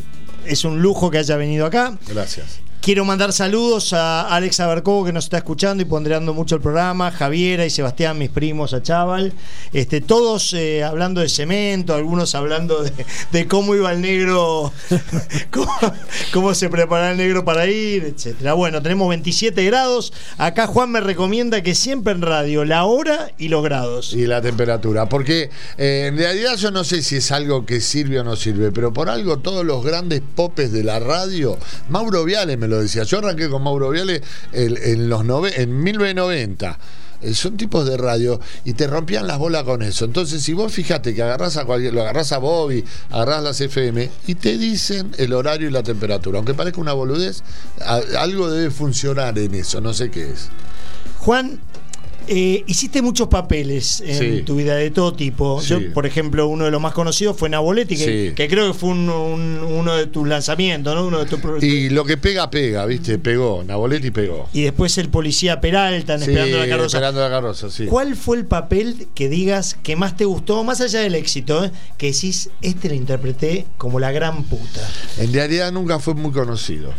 es 0.45 0.65
un 0.65 0.81
lujo 0.81 1.09
que 1.09 1.17
haya 1.17 1.35
venido 1.35 1.65
acá. 1.65 1.97
Gracias. 2.07 2.59
Quiero 2.83 3.05
mandar 3.05 3.31
saludos 3.31 3.93
a 3.93 4.27
Alex 4.27 4.59
Abercovo 4.59 5.05
que 5.05 5.13
nos 5.13 5.23
está 5.23 5.37
escuchando 5.37 5.81
y 5.81 5.85
ponderando 5.85 6.33
mucho 6.33 6.55
el 6.55 6.61
programa, 6.61 7.11
Javiera 7.11 7.65
y 7.65 7.69
Sebastián, 7.69 8.17
mis 8.17 8.29
primos, 8.29 8.73
a 8.73 8.83
Chaval, 8.83 9.31
este, 9.71 10.01
todos 10.01 10.53
eh, 10.53 10.83
hablando 10.83 11.21
de 11.21 11.29
cemento, 11.29 11.95
algunos 11.95 12.35
hablando 12.35 12.83
de, 12.83 12.91
de 13.31 13.47
cómo 13.47 13.73
iba 13.73 13.89
el 13.93 14.01
negro, 14.01 14.73
cómo, 15.49 15.71
cómo 16.33 16.53
se 16.53 16.67
preparaba 16.67 17.11
el 17.11 17.17
negro 17.17 17.45
para 17.45 17.67
ir, 17.67 18.03
etcétera. 18.03 18.51
Bueno, 18.51 18.81
tenemos 18.81 19.07
27 19.07 19.63
grados. 19.63 20.11
Acá 20.37 20.67
Juan 20.67 20.91
me 20.91 20.99
recomienda 20.99 21.63
que 21.63 21.75
siempre 21.75 22.11
en 22.11 22.21
radio 22.21 22.65
la 22.65 22.83
hora 22.83 23.31
y 23.37 23.47
los 23.47 23.63
grados. 23.63 24.11
Y 24.11 24.27
la 24.27 24.41
temperatura, 24.41 25.07
porque 25.07 25.49
eh, 25.77 26.07
en 26.09 26.17
realidad 26.17 26.57
yo 26.57 26.69
no 26.69 26.83
sé 26.83 27.01
si 27.01 27.15
es 27.15 27.31
algo 27.31 27.65
que 27.65 27.79
sirve 27.79 28.19
o 28.19 28.25
no 28.25 28.35
sirve, 28.35 28.73
pero 28.73 28.91
por 28.91 29.09
algo 29.09 29.39
todos 29.39 29.65
los 29.65 29.85
grandes 29.85 30.21
popes 30.35 30.73
de 30.73 30.83
la 30.83 30.99
radio, 30.99 31.57
Mauro 31.87 32.25
Viale 32.25 32.57
me 32.57 32.67
lo 32.67 32.72
decía, 32.79 33.03
yo 33.03 33.19
arranqué 33.19 33.49
con 33.49 33.61
Mauro 33.63 33.89
Viale 33.89 34.21
en, 34.51 35.09
los 35.09 35.21
nove- 35.23 35.53
en 35.55 35.81
1990. 35.83 36.79
Eh, 37.21 37.33
Son 37.33 37.55
tipos 37.55 37.85
de 37.87 37.95
radio 37.95 38.39
y 38.65 38.73
te 38.73 38.85
rompían 38.87 39.25
las 39.27 39.37
bolas 39.37 39.63
con 39.63 39.81
eso. 39.81 40.03
Entonces, 40.05 40.43
si 40.43 40.53
vos 40.53 40.73
fijate 40.73 41.13
que 41.15 41.23
agarrás 41.23 41.55
a 41.57 41.63
cualquier, 41.65 41.93
lo 41.93 42.01
agarrás 42.01 42.31
a 42.33 42.37
Bobby, 42.37 42.83
agarrás 43.11 43.43
las 43.43 43.61
FM 43.61 44.09
y 44.27 44.35
te 44.35 44.57
dicen 44.57 45.11
el 45.17 45.31
horario 45.33 45.69
y 45.69 45.71
la 45.71 45.83
temperatura. 45.83 46.37
Aunque 46.39 46.53
parezca 46.53 46.81
una 46.81 46.93
boludez, 46.93 47.41
algo 48.17 48.49
debe 48.51 48.71
funcionar 48.71 49.37
en 49.39 49.53
eso, 49.55 49.79
no 49.79 49.93
sé 49.93 50.11
qué 50.11 50.31
es. 50.31 50.49
Juan, 51.19 51.59
eh, 52.27 52.63
hiciste 52.67 53.01
muchos 53.01 53.27
papeles 53.27 54.01
en 54.05 54.17
Sí. 54.19 54.41
tu 54.43 54.55
vida 54.55 54.75
de 54.75 54.89
todo 54.91 55.13
tipo. 55.13 55.61
Sí. 55.61 55.67
Yo, 55.69 55.93
por 55.93 56.05
ejemplo, 56.05 56.47
uno 56.47 56.65
de 56.65 56.71
los 56.71 56.81
más 56.81 56.93
conocidos 56.93 57.37
fue 57.37 57.49
Naboletti, 57.49 57.95
que, 57.97 58.29
Sí. 58.29 58.35
que 58.35 58.47
creo 58.47 58.71
que 58.71 58.77
fue 58.77 58.89
un- 58.89 59.09
un- 59.09 59.59
uno 59.63 59.95
de 59.95 60.07
tus 60.07 60.27
lanzamientos, 60.27 60.95
¿no? 60.95 61.05
Uno 61.07 61.23
de 61.23 61.25
tus 61.25 61.63
Y 61.63 61.89
lo 61.89 62.05
que 62.05 62.17
pega, 62.17 62.49
pega, 62.49 62.85
¿viste? 62.85 63.17
Pegó, 63.19 63.63
Naboletti 63.63 64.11
pegó. 64.11 64.49
y 64.53 64.61
después 64.63 64.97
el 64.97 65.09
policía 65.09 65.59
Peralta, 65.61 66.15
en 66.15 66.21
Esperando 66.23 66.57
la 66.57 66.67
Carroza. 66.67 66.97
Esperando 66.97 67.21
la 67.21 67.29
carroza, 67.29 67.69
sí. 67.69 67.85
¿Cuál 67.85 68.15
fue 68.15 68.37
el 68.37 68.45
papel 68.45 69.07
que 69.15 69.29
digas 69.29 69.75
que 69.83 69.95
más 69.95 70.15
te 70.17 70.25
gustó, 70.25 70.63
más 70.63 70.81
allá 70.81 70.99
del 71.01 71.15
éxito, 71.15 71.65
eh? 71.65 71.71
que 71.97 72.11
decís, 72.11 72.49
este 72.61 72.89
lo 72.89 72.95
interpreté 72.95 73.65
como 73.77 73.99
la 73.99 74.11
gran 74.11 74.43
puta? 74.43 74.81
En 75.17 75.33
realidad 75.33 75.71
nunca 75.71 75.99
fue 75.99 76.13
muy 76.13 76.31
conocido. 76.31 76.91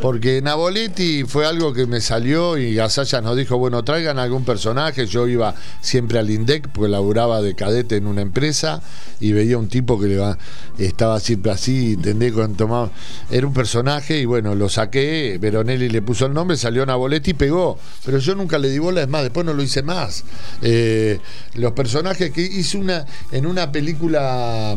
Porque 0.00 0.42
Naboletti 0.42 1.24
fue 1.24 1.46
algo 1.46 1.72
que 1.72 1.86
me 1.86 2.00
salió 2.00 2.58
y 2.58 2.74
Gasalla 2.74 3.20
nos 3.22 3.36
dijo, 3.36 3.56
bueno, 3.56 3.82
traigan 3.82 4.18
algún 4.18 4.44
personaje. 4.44 5.06
Yo 5.06 5.26
iba 5.26 5.54
siempre 5.80 6.18
al 6.18 6.30
INDEC 6.30 6.68
porque 6.68 6.90
laburaba 6.90 7.40
de 7.40 7.54
cadete 7.54 7.96
en 7.96 8.06
una 8.06 8.20
empresa 8.20 8.82
y 9.20 9.32
veía 9.32 9.56
un 9.56 9.68
tipo 9.68 9.98
que 9.98 10.36
estaba 10.78 11.20
siempre 11.20 11.52
así, 11.52 11.94
¿entendés? 11.94 12.32
Cuando 12.32 12.56
tomaba, 12.56 12.90
era 13.30 13.46
un 13.46 13.54
personaje 13.54 14.18
y 14.18 14.24
bueno, 14.26 14.54
lo 14.54 14.68
saqué, 14.68 15.38
Veronelli 15.40 15.88
le 15.88 16.02
puso 16.02 16.26
el 16.26 16.34
nombre, 16.34 16.56
salió 16.56 16.84
Naboletti 16.84 17.30
y 17.30 17.34
pegó. 17.34 17.78
Pero 18.04 18.18
yo 18.18 18.34
nunca 18.34 18.58
le 18.58 18.68
di 18.68 18.78
bola, 18.78 19.02
es 19.02 19.08
más, 19.08 19.22
después 19.22 19.46
no 19.46 19.54
lo 19.54 19.62
hice 19.62 19.82
más. 19.82 20.24
Eh, 20.60 21.18
los 21.54 21.72
personajes 21.72 22.30
que 22.30 22.42
hice 22.42 22.76
una, 22.76 23.06
en 23.30 23.46
una 23.46 23.72
película 23.72 24.76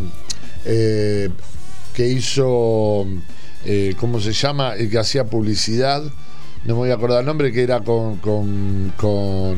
eh, 0.65 1.29
que 1.93 2.07
hizo, 2.07 3.05
eh, 3.65 3.95
¿cómo 3.99 4.19
se 4.19 4.31
llama? 4.31 4.75
El 4.75 4.89
que 4.89 4.99
hacía 4.99 5.25
publicidad. 5.25 6.03
No 6.65 6.73
me 6.73 6.79
voy 6.79 6.89
a 6.89 6.95
acordar 6.95 7.19
el 7.19 7.27
nombre, 7.27 7.51
que 7.51 7.61
era 7.61 7.81
con, 7.81 8.17
con, 8.17 8.91
con- 8.97 9.55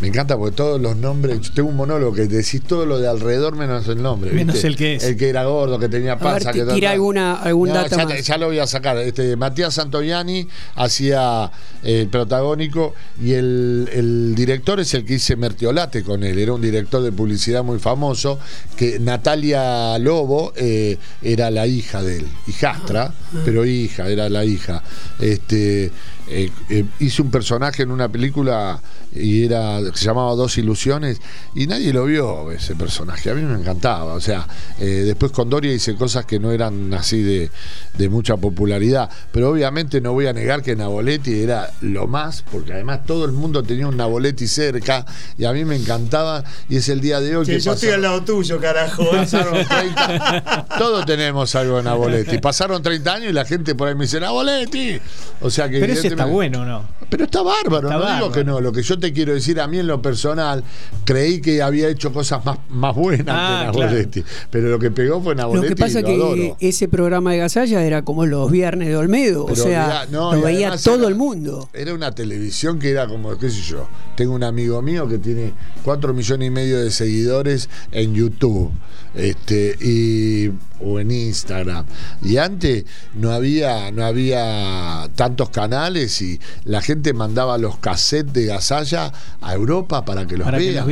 Me 0.00 0.08
encanta 0.08 0.38
porque 0.38 0.56
todos 0.56 0.80
los 0.80 0.96
nombres. 0.96 1.52
Tengo 1.54 1.68
un 1.68 1.76
monólogo 1.76 2.14
que 2.14 2.26
decís 2.26 2.62
todo 2.62 2.86
lo 2.86 2.98
de 2.98 3.06
alrededor 3.06 3.54
menos 3.54 3.86
el 3.88 4.02
nombre. 4.02 4.32
Menos 4.32 4.54
¿viste? 4.54 4.68
el 4.68 4.76
que 4.76 4.94
es. 4.94 5.04
El 5.04 5.16
que 5.18 5.28
era 5.28 5.44
gordo, 5.44 5.78
que 5.78 5.90
tenía 5.90 6.12
A 6.12 6.14
ver, 6.14 6.24
panza. 6.24 6.52
que 6.52 6.64
tira 6.64 6.92
alguna, 6.92 7.34
algún 7.34 7.68
No, 7.68 7.74
dato 7.74 7.96
ya, 7.98 8.04
más. 8.06 8.26
ya 8.26 8.38
lo 8.38 8.46
voy 8.46 8.58
a 8.60 8.66
sacar. 8.66 8.96
Este, 8.96 9.36
Matías 9.36 9.74
Santoyani 9.74 10.48
hacía 10.76 11.50
eh, 11.82 12.00
el 12.00 12.08
protagónico 12.08 12.94
y 13.22 13.32
el, 13.34 13.90
el 13.92 14.34
director 14.34 14.80
es 14.80 14.94
el 14.94 15.04
que 15.04 15.14
hice 15.14 15.36
Mertiolate 15.36 16.02
con 16.02 16.24
él. 16.24 16.38
Era 16.38 16.54
un 16.54 16.62
director 16.62 17.02
de 17.02 17.12
publicidad 17.12 17.62
muy 17.62 17.78
famoso. 17.78 18.38
Que 18.74 18.98
Natalia 18.98 19.98
Lobo 19.98 20.54
eh, 20.56 20.96
era 21.20 21.50
la 21.50 21.66
hija 21.66 22.02
de 22.02 22.18
él, 22.20 22.26
hijastra, 22.46 23.12
pero 23.44 23.66
hija, 23.66 24.08
era 24.08 24.30
la 24.30 24.46
hija. 24.46 24.82
Este, 25.20 25.90
eh, 26.30 26.50
eh, 26.68 26.84
hice 27.00 27.22
un 27.22 27.30
personaje 27.30 27.82
en 27.82 27.90
una 27.90 28.08
película 28.08 28.80
y 29.14 29.44
era 29.44 29.80
se 29.94 30.04
llamaba 30.04 30.34
Dos 30.34 30.58
Ilusiones 30.58 31.20
y 31.54 31.66
nadie 31.66 31.92
lo 31.92 32.04
vio 32.04 32.50
ese 32.52 32.76
personaje. 32.76 33.30
A 33.30 33.34
mí 33.34 33.42
me 33.42 33.58
encantaba. 33.58 34.14
O 34.14 34.20
sea, 34.20 34.46
eh, 34.78 34.84
después 35.06 35.32
con 35.32 35.48
Doria 35.50 35.72
hice 35.72 35.94
cosas 35.96 36.24
que 36.26 36.38
no 36.38 36.52
eran 36.52 36.92
así 36.94 37.22
de, 37.22 37.50
de 37.96 38.08
mucha 38.08 38.36
popularidad. 38.36 39.08
Pero 39.32 39.50
obviamente 39.50 40.00
no 40.00 40.12
voy 40.12 40.26
a 40.26 40.32
negar 40.32 40.62
que 40.62 40.76
Naboletti 40.76 41.40
era 41.40 41.70
lo 41.80 42.06
más, 42.06 42.44
porque 42.50 42.74
además 42.74 43.04
todo 43.06 43.24
el 43.24 43.32
mundo 43.32 43.62
tenía 43.62 43.86
un 43.88 43.96
Naboletti 43.96 44.46
cerca 44.46 45.06
y 45.38 45.44
a 45.46 45.52
mí 45.52 45.64
me 45.64 45.76
encantaba. 45.76 46.44
Y 46.68 46.76
es 46.76 46.88
el 46.90 47.00
día 47.00 47.20
de 47.20 47.36
hoy 47.36 47.46
Sí, 47.46 47.52
que 47.52 47.60
yo 47.60 47.72
estoy 47.72 47.88
pasaron- 47.90 47.94
al 47.94 48.02
lado 48.02 48.24
tuyo, 48.24 48.60
carajo. 48.60 49.10
Pasaron 49.10 49.66
30. 49.66 50.66
Todos 50.78 51.06
tenemos 51.06 51.54
algo 51.54 51.78
de 51.78 51.82
Naboletti. 51.84 52.38
Pasaron 52.38 52.82
30 52.82 53.14
años 53.14 53.30
y 53.30 53.32
la 53.32 53.44
gente 53.44 53.74
por 53.74 53.88
ahí 53.88 53.94
me 53.94 54.04
dice 54.04 54.20
Naboletti. 54.20 55.00
O 55.40 55.50
sea 55.50 55.68
que 55.68 55.80
Pero 55.80 55.92
está 56.22 56.32
bueno, 56.32 56.64
¿no? 56.64 56.82
pero 57.10 57.24
está 57.24 57.40
bárbaro, 57.42 57.88
Está 57.90 57.98
no 58.10 58.14
digo 58.16 58.32
que 58.32 58.44
no. 58.44 58.60
Lo 58.60 58.70
que 58.70 58.82
yo 58.82 58.98
te 58.98 59.12
quiero 59.14 59.32
decir 59.32 59.58
a 59.60 59.66
mí 59.66 59.78
en 59.78 59.86
lo 59.86 60.02
personal, 60.02 60.62
creí 61.06 61.40
que 61.40 61.62
había 61.62 61.88
hecho 61.88 62.12
cosas 62.12 62.44
más, 62.44 62.58
más 62.68 62.94
buenas 62.94 63.26
Ah, 63.30 63.70
que 63.72 63.78
Naboletti. 63.80 64.24
Pero 64.50 64.68
lo 64.68 64.78
que 64.78 64.90
pegó 64.90 65.18
fue 65.22 65.34
Lo 65.34 65.38
Naboletti. 65.42 65.68
que 65.68 65.76
pasa 65.76 66.00
y 66.00 66.02
lo 66.02 66.08
que 66.08 66.14
adoro. 66.14 66.56
ese 66.60 66.86
programa 66.88 67.32
de 67.32 67.38
Gasalla 67.38 67.82
era 67.82 68.02
como 68.02 68.26
los 68.26 68.50
viernes 68.50 68.88
de 68.88 68.96
Olmedo, 68.96 69.46
Pero 69.46 69.62
o 69.62 69.64
sea, 69.66 70.06
no, 70.10 70.34
lo 70.34 70.42
veía 70.42 70.76
todo 70.76 70.96
era- 70.96 71.08
el 71.08 71.14
mundo. 71.14 71.70
Era 71.72 71.94
una 71.94 72.12
televisión 72.14 72.78
que 72.78 72.90
era 72.90 73.06
como, 73.08 73.38
qué 73.38 73.48
sé 73.48 73.62
yo. 73.62 73.88
Tengo 74.14 74.34
un 74.34 74.44
amigo 74.44 74.82
mío 74.82 75.08
que 75.08 75.16
tiene 75.18 75.52
4 75.84 76.12
millones 76.12 76.46
y 76.46 76.50
medio 76.50 76.78
de 76.78 76.90
seguidores 76.90 77.70
en 77.92 78.12
YouTube 78.14 78.70
este, 79.14 79.76
y, 79.80 80.50
o 80.80 81.00
en 81.00 81.10
Instagram. 81.10 81.84
Y 82.22 82.36
antes 82.36 82.84
no 83.14 83.32
había, 83.32 83.90
no 83.90 84.04
había 84.04 85.08
tantos 85.14 85.50
canales 85.50 86.20
y 86.22 86.38
la 86.64 86.80
gente 86.82 87.12
mandaba 87.12 87.58
los 87.58 87.78
cassettes 87.78 88.32
de 88.32 88.46
Gasalla 88.46 89.12
a 89.40 89.54
Europa 89.54 90.04
para 90.04 90.26
que 90.26 90.36
los 90.36 90.44
Para 90.44 90.58
que 90.58 90.72
los. 90.72 90.86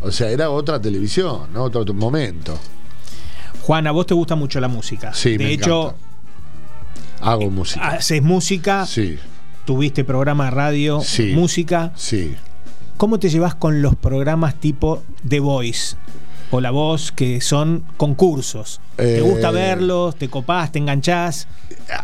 O 0.00 0.10
sea, 0.10 0.30
era 0.30 0.50
otra 0.50 0.80
televisión, 0.80 1.52
¿no? 1.52 1.62
otro, 1.64 1.82
otro 1.82 1.94
momento. 1.94 2.58
Juan, 3.62 3.86
a 3.86 3.92
vos 3.92 4.06
te 4.06 4.14
gusta 4.14 4.34
mucho 4.34 4.58
la 4.60 4.68
música. 4.68 5.14
Sí, 5.14 5.36
de 5.36 5.44
me 5.44 5.52
hecho, 5.52 5.82
encanta. 5.94 7.30
Hago 7.30 7.50
música. 7.50 7.88
haces 7.88 8.20
música, 8.22 8.84
Sí, 8.86 9.16
tuviste 9.64 10.02
programa 10.02 10.46
de 10.46 10.50
radio, 10.50 11.00
Sí. 11.02 11.32
música. 11.34 11.92
sí. 11.96 12.34
¿Cómo 12.96 13.18
te 13.18 13.28
llevas 13.30 13.54
con 13.56 13.82
los 13.82 13.96
programas 13.96 14.56
tipo 14.60 15.02
The 15.28 15.40
Voice? 15.40 15.96
O 16.52 16.60
la 16.60 16.70
voz, 16.70 17.10
que 17.12 17.40
son 17.40 17.82
concursos. 17.96 18.80
¿Te 18.96 19.18
Eh, 19.18 19.20
gusta 19.22 19.50
verlos? 19.50 20.16
¿Te 20.16 20.28
copás? 20.28 20.70
¿Te 20.70 20.78
enganchás? 20.78 21.48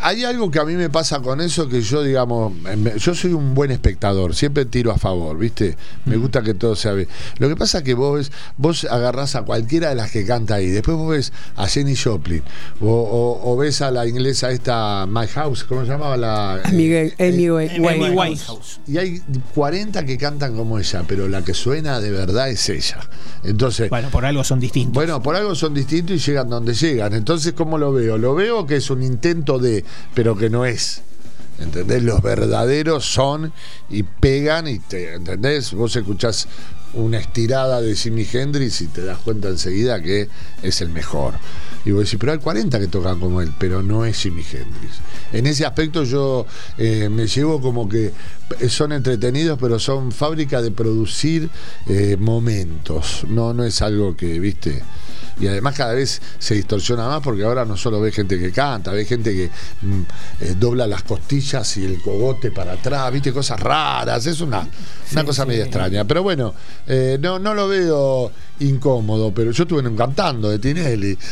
Hay 0.01 0.23
algo 0.25 0.49
que 0.49 0.59
a 0.59 0.65
mí 0.65 0.73
me 0.73 0.89
pasa 0.89 1.19
con 1.21 1.39
eso 1.39 1.69
que 1.69 1.81
yo, 1.81 2.01
digamos, 2.01 2.51
me- 2.53 2.97
yo 2.97 3.13
soy 3.13 3.31
un 3.33 3.53
buen 3.53 3.69
espectador, 3.71 4.35
siempre 4.35 4.65
tiro 4.65 4.91
a 4.91 4.97
favor, 4.97 5.37
¿viste? 5.37 5.77
Me 6.05 6.17
Mm. 6.17 6.21
gusta 6.21 6.41
que 6.41 6.55
todo 6.55 6.75
sea 6.75 6.93
bien. 6.93 7.07
Lo 7.37 7.47
que 7.47 7.55
pasa 7.55 7.77
es 7.79 7.83
que 7.83 7.93
vos 7.93 8.17
ves, 8.17 8.31
vos 8.57 8.85
agarrás 8.89 9.35
a 9.35 9.43
cualquiera 9.43 9.89
de 9.89 9.95
las 9.95 10.09
que 10.11 10.25
canta 10.25 10.55
ahí, 10.55 10.67
después 10.67 10.97
vos 10.97 11.11
ves 11.11 11.31
a 11.55 11.67
Jenny 11.67 11.95
Joplin, 11.95 12.41
o, 12.81 12.87
o- 12.87 13.51
o 13.53 13.55
ves 13.57 13.81
a 13.81 13.91
la 13.91 14.07
inglesa 14.07 14.49
esta, 14.51 15.05
My 15.07 15.27
House, 15.27 15.63
¿cómo 15.63 15.83
se 15.85 15.91
llamaba 15.91 16.17
la? 16.17 16.59
Eh, 16.65 16.69
Amy, 16.69 16.85
eh, 16.91 17.15
Amy 17.19 17.49
Winehouse. 17.51 18.15
Winehouse. 18.17 18.79
y 18.87 18.97
hay 18.97 19.21
40 19.53 20.03
que 20.05 20.17
cantan 20.17 20.55
como 20.55 20.79
ella, 20.79 21.03
pero 21.07 21.29
la 21.29 21.43
que 21.43 21.53
suena 21.53 21.99
de 21.99 22.09
verdad 22.09 22.49
es 22.49 22.67
ella. 22.69 22.97
Entonces, 23.43 23.89
Bueno, 23.89 24.09
por 24.09 24.25
algo 24.25 24.38
son 24.43 24.59
distintos. 24.59 24.93
bueno, 24.93 25.21
por 25.21 25.35
algo 25.35 25.55
son 25.55 25.73
distintos 25.73 26.15
y 26.15 26.19
llegan 26.19 26.49
donde 26.49 26.73
llegan. 26.73 27.13
Entonces, 27.13 27.53
¿cómo 27.53 27.77
lo 27.77 27.91
veo? 27.91 28.17
Lo 28.17 28.35
veo 28.35 28.65
que 28.65 28.77
es 28.77 28.89
un 28.89 29.03
intento 29.03 29.59
de, 29.59 29.83
pero 30.13 30.35
que 30.35 30.49
no 30.49 30.65
es. 30.65 31.01
¿Entendés? 31.59 32.03
Los 32.03 32.21
verdaderos 32.21 33.05
son 33.05 33.51
y 33.89 34.03
pegan 34.03 34.67
y 34.67 34.79
te, 34.79 35.15
¿entendés? 35.15 35.73
Vos 35.73 35.95
escuchás 35.95 36.47
una 36.93 37.19
estirada 37.19 37.81
de 37.81 37.95
Jimi 37.95 38.25
Hendrix 38.31 38.81
y 38.81 38.87
te 38.87 39.03
das 39.03 39.19
cuenta 39.19 39.49
enseguida 39.49 40.01
que 40.01 40.29
es 40.63 40.81
el 40.81 40.89
mejor. 40.89 41.35
Y 41.85 41.91
vos 41.91 42.05
decís, 42.05 42.17
pero 42.19 42.31
hay 42.31 42.39
40 42.39 42.79
que 42.79 42.87
tocan 42.87 43.19
como 43.19 43.41
él, 43.41 43.53
pero 43.59 43.83
no 43.83 44.05
es 44.05 44.17
Jimi 44.17 44.41
Hendrix. 44.41 44.95
En 45.31 45.45
ese 45.47 45.65
aspecto 45.65 46.03
yo 46.03 46.45
eh, 46.77 47.09
me 47.09 47.27
llevo 47.27 47.61
como 47.61 47.87
que 47.87 48.11
son 48.69 48.91
entretenidos, 48.91 49.57
pero 49.59 49.79
son 49.79 50.11
fábrica 50.11 50.61
de 50.61 50.71
producir 50.71 51.49
eh, 51.87 52.17
momentos. 52.19 53.25
No, 53.27 53.53
no 53.53 53.63
es 53.63 53.81
algo 53.81 54.15
que, 54.15 54.39
viste. 54.39 54.81
Y 55.39 55.47
además 55.47 55.73
cada 55.75 55.93
vez 55.93 56.21
se 56.37 56.55
distorsiona 56.55 57.07
más 57.07 57.21
porque 57.21 57.43
ahora 57.45 57.63
no 57.63 57.77
solo 57.77 58.01
ve 58.01 58.11
gente 58.11 58.37
que 58.37 58.51
canta, 58.51 58.91
ve 58.91 59.05
gente 59.05 59.33
que 59.33 59.49
mm, 59.81 60.01
eh, 60.41 60.55
dobla 60.59 60.85
las 60.85 61.03
costillas 61.03 61.77
y 61.77 61.85
el 61.85 62.01
cogote 62.01 62.51
para 62.51 62.73
atrás, 62.73 63.09
viste, 63.13 63.31
cosas 63.31 63.57
raras. 63.59 64.25
Es 64.25 64.41
una, 64.41 64.67
una 65.13 65.23
cosa 65.23 65.45
media 65.45 65.63
extraña. 65.63 66.03
Pero 66.03 66.23
bueno, 66.23 66.53
eh, 66.87 67.17
no, 67.21 67.39
no 67.39 67.53
lo 67.53 67.69
veo 67.69 68.31
incómodo, 68.59 69.33
pero 69.33 69.51
yo 69.51 69.63
estuve 69.63 69.81
cantando 69.95 70.49
de 70.49 70.59
Tinelli. 70.59 71.17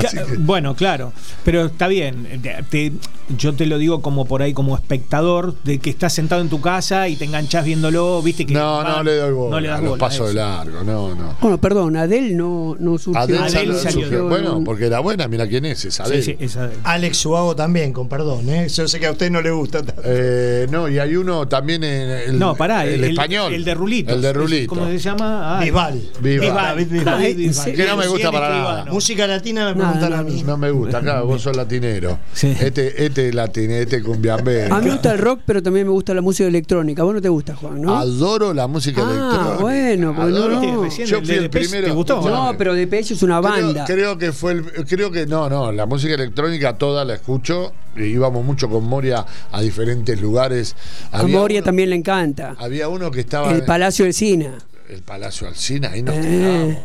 Que- 0.00 0.36
Bueno, 0.38 0.74
claro, 0.76 1.12
pero 1.44 1.66
está 1.66 1.88
bien. 1.88 2.40
Te- 2.70 2.92
yo 3.36 3.54
te 3.54 3.66
lo 3.66 3.78
digo 3.78 4.00
como 4.00 4.24
por 4.26 4.42
ahí, 4.42 4.54
como 4.54 4.74
espectador, 4.76 5.54
de 5.64 5.78
que 5.80 5.90
estás 5.90 6.17
sentado 6.18 6.40
en 6.42 6.48
tu 6.48 6.60
casa 6.60 7.06
y 7.08 7.14
te 7.14 7.26
enganchás 7.26 7.64
viéndolo, 7.64 8.20
viste 8.22 8.44
que. 8.44 8.52
no, 8.52 8.82
no 8.82 9.04
le 9.04 9.14
doy 9.18 9.32
bola. 9.32 9.50
No 9.50 9.60
le 9.60 9.68
das 9.68 9.80
bola 9.80 9.96
paso 9.98 10.26
de 10.26 10.34
largo, 10.34 10.82
no, 10.82 11.14
no. 11.14 11.36
Bueno, 11.40 11.58
perdón, 11.58 11.96
Adele 11.96 12.34
no, 12.34 12.76
no 12.80 12.98
surgió. 12.98 13.20
Adele 13.22 13.38
Adele 13.38 13.50
salió- 13.52 13.74
salió 13.78 14.00
surgió- 14.06 14.18
en 14.24 14.28
Bueno, 14.28 14.62
porque 14.64 14.86
era 14.86 14.98
buena, 14.98 15.28
mira 15.28 15.46
quién 15.46 15.64
es, 15.64 15.84
es 15.84 16.00
Adele. 16.00 16.22
Sí, 16.22 16.36
sí, 16.36 16.44
esa- 16.44 16.70
Alex 16.82 17.18
Suago 17.18 17.54
también, 17.54 17.92
con 17.92 18.08
perdón, 18.08 18.48
¿eh? 18.48 18.66
Yo 18.68 18.88
sé 18.88 18.98
que 18.98 19.06
a 19.06 19.12
usted 19.12 19.30
no 19.30 19.40
le 19.40 19.52
gusta 19.52 19.82
tanto. 19.84 20.02
Eh, 20.04 20.66
no, 20.72 20.88
y 20.88 20.98
hay 20.98 21.14
uno 21.14 21.46
también 21.46 21.84
en 21.84 22.10
el, 22.10 22.38
no, 22.38 22.56
pará, 22.56 22.84
el, 22.84 23.04
español. 23.04 23.54
El 23.54 23.64
de 23.64 23.74
Rulito. 23.74 24.12
El 24.12 24.20
de 24.20 24.32
Rulito. 24.32 24.74
¿Cómo 24.74 24.86
se 24.88 24.98
llama? 24.98 25.58
Ah, 25.58 25.62
Bisbal. 25.62 26.02
David 26.20 26.92
¿En 26.92 27.36
Bisbal. 27.36 27.54
serio? 27.54 27.76
Que 27.84 27.90
no 27.90 27.96
me 27.96 28.06
gusta 28.08 28.32
para 28.32 28.48
nada. 28.50 28.84
Música 28.86 29.26
latina 29.28 29.66
me 29.72 29.74
No, 29.82 29.92
preguntan 29.92 30.12
a 30.14 30.22
mí. 30.24 30.42
No 30.44 30.56
me 30.56 30.70
gusta, 30.72 31.00
claro, 31.00 31.26
vos 31.26 31.42
sos 31.42 31.56
latinero. 31.56 32.18
Sí. 32.32 32.56
Este, 32.60 33.04
este 33.04 33.32
latino, 33.32 33.74
este 33.74 34.02
cumbiambero. 34.02 34.74
A 34.74 34.78
mí 34.80 34.86
me 34.86 34.92
gusta 34.92 35.12
el 35.12 35.18
rock, 35.18 35.40
pero 35.46 35.62
también 35.62 35.86
me 35.86 35.92
gusta 35.92 36.07
la 36.14 36.22
música 36.22 36.48
electrónica. 36.48 37.02
¿A 37.02 37.04
vos 37.04 37.14
no 37.14 37.20
te 37.22 37.28
gusta, 37.28 37.54
Juan, 37.56 37.80
no? 37.82 37.96
Adoro 37.96 38.52
la 38.54 38.66
música 38.66 39.02
Ah, 39.04 39.10
electrónica. 39.10 39.56
bueno, 39.60 40.14
pues 40.14 40.28
Adoro. 40.28 40.54
no. 40.54 40.60
Viste, 40.60 40.84
recién 40.84 41.06
Yo 41.08 41.18
el 41.18 41.24
fui 41.24 41.30
de 41.34 41.36
el 41.36 41.42
Depeche, 41.44 41.68
primero. 41.68 41.86
¿Te 41.88 41.92
gustó? 41.94 42.28
No, 42.30 42.54
pero 42.58 42.74
Depeche 42.74 43.14
es 43.14 43.22
una 43.22 43.40
banda. 43.40 43.84
creo 43.86 44.18
que 44.18 44.32
fue 44.32 44.52
el, 44.52 44.64
creo 44.86 45.10
que 45.10 45.26
no, 45.26 45.48
no, 45.48 45.72
la 45.72 45.86
música 45.86 46.14
electrónica 46.14 46.76
toda 46.78 47.04
la 47.04 47.14
escucho. 47.14 47.72
y 47.96 48.04
Íbamos 48.04 48.44
mucho 48.44 48.68
con 48.68 48.84
Moria 48.84 49.24
a 49.50 49.60
diferentes 49.60 50.20
lugares. 50.20 50.76
A 51.12 51.20
Había 51.20 51.38
Moria 51.38 51.58
uno- 51.60 51.64
también 51.64 51.90
le 51.90 51.96
encanta. 51.96 52.54
Había 52.58 52.88
uno 52.88 53.10
que 53.10 53.20
estaba 53.20 53.50
El 53.52 53.64
Palacio 53.64 54.04
del 54.04 54.14
Cine. 54.14 54.50
el 54.88 55.02
Palacio 55.02 55.46
Alcina, 55.48 55.90
ahí 55.92 56.02
nos 56.02 56.14
Eh. 56.16 56.20
quedábamos. 56.20 56.76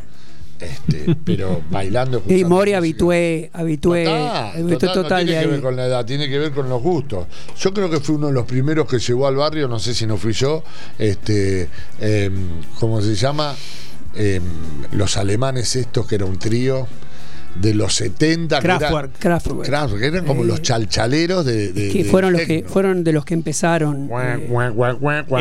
Este, 0.59 1.15
pero 1.25 1.61
bailando 1.69 2.23
Y 2.27 2.43
música. 2.45 2.77
habitué, 2.77 3.49
habitué. 3.53 4.05
Total, 4.05 4.51
habitué 4.55 4.77
total, 4.77 4.95
no 4.95 5.01
total 5.03 5.25
tiene 5.25 5.39
de 5.39 5.45
que 5.45 5.51
ver 5.51 5.61
con 5.61 5.75
la 5.75 5.85
edad, 5.85 6.05
tiene 6.05 6.29
que 6.29 6.39
ver 6.39 6.51
con 6.51 6.69
los 6.69 6.81
gustos. 6.81 7.27
Yo 7.57 7.73
creo 7.73 7.89
que 7.89 7.99
fui 7.99 8.15
uno 8.15 8.27
de 8.27 8.33
los 8.33 8.45
primeros 8.45 8.87
que 8.87 8.99
llegó 8.99 9.27
al 9.27 9.35
barrio, 9.35 9.67
no 9.67 9.79
sé 9.79 9.93
si 9.93 10.05
no 10.05 10.17
fui 10.17 10.33
yo, 10.33 10.63
este, 10.97 11.69
em, 11.99 12.61
¿cómo 12.79 13.01
se 13.01 13.15
llama? 13.15 13.55
Em, 14.15 14.43
los 14.91 15.17
alemanes 15.17 15.75
estos, 15.75 16.05
que 16.05 16.15
era 16.15 16.25
un 16.25 16.37
trío 16.37 16.87
de 17.55 17.73
los 17.73 17.93
70. 17.95 18.59
que 18.59 18.65
era- 18.65 18.77
Kraftwerk. 18.77 19.19
Kraftwerk. 19.19 19.63
Kraftwerk, 19.65 20.01
que 20.01 20.07
eran 20.07 20.25
como 20.25 20.43
los 20.43 20.61
chalchaleros 20.61 21.45
de... 21.45 21.71
de- 21.73 21.89
que 21.89 22.03
fueron 22.05 22.33
los 22.33 22.41
que 22.41 22.65
fueron 22.67 23.03
de 23.03 23.13
los 23.13 23.25
que 23.25 23.33
empezaron. 23.33 24.09
Eh. 24.11 24.49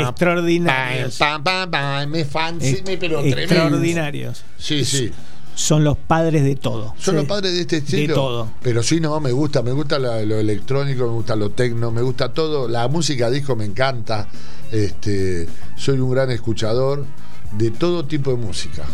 Extraordinarios. 0.01 1.17
Pam, 1.19 1.43
pam, 1.43 1.71
pam, 1.71 2.11
me 2.11 2.25
fancy, 2.25 2.69
Ex- 2.69 2.85
me 2.87 2.97
pero 2.97 3.21
tremendo. 3.21 3.41
extraordinarios. 3.41 4.45
Sí, 4.59 4.85
sí. 4.85 5.11
Son 5.55 5.85
los 5.85 5.99
padres 5.99 6.45
de 6.45 6.57
todo. 6.57 6.95
Son 6.99 7.15
Sí. 7.15 7.21
los 7.21 7.25
padres 7.27 7.53
de 7.55 7.61
este 7.61 7.77
estilo. 7.79 8.15
todo. 8.15 8.51
Pero 8.63 8.83
sí, 8.83 9.01
no, 9.01 9.21
me 9.21 9.33
gusta, 9.33 9.63
me 9.63 9.73
gusta 9.73 9.99
la- 9.99 10.23
lo 10.23 10.39
electrónico, 10.39 11.07
me 11.07 11.13
gusta 11.13 11.37
lo 11.37 11.51
tecno, 11.51 11.91
me 11.91 12.01
gusta 12.03 12.33
todo. 12.33 12.69
La 12.69 12.89
música 12.89 13.29
disco 13.31 13.55
me 13.57 13.65
encanta. 13.67 14.29
Este, 14.71 15.47
soy 15.77 15.99
un 16.01 16.11
gran 16.11 16.31
escuchador 16.31 17.05
de 17.53 17.71
todo 17.71 18.07
tipo 18.07 18.31
de 18.31 18.37
música. 18.39 18.85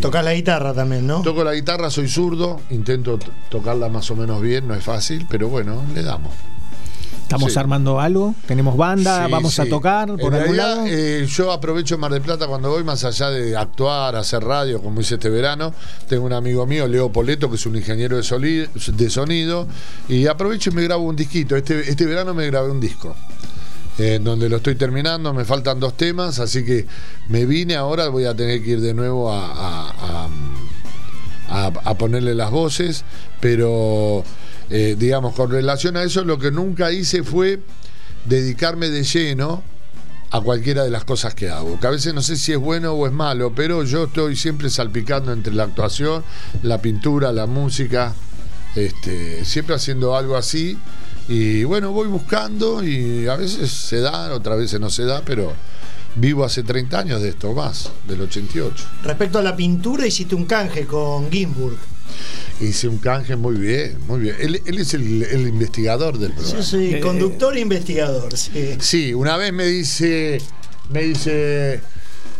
Tocas 0.00 0.24
la 0.24 0.34
guitarra 0.34 0.72
también, 0.72 1.06
¿no? 1.06 1.22
Toco 1.22 1.44
la 1.44 1.54
guitarra, 1.54 1.90
soy 1.90 2.08
zurdo, 2.08 2.60
intento 2.70 3.18
tocarla 3.50 3.88
más 3.88 4.10
o 4.10 4.16
menos 4.16 4.40
bien, 4.40 4.66
no 4.66 4.74
es 4.74 4.82
fácil, 4.84 5.26
pero 5.28 5.48
bueno, 5.48 5.82
le 5.94 6.02
damos. 6.02 6.32
Estamos 7.22 7.52
Sí. 7.52 7.58
armando 7.60 8.00
algo, 8.00 8.34
tenemos 8.46 8.76
banda, 8.76 9.26
Sí, 9.26 9.30
vamos 9.32 9.60
a 9.60 9.66
tocar 9.66 10.08
por 10.08 10.34
En 10.34 10.40
algún 10.40 10.56
realidad, 10.56 10.76
lado. 10.78 10.86
eh, 10.88 11.26
yo 11.28 11.52
aprovecho 11.52 11.96
Mar 11.96 12.10
del 12.12 12.22
Plata 12.22 12.48
cuando 12.48 12.70
voy, 12.70 12.82
más 12.82 13.04
allá 13.04 13.30
de 13.30 13.56
actuar, 13.56 14.16
hacer 14.16 14.42
radio, 14.42 14.82
como 14.82 15.00
hice 15.00 15.14
este 15.14 15.28
verano. 15.30 15.72
Tengo 16.08 16.24
un 16.24 16.32
amigo 16.32 16.66
mío, 16.66 16.88
Leo 16.88 17.12
Poleto, 17.12 17.48
que 17.48 17.54
es 17.54 17.66
un 17.66 17.76
ingeniero 17.76 18.16
de, 18.16 18.24
soli- 18.24 18.66
de 18.96 19.10
sonido, 19.10 19.68
y 20.08 20.26
aprovecho 20.26 20.70
y 20.70 20.74
me 20.74 20.82
grabo 20.82 21.04
un 21.04 21.14
disquito. 21.14 21.54
Este, 21.54 21.88
este 21.88 22.04
verano 22.04 22.34
me 22.34 22.46
grabé 22.46 22.68
un 22.70 22.80
disco. 22.80 23.14
Eh, 24.00 24.18
donde 24.20 24.48
lo 24.48 24.56
estoy 24.56 24.74
terminando, 24.76 25.32
me 25.34 25.44
faltan 25.44 25.78
dos 25.80 25.96
temas, 25.96 26.38
así 26.38 26.64
que 26.64 26.86
me 27.28 27.46
vine 27.46 27.76
ahora, 27.76 28.08
voy 28.08 28.24
a 28.24 28.34
tener 28.34 28.62
que 28.62 28.70
ir 28.70 28.80
de 28.80 28.94
nuevo 28.94 29.30
a 29.32 30.28
ponerle 31.98 32.34
las 32.34 32.50
voces, 32.50 33.04
pero 33.40 34.24
eh, 34.70 34.94
digamos, 34.96 35.34
con 35.34 35.50
relación 35.50 35.96
a 35.96 36.04
eso, 36.04 36.24
lo 36.24 36.38
que 36.38 36.52
nunca 36.52 36.92
hice 36.92 37.24
fue 37.24 37.58
dedicarme 38.24 38.88
de 38.88 39.02
lleno 39.02 39.64
a 40.30 40.40
cualquiera 40.40 40.84
de 40.84 40.90
las 40.90 41.04
cosas 41.04 41.34
que 41.34 41.50
hago. 41.50 41.80
Que 41.80 41.88
a 41.88 41.90
veces 41.90 42.14
no 42.14 42.22
sé 42.22 42.36
si 42.36 42.52
es 42.52 42.58
bueno 42.58 42.92
o 42.92 43.04
es 43.04 43.12
malo, 43.12 43.52
pero 43.52 43.82
yo 43.82 44.04
estoy 44.04 44.36
siempre 44.36 44.70
salpicando 44.70 45.32
entre 45.32 45.52
la 45.54 45.64
actuación, 45.64 46.22
la 46.62 46.80
pintura, 46.80 47.32
la 47.32 47.46
música, 47.46 48.14
este, 48.76 49.44
siempre 49.44 49.74
haciendo 49.74 50.16
algo 50.16 50.36
así. 50.36 50.78
Y 51.30 51.62
bueno, 51.62 51.92
voy 51.92 52.08
buscando 52.08 52.82
y 52.82 53.28
a 53.28 53.36
veces 53.36 53.70
se 53.70 54.00
da, 54.00 54.34
otras 54.34 54.58
veces 54.58 54.80
no 54.80 54.90
se 54.90 55.04
da, 55.04 55.22
pero 55.24 55.52
vivo 56.16 56.44
hace 56.44 56.64
30 56.64 56.98
años 56.98 57.22
de 57.22 57.28
esto, 57.28 57.54
más, 57.54 57.92
del 58.08 58.22
88. 58.22 58.84
Respecto 59.04 59.38
a 59.38 59.42
la 59.42 59.54
pintura, 59.54 60.04
hiciste 60.04 60.34
un 60.34 60.44
canje 60.46 60.86
con 60.86 61.30
Ginsburg. 61.30 61.76
Hice 62.60 62.88
un 62.88 62.98
canje 62.98 63.36
muy 63.36 63.54
bien, 63.54 63.96
muy 64.08 64.18
bien. 64.22 64.34
Él, 64.40 64.60
él 64.66 64.78
es 64.80 64.92
el, 64.94 65.22
el 65.22 65.46
investigador 65.46 66.18
del 66.18 66.32
programa. 66.32 66.62
Sí, 66.64 66.78
sí, 66.88 66.94
Eh, 66.96 67.00
conductor 67.00 67.56
e 67.56 67.60
investigador, 67.60 68.36
sí. 68.36 68.74
Sí, 68.80 69.14
una 69.14 69.36
vez 69.36 69.52
me 69.52 69.66
dice, 69.66 70.42
me 70.88 71.02
dice, 71.04 71.80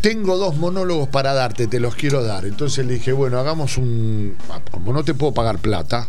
tengo 0.01 0.37
dos 0.37 0.57
monólogos 0.57 1.09
para 1.09 1.33
darte, 1.33 1.69
te 1.69 1.79
los 1.79 1.95
quiero 1.95 2.25
dar. 2.25 2.45
Entonces 2.45 2.85
le 2.85 2.95
dije, 2.95 3.13
bueno, 3.13 3.39
hagamos 3.39 3.79
un, 3.79 4.35
como 4.73 4.93
no 4.93 5.05
te 5.05 5.15
puedo 5.15 5.33
pagar 5.33 5.59
plata, 5.61 6.09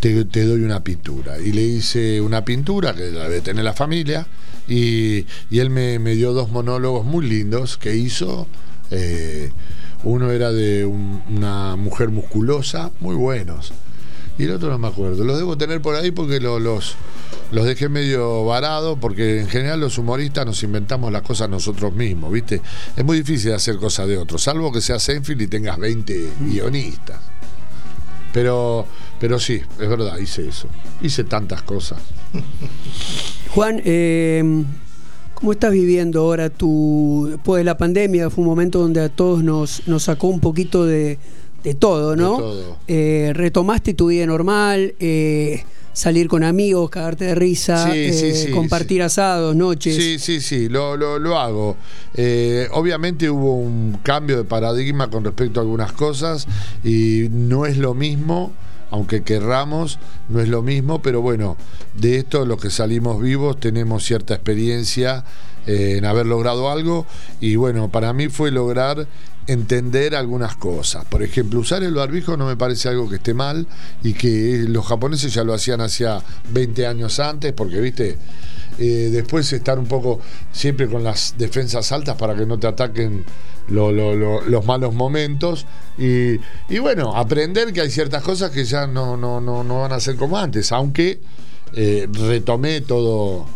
te, 0.00 0.44
doy 0.44 0.62
una 0.62 0.82
pintura. 0.84 1.38
Y 1.38 1.52
le 1.52 1.62
hice 1.62 2.20
una 2.20 2.44
pintura 2.44 2.94
que 2.94 3.10
la 3.10 3.24
debe 3.24 3.40
tener 3.40 3.64
la 3.64 3.72
familia 3.72 4.26
y, 4.68 5.26
él 5.50 5.70
me, 5.70 5.98
dio 6.14 6.32
dos 6.32 6.50
monólogos 6.50 7.04
muy 7.04 7.26
lindos 7.26 7.76
que 7.76 7.96
hizo. 7.96 8.46
eh, 8.90 9.50
uno 10.04 10.30
era 10.30 10.52
de 10.52 10.84
un- 10.84 11.20
una 11.28 11.74
mujer 11.74 12.10
musculosa, 12.10 12.92
muy 13.00 13.16
buenos. 13.16 13.72
Y 14.38 14.44
el 14.44 14.52
otro 14.52 14.68
no 14.70 14.78
me 14.78 14.86
acuerdo. 14.86 15.24
Los 15.24 15.38
debo 15.38 15.56
tener 15.58 15.80
por 15.80 15.96
ahí 15.96 16.10
porque 16.12 16.38
lo- 16.38 16.60
los, 16.60 16.94
los 17.50 17.64
dejé 17.64 17.88
medio 17.88 18.44
varados, 18.44 18.98
porque 19.00 19.40
en 19.40 19.48
general 19.48 19.80
los 19.80 19.98
humoristas 19.98 20.46
nos 20.46 20.62
inventamos 20.62 21.10
las 21.10 21.22
cosas 21.22 21.48
nosotros 21.48 21.92
mismos, 21.94 22.30
¿viste? 22.30 22.60
Es 22.96 23.04
muy 23.04 23.16
difícil 23.18 23.52
hacer 23.54 23.76
cosas 23.78 24.06
de 24.06 24.18
otros, 24.18 24.42
salvo 24.42 24.70
que 24.70 24.80
seas 24.82 25.08
Enfield 25.08 25.42
y 25.42 25.46
tengas 25.48 25.78
20 25.78 26.30
guionistas. 26.42 27.18
Pero, 28.36 28.84
pero 29.18 29.38
sí, 29.38 29.62
es 29.80 29.88
verdad, 29.88 30.18
hice 30.18 30.46
eso. 30.46 30.68
Hice 31.00 31.24
tantas 31.24 31.62
cosas. 31.62 31.98
Juan, 33.54 33.80
eh, 33.82 34.44
¿Cómo 35.32 35.52
estás 35.52 35.72
viviendo 35.72 36.20
ahora 36.20 36.50
tu, 36.50 37.28
después 37.30 37.60
de 37.60 37.64
la 37.64 37.78
pandemia? 37.78 38.28
Fue 38.28 38.42
un 38.42 38.50
momento 38.50 38.78
donde 38.78 39.00
a 39.00 39.08
todos 39.08 39.42
nos, 39.42 39.88
nos 39.88 40.02
sacó 40.02 40.26
un 40.26 40.40
poquito 40.40 40.84
de, 40.84 41.18
de 41.66 41.74
todo, 41.74 42.14
¿no? 42.14 42.32
De 42.32 42.38
todo. 42.38 42.76
Eh, 42.86 43.32
retomaste 43.34 43.94
tu 43.94 44.06
vida 44.08 44.24
normal, 44.26 44.94
eh, 45.00 45.64
salir 45.92 46.28
con 46.28 46.44
amigos, 46.44 46.90
cagarte 46.90 47.24
de 47.24 47.34
risa, 47.34 47.90
Sí, 47.90 47.98
eh, 47.98 48.34
sí, 48.46 48.50
compartir 48.52 49.02
asados, 49.02 49.56
noches. 49.56 49.96
Sí, 49.96 50.18
sí, 50.20 50.40
sí, 50.40 50.68
lo, 50.68 50.96
lo, 50.96 51.18
lo 51.18 51.38
hago. 51.38 51.76
Obviamente 52.72 53.28
hubo 53.28 53.56
un 53.56 53.98
cambio 54.02 54.36
de 54.36 54.44
paradigma 54.44 55.10
con 55.10 55.24
respecto 55.24 55.58
a 55.58 55.64
algunas 55.64 55.90
cosas 55.92 56.46
y 56.84 57.28
no 57.32 57.66
es 57.66 57.78
lo 57.78 57.94
mismo, 57.94 58.52
aunque 58.90 59.22
querramos, 59.22 59.98
no 60.28 60.40
es 60.40 60.48
lo 60.48 60.62
mismo, 60.62 61.02
pero 61.02 61.20
bueno, 61.20 61.56
de 61.94 62.18
esto 62.18 62.46
los 62.46 62.60
que 62.60 62.70
salimos 62.70 63.20
vivos 63.20 63.58
tenemos 63.58 64.04
cierta 64.04 64.34
experiencia 64.34 65.24
eh, 65.66 65.96
en 65.98 66.04
haber 66.04 66.26
logrado 66.26 66.70
algo 66.70 67.06
y 67.40 67.56
bueno, 67.56 67.90
para 67.90 68.12
mí 68.12 68.28
fue 68.28 68.52
lograr 68.52 69.08
entender 69.46 70.14
algunas 70.14 70.56
cosas. 70.56 71.04
Por 71.04 71.22
ejemplo, 71.22 71.60
usar 71.60 71.82
el 71.82 71.94
barbijo 71.94 72.36
no 72.36 72.46
me 72.46 72.56
parece 72.56 72.88
algo 72.88 73.08
que 73.08 73.16
esté 73.16 73.34
mal 73.34 73.66
y 74.02 74.14
que 74.14 74.64
los 74.68 74.86
japoneses 74.86 75.32
ya 75.34 75.44
lo 75.44 75.54
hacían 75.54 75.80
hacía 75.80 76.22
20 76.50 76.86
años 76.86 77.20
antes, 77.20 77.52
porque 77.52 77.80
viste, 77.80 78.18
eh, 78.78 79.08
después 79.12 79.52
estar 79.52 79.78
un 79.78 79.86
poco 79.86 80.20
siempre 80.52 80.88
con 80.88 81.04
las 81.04 81.34
defensas 81.38 81.92
altas 81.92 82.16
para 82.16 82.34
que 82.34 82.44
no 82.46 82.58
te 82.58 82.66
ataquen 82.66 83.24
lo- 83.68 83.90
lo- 83.92 84.14
lo- 84.14 84.42
los 84.42 84.64
malos 84.66 84.94
momentos 84.94 85.66
y, 85.98 86.34
y 86.68 86.78
bueno, 86.80 87.16
aprender 87.16 87.72
que 87.72 87.80
hay 87.80 87.90
ciertas 87.90 88.22
cosas 88.22 88.50
que 88.50 88.64
ya 88.64 88.86
no, 88.86 89.16
no, 89.16 89.40
no, 89.40 89.64
no 89.64 89.80
van 89.80 89.92
a 89.92 90.00
ser 90.00 90.16
como 90.16 90.38
antes, 90.38 90.70
aunque 90.72 91.20
eh, 91.72 92.08
retomé 92.12 92.80
todo. 92.80 93.46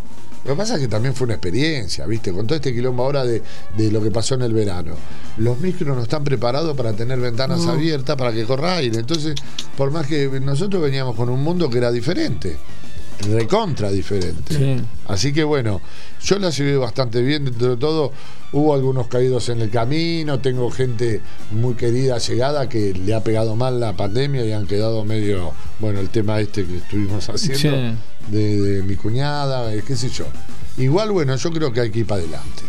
Lo 0.44 0.52
que 0.52 0.56
pasa 0.56 0.74
es 0.76 0.80
que 0.80 0.88
también 0.88 1.14
fue 1.14 1.26
una 1.26 1.34
experiencia, 1.34 2.06
¿viste? 2.06 2.32
Con 2.32 2.46
todo 2.46 2.56
este 2.56 2.72
quilombo 2.74 3.04
ahora 3.04 3.24
de, 3.24 3.42
de 3.76 3.90
lo 3.92 4.02
que 4.02 4.10
pasó 4.10 4.34
en 4.36 4.42
el 4.42 4.54
verano. 4.54 4.94
Los 5.36 5.58
micros 5.60 5.94
no 5.96 6.02
están 6.02 6.24
preparados 6.24 6.74
para 6.76 6.92
tener 6.94 7.20
ventanas 7.20 7.60
No. 7.60 7.72
abiertas, 7.72 8.16
para 8.16 8.32
que 8.32 8.44
corra 8.44 8.76
aire. 8.76 8.98
Entonces, 8.98 9.34
por 9.76 9.90
más 9.90 10.06
que 10.06 10.28
nosotros 10.40 10.82
veníamos 10.82 11.14
con 11.14 11.28
un 11.28 11.42
mundo 11.42 11.68
que 11.68 11.76
era 11.78 11.92
diferente, 11.92 12.56
recontra 13.28 13.90
diferente. 13.90 14.54
Sí. 14.54 14.76
Así 15.08 15.32
que 15.32 15.44
bueno, 15.44 15.80
yo 16.22 16.38
la 16.38 16.50
llevé 16.50 16.76
bastante 16.76 17.20
bien 17.22 17.44
dentro 17.44 17.70
de 17.70 17.76
todo. 17.76 18.12
Hubo 18.52 18.74
algunos 18.74 19.06
caídos 19.08 19.48
en 19.50 19.60
el 19.60 19.70
camino, 19.70 20.40
tengo 20.40 20.70
gente 20.70 21.20
muy 21.52 21.74
querida, 21.74 22.18
llegada, 22.18 22.68
que 22.68 22.94
le 22.94 23.14
ha 23.14 23.22
pegado 23.22 23.56
mal 23.56 23.78
la 23.78 23.94
pandemia 23.96 24.44
y 24.44 24.52
han 24.52 24.66
quedado 24.66 25.04
medio, 25.04 25.52
bueno, 25.78 26.00
el 26.00 26.08
tema 26.08 26.40
este 26.40 26.64
que 26.64 26.78
estuvimos 26.78 27.28
haciendo, 27.28 27.58
Sí. 27.76 27.94
De, 28.28 28.60
de 28.60 28.82
mi 28.82 28.96
cuñada, 28.96 29.72
eh, 29.74 29.82
qué 29.86 29.96
sé 29.96 30.08
yo. 30.10 30.24
Igual, 30.76 31.10
bueno, 31.12 31.34
yo 31.36 31.50
creo 31.50 31.72
que 31.72 31.80
hay 31.80 31.90
que 31.90 32.00
ir 32.00 32.06
para 32.06 32.20
adelante. 32.22 32.62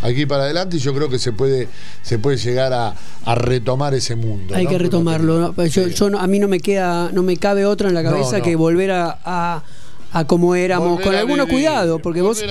Hay 0.00 0.14
que 0.16 0.22
ir 0.22 0.28
para 0.28 0.42
adelante 0.44 0.76
y 0.78 0.80
yo 0.80 0.92
creo 0.94 1.08
que 1.08 1.18
se 1.18 1.32
puede, 1.32 1.68
se 2.02 2.18
puede 2.18 2.36
llegar 2.36 2.72
a, 2.72 2.94
a 3.24 3.34
retomar 3.36 3.94
ese 3.94 4.16
mundo. 4.16 4.54
Hay 4.54 4.64
¿no? 4.64 4.70
que 4.70 4.78
retomarlo. 4.78 5.38
¿no? 5.38 5.52
Pues 5.52 5.72
Yo, 5.72 5.84
Sí. 5.88 5.94
yo 5.94 6.10
no- 6.10 6.18
a 6.18 6.26
mí 6.26 6.38
no 6.40 6.48
me 6.48 6.58
queda, 6.58 7.10
no 7.12 7.22
me 7.22 7.36
cabe 7.36 7.64
otra 7.66 7.88
en 7.88 7.94
la 7.94 8.02
cabeza 8.02 8.40
que 8.40 8.56
volver 8.56 8.90
a, 8.90 9.18
a, 9.24 9.62
a 10.12 10.24
como 10.26 10.54
éramos, 10.54 10.88
Volver 10.90 11.04
con 11.06 11.14
algunos 11.14 11.46
cuidados, 11.46 12.00
porque 12.02 12.20
vos 12.22 12.42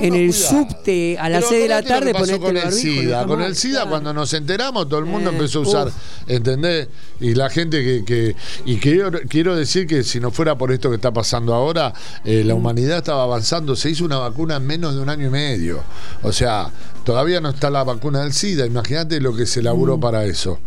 en 0.00 0.14
el 0.14 0.32
subte 0.32 1.16
a 1.18 1.28
las 1.28 1.40
Pero 1.40 1.48
6 1.50 1.62
de 1.62 1.68
la 1.68 1.82
tarde 1.82 2.12
ponete 2.14 2.38
con 2.40 2.56
el 2.56 2.62
el 2.64 2.72
SIDA, 2.72 3.26
con 3.26 3.42
el 3.42 3.54
SIDA 3.56 3.74
claro. 3.80 3.90
cuando 3.90 4.12
nos 4.14 4.32
enteramos 4.32 4.88
todo 4.88 4.98
el 5.00 5.06
mundo 5.06 5.30
Eh, 5.30 5.34
empezó 5.34 5.58
a 5.60 5.62
usar, 5.62 5.88
uf. 5.88 5.94
¿entendés? 6.26 6.88
Y 7.20 7.34
la 7.34 7.50
gente 7.50 7.82
que, 7.84 8.04
que 8.04 8.34
y 8.64 8.78
quiero, 8.78 9.10
quiero 9.28 9.54
decir 9.54 9.86
que 9.86 10.02
si 10.02 10.20
no 10.20 10.30
fuera 10.30 10.56
por 10.56 10.72
esto 10.72 10.88
que 10.88 10.96
está 10.96 11.12
pasando 11.12 11.54
ahora, 11.54 11.92
eh, 12.24 12.42
Mm. 12.44 12.48
la 12.48 12.54
humanidad 12.54 12.98
estaba 12.98 13.22
avanzando, 13.24 13.76
se 13.76 13.90
hizo 13.90 14.04
una 14.04 14.18
vacuna 14.18 14.56
en 14.56 14.66
menos 14.66 14.94
de 14.94 15.00
un 15.00 15.08
año 15.08 15.26
y 15.26 15.30
medio. 15.30 15.82
O 16.22 16.32
sea, 16.32 16.70
todavía 17.04 17.40
no 17.40 17.50
está 17.50 17.68
la 17.70 17.84
vacuna 17.84 18.22
del 18.22 18.32
SIDA, 18.32 18.64
imagínate 18.66 19.20
lo 19.20 19.34
que 19.36 19.44
se 19.46 19.60
laburó 19.62 20.00
para 20.00 20.24
eso. 20.24 20.58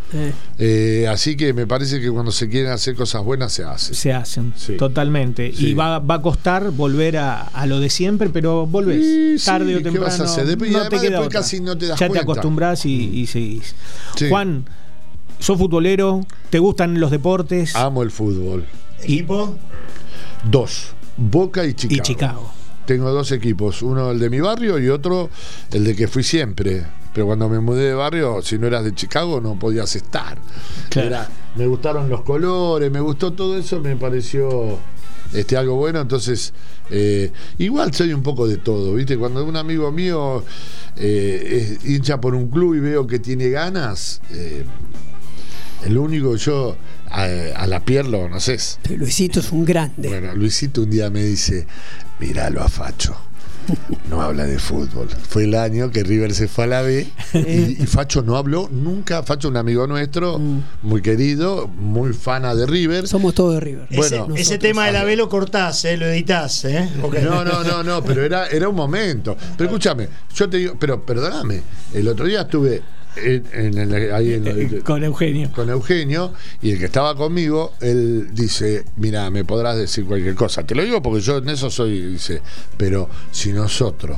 Eh. 0.59 1.07
Así 1.09 1.35
que 1.35 1.53
me 1.53 1.65
parece 1.67 1.99
que 1.99 2.09
cuando 2.11 2.31
se 2.31 2.47
quieren 2.49 2.71
hacer 2.71 2.95
cosas 2.95 3.23
buenas 3.23 3.51
se 3.51 3.63
hace. 3.63 3.93
Se 3.93 4.13
hacen, 4.13 4.53
Sí. 4.55 4.77
totalmente. 4.77 5.51
Sí. 5.55 5.67
Y 5.69 5.73
va, 5.73 5.99
va 5.99 6.15
a 6.15 6.21
costar 6.21 6.34
volver 6.71 7.17
a, 7.17 7.41
a 7.41 7.65
lo 7.65 7.79
de 7.79 7.89
siempre, 7.89 8.29
pero 8.29 8.65
volvés. 8.65 9.01
Sí, 9.03 9.39
sí, 9.39 9.45
Tarde 9.45 9.75
o 9.75 9.77
¿qué 9.79 9.83
temprano. 9.85 10.07
vas 10.07 10.19
a 10.19 10.23
hacer? 10.25 10.45
Después- 10.45 10.71
no 10.71 10.83
te 10.89 10.89
queda 10.97 11.01
después 11.01 11.27
otra. 11.27 11.39
casi 11.41 11.59
no 11.59 11.77
te 11.77 11.87
das 11.87 11.99
ya 11.99 12.07
cuenta. 12.07 12.25
te 12.25 12.31
acostumbras 12.31 12.85
y, 12.85 12.93
y 13.19 13.27
seguís. 13.27 13.75
Sí. 14.15 14.29
Juan, 14.29 14.65
sos 15.39 15.57
futbolero, 15.57 16.21
te 16.49 16.59
gustan 16.59 16.99
los 16.99 17.11
deportes 17.11 17.75
Amo 17.75 18.03
el 18.03 18.11
fútbol. 18.11 18.65
Equipo. 19.01 19.55
Dos, 20.49 20.93
Boca 21.17 21.65
y 21.65 21.73
Chicago. 21.73 21.95
y 21.97 22.01
Chicago. 22.01 22.51
Tengo 22.85 23.11
dos 23.11 23.31
equipos, 23.31 23.81
uno 23.81 24.11
el 24.11 24.19
de 24.19 24.29
mi 24.29 24.39
barrio 24.41 24.77
y 24.77 24.89
otro 24.89 25.29
el 25.71 25.83
de 25.83 25.95
que 25.95 26.07
fui 26.07 26.23
siempre. 26.23 26.85
Pero 27.13 27.27
cuando 27.27 27.47
me 27.49 27.59
mudé 27.61 27.85
de 27.85 27.93
barrio, 27.93 28.41
si 28.41 28.59
no 28.59 28.67
eras 28.67 28.83
de 28.83 28.93
Chicago, 28.93 29.39
no 29.41 29.57
podías 29.57 29.95
estar. 29.95 30.37
Claro. 30.89 31.07
Era- 31.07 31.29
me 31.55 31.65
gustaron 31.65 32.09
los 32.09 32.21
colores, 32.21 32.91
me 32.91 32.99
gustó 32.99 33.31
todo 33.33 33.57
eso, 33.57 33.79
me 33.79 33.95
pareció 33.95 34.77
este, 35.35 35.57
algo 35.57 35.75
bueno. 35.75 36.01
Entonces, 36.01 36.53
eh, 36.89 37.31
igual 37.57 37.93
soy 37.93 38.13
un 38.13 38.23
poco 38.23 38.47
de 38.47 38.57
todo, 38.57 38.95
¿viste? 38.95 39.17
Cuando 39.17 39.43
un 39.43 39.55
amigo 39.55 39.91
mío 39.91 40.43
eh, 40.95 41.77
es 41.79 41.89
hincha 41.89 42.19
por 42.19 42.35
un 42.35 42.49
club 42.49 42.75
y 42.75 42.79
veo 42.79 43.05
que 43.07 43.19
tiene 43.19 43.49
ganas, 43.49 44.21
eh, 44.31 44.63
el 45.85 45.97
único 45.97 46.35
yo 46.35 46.77
a, 47.09 47.23
a 47.55 47.67
la 47.67 47.79
piel 47.83 48.11
lo 48.11 48.21
conoces. 48.21 48.79
Pero 48.83 48.97
Luisito 48.97 49.39
es 49.39 49.51
un 49.51 49.65
grande. 49.65 50.09
Bueno, 50.09 50.33
Luisito 50.35 50.81
un 50.81 50.89
día 50.89 51.09
me 51.09 51.23
dice, 51.23 51.67
míralo 52.19 52.61
a 52.61 52.69
Facho. 52.69 53.15
No 54.09 54.21
habla 54.21 54.45
de 54.45 54.59
fútbol. 54.59 55.07
Fue 55.09 55.45
el 55.45 55.55
año 55.55 55.89
que 55.91 56.03
River 56.03 56.33
se 56.33 56.47
fue 56.47 56.65
a 56.65 56.67
la 56.67 56.81
B 56.83 57.07
y, 57.33 57.81
y 57.83 57.85
Facho 57.87 58.21
no 58.21 58.37
habló 58.37 58.69
nunca. 58.71 59.23
Facho, 59.23 59.47
un 59.49 59.57
amigo 59.57 59.87
nuestro, 59.87 60.37
Mm. 60.39 60.61
muy 60.83 61.01
querido, 61.01 61.67
muy 61.67 62.13
fana 62.13 62.53
de 62.55 62.65
River. 62.65 63.07
Somos 63.07 63.33
todos 63.33 63.55
de 63.55 63.59
River. 63.61 63.87
Ese, 63.89 64.17
Bueno, 64.19 64.35
ese 64.35 64.57
tema 64.57 64.85
de 64.85 64.91
la 64.93 65.03
B 65.03 65.15
lo 65.15 65.27
cortás, 65.29 65.83
eh, 65.85 65.97
lo 65.97 66.05
editás, 66.05 66.65
¿eh? 66.65 66.89
No, 67.01 67.43
no, 67.43 67.63
no, 67.63 67.83
no, 67.83 68.03
pero 68.03 68.23
era, 68.23 68.47
era 68.47 68.69
un 68.69 68.75
momento. 68.75 69.35
Pero 69.57 69.69
escúchame, 69.69 70.07
yo 70.35 70.49
te 70.49 70.57
digo, 70.57 70.75
pero 70.79 71.03
perdóname, 71.05 71.61
el 71.93 72.07
otro 72.07 72.25
día 72.25 72.41
estuve 72.41 72.81
en, 73.17 73.77
en 73.77 73.91
el- 73.93 74.13
ahí 74.13 74.33
en 74.33 74.47
el- 74.47 74.83
Con 74.83 75.03
Eugenio. 75.03 75.51
con 75.53 75.69
Eugenio 75.69 76.33
y 76.61 76.71
el 76.71 76.79
que 76.79 76.85
estaba 76.85 77.15
conmigo, 77.15 77.73
él 77.81 78.29
dice, 78.33 78.83
mira, 78.97 79.29
me 79.29 79.43
podrás 79.45 79.77
decir 79.77 80.05
cualquier 80.05 80.35
cosa. 80.35 80.63
Te 80.65 80.75
lo 80.75 80.83
digo 80.83 81.01
porque 81.01 81.21
yo 81.21 81.37
en 81.37 81.49
eso 81.49 81.69
soy, 81.69 82.01
dice, 82.01 82.41
pero 82.77 83.09
si 83.31 83.51
nosotros 83.53 84.17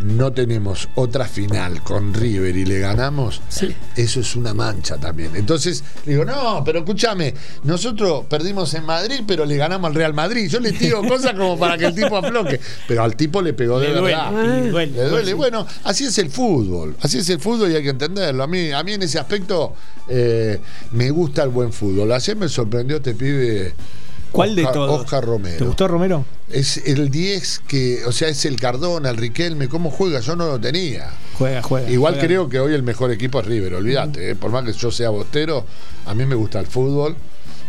no 0.00 0.32
tenemos 0.32 0.88
otra 0.94 1.26
final 1.26 1.82
con 1.82 2.14
River 2.14 2.56
y 2.56 2.64
le 2.64 2.78
ganamos, 2.78 3.40
Sí. 3.48 3.74
eso 3.96 4.20
es 4.20 4.34
una 4.36 4.54
mancha 4.54 4.96
también. 4.96 5.36
Entonces, 5.36 5.84
digo, 6.06 6.24
no, 6.24 6.62
pero 6.64 6.78
escúchame, 6.80 7.34
nosotros 7.64 8.24
perdimos 8.28 8.72
en 8.74 8.84
Madrid, 8.84 9.20
pero 9.26 9.44
le 9.44 9.56
ganamos 9.56 9.88
al 9.90 9.94
Real 9.94 10.14
Madrid. 10.14 10.48
Yo 10.48 10.58
le 10.60 10.72
tiro 10.72 11.02
cosas 11.08 11.34
como 11.34 11.58
para 11.58 11.76
que 11.76 11.86
el 11.86 11.94
tipo 11.94 12.16
afloque, 12.16 12.60
pero 12.88 13.02
al 13.02 13.14
tipo 13.16 13.42
le 13.42 13.52
pegó 13.52 13.78
de 13.78 13.88
Le 13.88 13.94
duele, 13.94 14.16
verdad. 14.16 14.70
duele. 14.70 14.92
Le 14.92 15.04
duele. 15.04 15.34
Bueno, 15.34 15.66
así 15.84 16.04
es 16.04 16.16
el 16.18 16.30
fútbol. 16.30 16.96
Así 17.02 17.18
es 17.18 17.28
el 17.28 17.40
fútbol 17.40 17.70
y 17.70 17.76
hay 17.76 17.82
que 17.82 17.90
entenderlo. 17.90 18.42
A 18.42 18.46
mí, 18.46 18.72
a 18.72 18.82
mí 18.82 18.92
en 18.94 19.02
ese 19.02 19.18
aspecto 19.18 19.74
eh, 20.08 20.60
me 20.92 21.10
gusta 21.10 21.42
el 21.42 21.50
buen 21.50 21.72
fútbol. 21.72 22.10
Ayer 22.12 22.36
me 22.36 22.48
sorprendió 22.48 22.96
este 22.96 23.14
pibe. 23.14 23.74
¿Cuál 24.32 24.54
de 24.54 24.62
todos? 24.64 25.00
Oscar 25.00 25.24
Romero. 25.24 25.58
¿Te 25.58 25.64
gustó 25.64 25.88
Romero? 25.88 26.24
Es 26.48 26.76
el 26.78 27.10
10 27.10 27.62
que, 27.66 28.04
o 28.06 28.12
sea, 28.12 28.28
es 28.28 28.44
el 28.44 28.56
Cardona, 28.60 29.10
el 29.10 29.16
Riquelme. 29.16 29.68
¿Cómo 29.68 29.90
juega? 29.90 30.20
Yo 30.20 30.36
no 30.36 30.46
lo 30.46 30.60
tenía. 30.60 31.10
Juega, 31.38 31.62
juega. 31.62 31.90
Igual 31.90 32.14
juega. 32.14 32.26
creo 32.26 32.48
que 32.48 32.60
hoy 32.60 32.74
el 32.74 32.82
mejor 32.82 33.10
equipo 33.10 33.40
es 33.40 33.46
River, 33.46 33.74
olvídate. 33.74 34.30
eh. 34.30 34.34
Por 34.36 34.50
más 34.50 34.64
que 34.64 34.72
yo 34.72 34.90
sea 34.90 35.10
bostero, 35.10 35.64
a 36.06 36.14
mí 36.14 36.26
me 36.26 36.34
gusta 36.34 36.60
el 36.60 36.66
fútbol. 36.66 37.16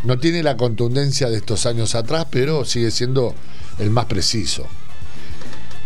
No 0.04 0.18
tiene 0.20 0.42
la 0.44 0.58
contundencia 0.58 1.30
de 1.30 1.38
estos 1.38 1.66
años 1.66 1.94
atrás, 1.96 2.26
pero 2.32 2.66
sigue 2.66 2.90
siendo 2.92 3.36
el 3.80 3.90
más 3.92 4.06
preciso. 4.06 4.66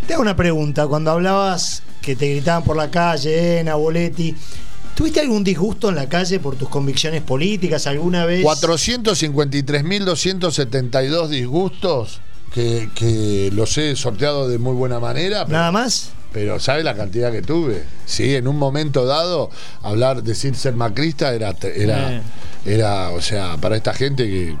Te 0.06 0.14
hago 0.14 0.22
una 0.22 0.36
pregunta. 0.36 0.86
Cuando 0.86 1.10
hablabas 1.10 1.82
que 2.00 2.16
te 2.16 2.30
gritaban 2.30 2.64
por 2.64 2.76
la 2.76 2.90
calle, 2.90 3.60
Ena, 3.60 3.74
Boletti, 3.74 4.34
¿tuviste 4.96 5.20
algún 5.20 5.44
disgusto 5.44 5.90
en 5.90 5.94
la 5.94 6.08
calle 6.08 6.40
por 6.40 6.56
tus 6.56 6.68
convicciones 6.68 7.22
políticas 7.22 7.86
alguna 7.86 8.24
vez? 8.26 8.44
453.272 8.44 11.28
disgustos 11.28 12.20
que, 12.52 12.88
que 12.94 13.50
los 13.52 13.76
he 13.78 13.94
sorteado 13.96 14.48
de 14.48 14.58
muy 14.58 14.74
buena 14.74 14.98
manera. 14.98 15.44
pero- 15.46 15.58
¿Nada 15.58 15.72
más? 15.72 16.10
Pero 16.32 16.60
¿sabe 16.60 16.82
la 16.82 16.94
cantidad 16.94 17.32
que 17.32 17.40
tuve? 17.42 17.84
Sí, 18.04 18.34
en 18.34 18.46
un 18.46 18.58
momento 18.58 19.06
dado, 19.06 19.50
hablar, 19.82 20.22
decir 20.22 20.54
ser 20.54 20.74
macrista 20.74 21.32
era, 21.34 21.54
era, 21.74 22.16
Eh. 22.16 22.22
era, 22.66 23.10
o 23.10 23.22
sea, 23.22 23.56
para 23.56 23.76
esta 23.76 23.94
gente 23.94 24.24
que... 24.24 24.56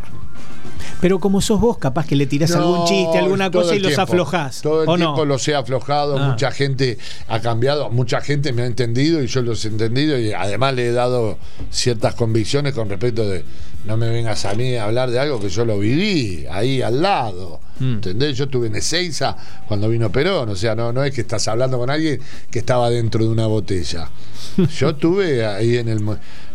Pero 1.00 1.18
como 1.18 1.40
sos 1.40 1.60
vos, 1.60 1.78
capaz 1.78 2.06
que 2.06 2.16
le 2.16 2.26
tirás 2.26 2.50
No, 2.50 2.56
algún 2.58 2.86
chiste, 2.86 3.18
alguna 3.18 3.50
cosa 3.50 3.74
y 3.74 3.78
los 3.78 3.88
tiempo. 3.88 4.02
aflojás. 4.02 4.62
Todo 4.62 4.82
el 4.84 4.88
¿O 4.88 4.96
tiempo 4.96 5.16
no? 5.18 5.24
los 5.24 5.46
he 5.48 5.54
aflojado, 5.54 6.18
Ah. 6.18 6.28
mucha 6.30 6.50
gente 6.50 6.98
ha 7.28 7.40
cambiado, 7.40 7.90
mucha 7.90 8.20
gente 8.20 8.52
me 8.52 8.62
ha 8.62 8.66
entendido 8.66 9.22
y 9.22 9.26
yo 9.26 9.42
los 9.42 9.64
he 9.64 9.68
entendido 9.68 10.18
y 10.18 10.32
además 10.32 10.74
le 10.74 10.88
he 10.88 10.92
dado 10.92 11.38
ciertas 11.70 12.14
convicciones 12.14 12.72
con 12.74 12.88
respecto 12.88 13.28
de 13.28 13.44
no 13.84 13.96
me 13.96 14.08
vengas 14.10 14.44
a 14.46 14.54
mí 14.54 14.74
a 14.74 14.84
hablar 14.84 15.10
de 15.10 15.20
algo 15.20 15.38
que 15.40 15.48
yo 15.48 15.64
lo 15.64 15.78
viví 15.78 16.44
ahí 16.50 16.82
al 16.82 17.00
lado. 17.02 17.60
Mm. 17.78 17.92
¿Entendés? 17.94 18.36
Yo 18.36 18.44
estuve 18.44 18.66
en 18.68 18.74
Ezeiza 18.76 19.36
cuando 19.68 19.88
vino 19.88 20.10
Perón, 20.10 20.48
o 20.48 20.56
sea, 20.56 20.74
no, 20.74 20.92
no 20.92 21.04
es 21.04 21.12
que 21.14 21.20
estás 21.20 21.46
hablando 21.46 21.78
con 21.78 21.90
alguien 21.90 22.18
que 22.50 22.58
estaba 22.58 22.90
dentro 22.90 23.22
de 23.22 23.30
una 23.30 23.46
botella. 23.46 24.08
Yo 24.78 24.90
estuve 24.90 25.44
ahí 25.46 25.76
en 25.76 25.88
el... 25.88 26.00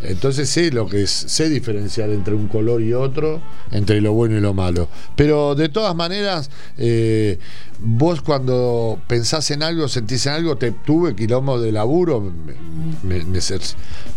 Entonces 0.04 0.48
sé 0.48 0.70
lo 0.72 0.86
que 0.88 1.02
es, 1.02 1.10
sé 1.10 1.48
diferenciar 1.48 2.10
entre 2.10 2.34
un 2.34 2.48
color 2.48 2.82
y 2.82 2.92
otro, 2.92 3.40
entre 3.70 4.00
lo 4.00 4.12
bueno 4.12 4.36
y 4.36 4.40
lo 4.40 4.52
malo. 4.54 4.88
Pero 5.16 5.54
de 5.54 5.68
todas 5.68 5.94
maneras, 5.94 6.50
eh, 6.78 7.38
vos 7.78 8.20
cuando 8.22 8.98
pensás 9.06 9.50
en 9.50 9.62
algo, 9.62 9.88
sentís 9.88 10.26
en 10.26 10.32
algo, 10.34 10.56
te 10.56 10.70
tuve 10.72 11.14
quilombo 11.16 11.60
de 11.60 11.72
laburo, 11.72 12.20
me, 12.20 13.24
me- 13.24 13.40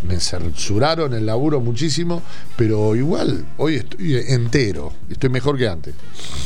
me 0.07 0.19
censuraron 0.19 1.13
el 1.13 1.25
laburo 1.25 1.59
muchísimo, 1.61 2.21
pero 2.57 2.95
igual, 2.95 3.45
hoy 3.57 3.75
estoy 3.75 4.15
entero, 4.27 4.91
estoy 5.09 5.29
mejor 5.29 5.57
que 5.57 5.67
antes. 5.67 5.95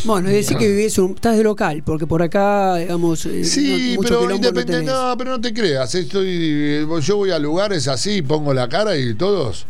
Bueno, 0.05 0.29
es 0.29 0.35
decir 0.35 0.57
que 0.57 0.69
vivís 0.69 0.97
un, 0.97 1.11
estás 1.15 1.37
de 1.37 1.43
local, 1.43 1.83
porque 1.85 2.07
por 2.07 2.21
acá, 2.21 2.75
digamos, 2.77 3.25
eh, 3.25 3.43
Sí, 3.43 3.95
no- 3.95 4.01
pero 4.01 4.15
no 4.29 4.35
independiente, 4.35 4.91
no, 4.91 5.15
pero 5.17 5.31
no 5.31 5.41
te 5.41 5.53
creas, 5.53 5.93
estoy, 5.95 6.85
yo 7.01 7.17
voy 7.17 7.31
a 7.31 7.39
lugares 7.39 7.87
así, 7.87 8.21
pongo 8.21 8.53
la 8.53 8.69
cara 8.69 8.95
y 8.97 9.13
todos 9.29 9.65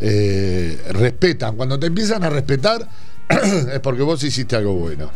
eh, 0.00 0.78
respetan. 0.90 1.56
Cuando 1.56 1.78
te 1.78 1.86
empiezan 1.86 2.22
a 2.24 2.30
respetar 2.30 2.86
es 3.72 3.80
porque 3.80 4.02
vos 4.02 4.22
hiciste 4.22 4.56
algo 4.56 4.74
bueno. 4.74 5.10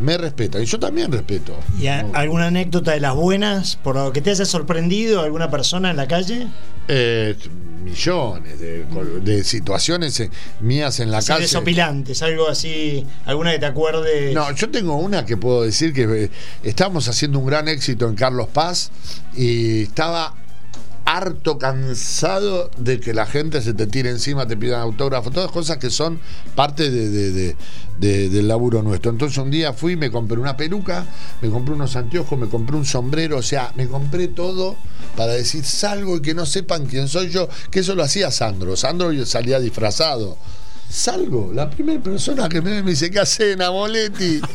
Me 0.00 0.16
respetan 0.16 0.62
y 0.62 0.64
yo 0.64 0.78
también 0.78 1.12
respeto. 1.12 1.58
¿Y 1.78 1.86
a- 1.88 2.06
alguna 2.14 2.46
anécdota 2.46 2.92
de 2.92 3.00
las 3.00 3.14
buenas 3.14 3.76
por 3.76 3.96
lo 3.96 4.12
que 4.12 4.20
te 4.22 4.30
haya 4.30 4.44
sorprendido 4.46 5.20
alguna 5.22 5.50
persona 5.50 5.90
en 5.90 5.96
la 5.96 6.08
calle? 6.08 6.48
Eh, 6.88 7.36
millones 7.84 8.58
de, 8.58 8.84
de 9.22 9.44
situaciones 9.44 10.18
eh, 10.20 10.30
mías 10.60 11.00
en 11.00 11.10
la 11.10 11.18
Así 11.18 11.28
calle. 11.28 11.42
desopilantes, 11.42 12.22
algo 12.22 12.48
así, 12.48 13.06
alguna 13.26 13.52
que 13.52 13.58
te 13.58 13.66
acuerdes. 13.66 14.34
No, 14.34 14.50
yo 14.54 14.70
tengo 14.70 14.96
una 14.96 15.24
que 15.26 15.36
puedo 15.36 15.62
decir 15.62 15.92
que 15.92 16.30
estábamos 16.62 17.06
haciendo 17.08 17.38
un 17.38 17.46
gran 17.46 17.68
éxito 17.68 18.08
en 18.08 18.14
Carlos 18.16 18.48
Paz 18.48 18.90
y 19.36 19.82
estaba 19.82 20.34
harto 21.04 21.58
cansado 21.58 22.70
de 22.76 23.00
que 23.00 23.12
la 23.14 23.26
gente 23.26 23.60
se 23.62 23.74
te 23.74 23.86
tire 23.86 24.10
encima, 24.10 24.46
te 24.46 24.56
pidan 24.56 24.80
autógrafo, 24.80 25.30
todas 25.30 25.50
cosas 25.50 25.78
que 25.78 25.90
son 25.90 26.20
parte 26.54 26.90
de- 26.90 27.56
del 27.98 28.48
laburo 28.48 28.82
nuestro. 28.82 29.10
Entonces 29.10 29.36
un 29.38 29.50
día 29.50 29.72
fui, 29.72 29.96
me 29.96 30.10
compré 30.10 30.38
una 30.38 30.56
peluca, 30.56 31.04
me 31.42 31.50
compré 31.50 31.74
unos 31.74 31.96
anteojos, 31.96 32.38
me 32.38 32.48
compré 32.48 32.76
un 32.76 32.84
sombrero, 32.86 33.38
o 33.38 33.42
sea, 33.42 33.72
me 33.76 33.88
compré 33.88 34.28
todo 34.28 34.76
para 35.16 35.32
decir 35.32 35.64
salgo 35.64 36.16
y 36.16 36.22
que 36.22 36.32
no 36.34 36.46
sepan 36.46 36.86
quién 36.86 37.08
soy 37.08 37.28
yo, 37.30 37.48
que 37.70 37.80
eso 37.80 37.94
lo 37.94 38.02
hacía 38.02 38.30
Sandro. 38.30 38.76
Sandro 38.76 39.10
salía 39.26 39.58
disfrazado. 39.60 40.38
Salgo, 40.90 41.52
la 41.54 41.70
primera 41.70 42.02
persona 42.02 42.48
que 42.48 42.60
me, 42.60 42.72
ve 42.72 42.82
me 42.82 42.90
dice, 42.90 43.10
¿qué 43.12 43.20
haces, 43.20 43.56
Namoletti? 43.56 44.40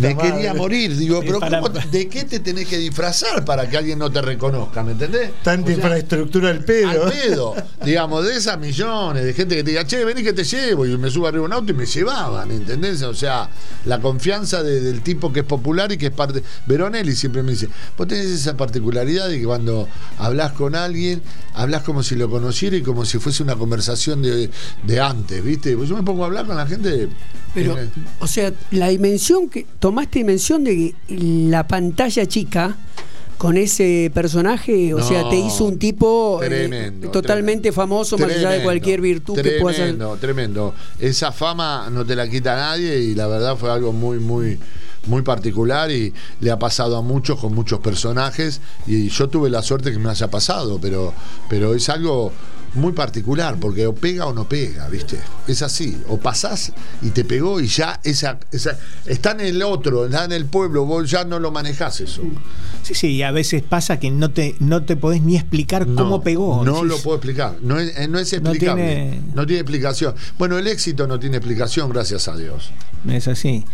Me 0.00 0.14
madre. 0.14 0.30
quería 0.32 0.54
morir. 0.54 0.96
Digo, 0.96 1.20
pero 1.20 1.38
para- 1.38 1.60
¿cómo- 1.60 1.78
¿de 1.78 2.08
qué 2.08 2.24
te 2.24 2.40
tenés 2.40 2.66
que 2.66 2.78
disfrazar 2.78 3.44
para 3.44 3.68
que 3.68 3.76
alguien 3.76 3.98
no 3.98 4.10
te 4.10 4.20
reconozca? 4.22 4.82
¿Me 4.82 4.92
entendés? 4.92 5.30
Tanta 5.42 5.70
infraestructura 5.72 6.48
del 6.48 6.64
pedo. 6.64 6.88
al 7.06 7.12
pedo. 7.12 7.54
Digamos, 7.84 8.24
de 8.26 8.36
esas 8.36 8.58
millones 8.58 9.24
de 9.24 9.32
gente 9.34 9.56
que 9.56 9.62
te 9.64 9.70
diga, 9.70 9.86
che, 9.86 10.04
vení 10.04 10.22
que 10.22 10.32
te 10.32 10.44
llevo. 10.44 10.86
Y 10.86 10.96
me 10.96 11.10
subo 11.10 11.26
arriba 11.28 11.44
un 11.44 11.52
auto 11.52 11.70
y 11.72 11.74
me 11.74 11.86
llevaban, 11.86 12.50
¿entendés? 12.50 13.02
O 13.02 13.14
sea, 13.14 13.48
la 13.84 14.00
confianza 14.00 14.62
de- 14.62 14.80
del 14.80 15.02
tipo 15.02 15.32
que 15.32 15.40
es 15.40 15.46
popular 15.46 15.92
y 15.92 15.98
que 15.98 16.06
es 16.06 16.12
parte. 16.12 16.42
Veronelli 16.66 17.14
siempre 17.14 17.42
me 17.42 17.52
dice, 17.52 17.68
vos 17.98 18.08
tenés 18.08 18.26
esa 18.26 18.56
particularidad 18.56 19.28
de 19.28 19.38
que 19.38 19.44
cuando 19.44 19.88
hablas 20.18 20.52
con 20.52 20.74
alguien, 20.74 21.22
hablas 21.54 21.82
como 21.82 22.02
si 22.02 22.14
lo 22.16 22.30
conociera 22.30 22.76
y 22.76 22.82
como 22.82 23.04
si 23.04 23.18
fuese 23.18 23.42
una 23.42 23.56
conversación 23.56 24.22
de, 24.22 24.50
de 24.86 25.00
antes, 25.00 25.42
¿viste? 25.44 25.76
Pues 25.76 25.88
yo 25.88 25.96
me 25.96 26.02
pongo 26.02 26.22
a 26.24 26.26
hablar 26.26 26.46
con 26.46 26.56
la 26.56 26.66
gente. 26.66 27.08
Pero, 27.54 27.74
me- 27.74 27.88
o 28.20 28.26
sea, 28.26 28.52
la 28.70 28.88
dimensión 28.88 29.48
que. 29.48 29.66
Tomaste 29.78 30.18
dimensión 30.20 30.64
de 30.64 30.94
que 31.08 31.16
la 31.48 31.66
pantalla 31.66 32.26
chica 32.26 32.76
con 33.38 33.56
ese 33.56 34.10
personaje, 34.12 34.92
o 34.92 35.02
sea, 35.02 35.28
te 35.30 35.36
hizo 35.36 35.64
un 35.64 35.78
tipo 35.78 36.40
eh, 36.42 36.46
Tremendo, 36.46 37.10
totalmente 37.10 37.70
tremendo. 37.70 37.74
famoso, 37.82 38.18
más 38.18 38.30
allá 38.30 38.50
de 38.50 38.62
cualquier 38.62 39.00
virtud 39.00 39.34
que 39.34 39.52
pueda 39.60 39.72
hacer. 39.74 39.84
Tremendo, 39.96 40.16
tremendo. 40.20 40.74
Esa 40.98 41.32
fama 41.32 41.88
no 41.90 42.04
te 42.04 42.14
la 42.14 42.28
quita 42.28 42.54
nadie 42.54 42.98
y 43.00 43.14
la 43.14 43.26
verdad 43.26 43.56
fue 43.56 43.70
algo 43.72 43.94
muy, 43.94 44.18
muy, 44.18 44.58
muy 45.06 45.22
particular 45.22 45.90
y 45.90 46.12
le 46.40 46.50
ha 46.50 46.58
pasado 46.58 46.98
a 46.98 47.00
muchos 47.02 47.40
con 47.40 47.54
muchos 47.54 47.80
personajes 47.80 48.60
y 48.86 49.08
yo 49.08 49.30
tuve 49.30 49.48
la 49.48 49.62
suerte 49.62 49.90
que 49.90 49.98
me 49.98 50.10
haya 50.10 50.28
pasado, 50.28 50.78
pero, 50.78 51.14
pero 51.48 51.74
es 51.74 51.88
algo 51.88 52.32
muy 52.74 52.92
particular 52.92 53.56
porque 53.60 53.86
o 53.86 53.94
pega 53.94 54.26
o 54.26 54.32
no 54.32 54.48
pega, 54.48 54.88
¿viste? 54.88 55.18
Es 55.48 55.62
así, 55.62 56.00
o 56.08 56.18
pasás 56.18 56.72
y 57.02 57.10
te 57.10 57.24
pegó 57.24 57.60
y 57.60 57.66
ya 57.66 58.00
esa, 58.04 58.38
esa 58.52 58.78
está 59.06 59.32
en 59.32 59.40
el 59.40 59.62
otro, 59.62 60.06
está 60.06 60.24
en 60.24 60.32
el 60.32 60.46
pueblo, 60.46 60.84
vos 60.84 61.10
ya 61.10 61.24
no 61.24 61.38
lo 61.40 61.50
manejás 61.50 62.00
eso. 62.00 62.22
Sí, 62.82 62.94
sí, 62.94 63.06
y 63.08 63.22
a 63.22 63.30
veces 63.32 63.62
pasa 63.62 63.98
que 63.98 64.10
no 64.10 64.30
te, 64.30 64.54
no 64.60 64.84
te 64.84 64.96
podés 64.96 65.22
ni 65.22 65.36
explicar 65.36 65.86
cómo 65.94 66.22
pegó. 66.22 66.64
No 66.64 66.84
lo 66.84 66.96
puedo 66.98 67.16
explicar. 67.16 67.56
No 67.60 67.78
es, 67.78 67.96
eh, 67.98 68.08
no 68.08 68.18
es 68.18 68.32
No 68.40 68.50
explicable. 68.50 68.82
tiene- 68.84 69.20
No 69.34 69.46
tiene 69.46 69.60
explicación. 69.60 70.14
Bueno, 70.38 70.56
el 70.58 70.66
éxito 70.66 71.06
no 71.06 71.18
tiene 71.18 71.36
explicación, 71.38 71.90
gracias 71.90 72.28
a 72.28 72.36
Dios. 72.36 72.70
Es 73.08 73.28
así. 73.28 73.64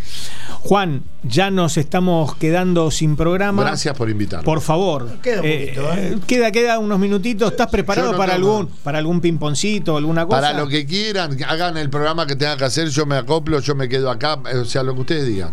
Juan, 0.61 1.03
ya 1.23 1.51
nos 1.51 1.77
estamos 1.77 2.37
quedando 2.37 2.91
sin 2.91 3.17
programa. 3.17 3.63
Gracias 3.63 3.97
por 3.97 4.09
invitarme. 4.11 4.45
Por 4.45 4.61
favor. 4.61 5.19
Queda 5.21 5.43
un 5.43 5.49
poquito, 5.49 5.93
¿eh? 5.95 6.19
Queda, 6.27 6.51
queda 6.53 6.79
unos 6.79 6.99
minutitos. 6.99 7.51
¿Estás 7.51 7.69
preparado 7.69 8.13
no 8.13 8.19
para 8.19 8.35
tengo 8.37 8.57
algún, 8.59 8.73
para 8.87 8.99
algún 8.99 9.21
pimponcito, 9.21 9.97
alguna 9.97 10.27
cosa? 10.27 10.41
Para 10.43 10.57
lo 10.61 10.69
que 10.69 10.87
quieran, 10.87 11.37
hagan 11.49 11.77
el 11.77 11.91
programa 11.91 12.25
que 12.25 12.37
tengan 12.37 12.57
que 12.57 12.67
hacer, 12.67 12.87
yo 12.91 13.05
me 13.05 13.17
acoplo, 13.17 13.59
yo 13.59 13.75
me 13.75 13.89
quedo 13.89 14.09
acá, 14.09 14.39
o 14.55 14.65
sea, 14.65 14.85
lo 14.85 14.95
que 14.95 15.01
ustedes 15.01 15.27
digan. 15.27 15.51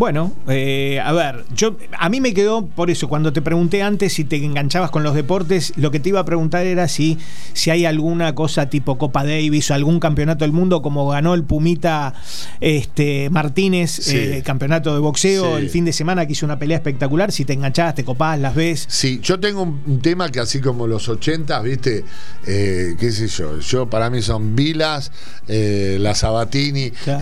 Bueno, 0.00 0.32
eh, 0.48 0.98
a 1.04 1.12
ver, 1.12 1.44
yo 1.54 1.76
a 1.98 2.08
mí 2.08 2.22
me 2.22 2.32
quedó 2.32 2.64
por 2.64 2.90
eso 2.90 3.06
cuando 3.06 3.34
te 3.34 3.42
pregunté 3.42 3.82
antes 3.82 4.14
si 4.14 4.24
te 4.24 4.42
enganchabas 4.42 4.90
con 4.90 5.02
los 5.02 5.14
deportes, 5.14 5.74
lo 5.76 5.90
que 5.90 6.00
te 6.00 6.08
iba 6.08 6.20
a 6.20 6.24
preguntar 6.24 6.64
era 6.64 6.88
si 6.88 7.18
si 7.52 7.68
hay 7.68 7.84
alguna 7.84 8.34
cosa 8.34 8.70
tipo 8.70 8.96
Copa 8.96 9.24
Davis 9.24 9.70
o 9.70 9.74
algún 9.74 10.00
campeonato 10.00 10.46
del 10.46 10.52
mundo 10.52 10.80
como 10.80 11.06
ganó 11.10 11.34
el 11.34 11.44
Pumita 11.44 12.14
este 12.62 13.28
Martínez, 13.28 13.90
Sí. 13.90 14.16
eh, 14.16 14.42
campeonato 14.42 14.94
de 14.94 15.00
boxeo 15.00 15.58
Sí. 15.58 15.62
el 15.64 15.68
fin 15.68 15.84
de 15.84 15.92
semana 15.92 16.24
que 16.24 16.32
hizo 16.32 16.46
una 16.46 16.58
pelea 16.58 16.78
espectacular, 16.78 17.30
si 17.30 17.44
te 17.44 17.52
enganchabas, 17.52 17.94
te 17.94 18.02
copás, 18.02 18.38
las 18.40 18.54
ves. 18.54 18.86
Sí, 18.88 19.20
yo 19.22 19.38
tengo 19.38 19.64
un, 19.64 20.00
tema 20.00 20.30
que 20.30 20.40
así 20.40 20.62
como 20.62 20.86
los 20.86 21.10
80, 21.10 21.60
¿viste? 21.60 22.06
Eh, 22.46 22.96
¿Qué 22.98 23.10
sé 23.12 23.28
yo? 23.28 23.58
Yo 23.58 23.90
para 23.90 24.08
mí 24.08 24.22
son 24.22 24.56
Vilas, 24.56 25.12
la 25.46 26.14
Sabatini, 26.14 26.90
Claro. 26.90 27.20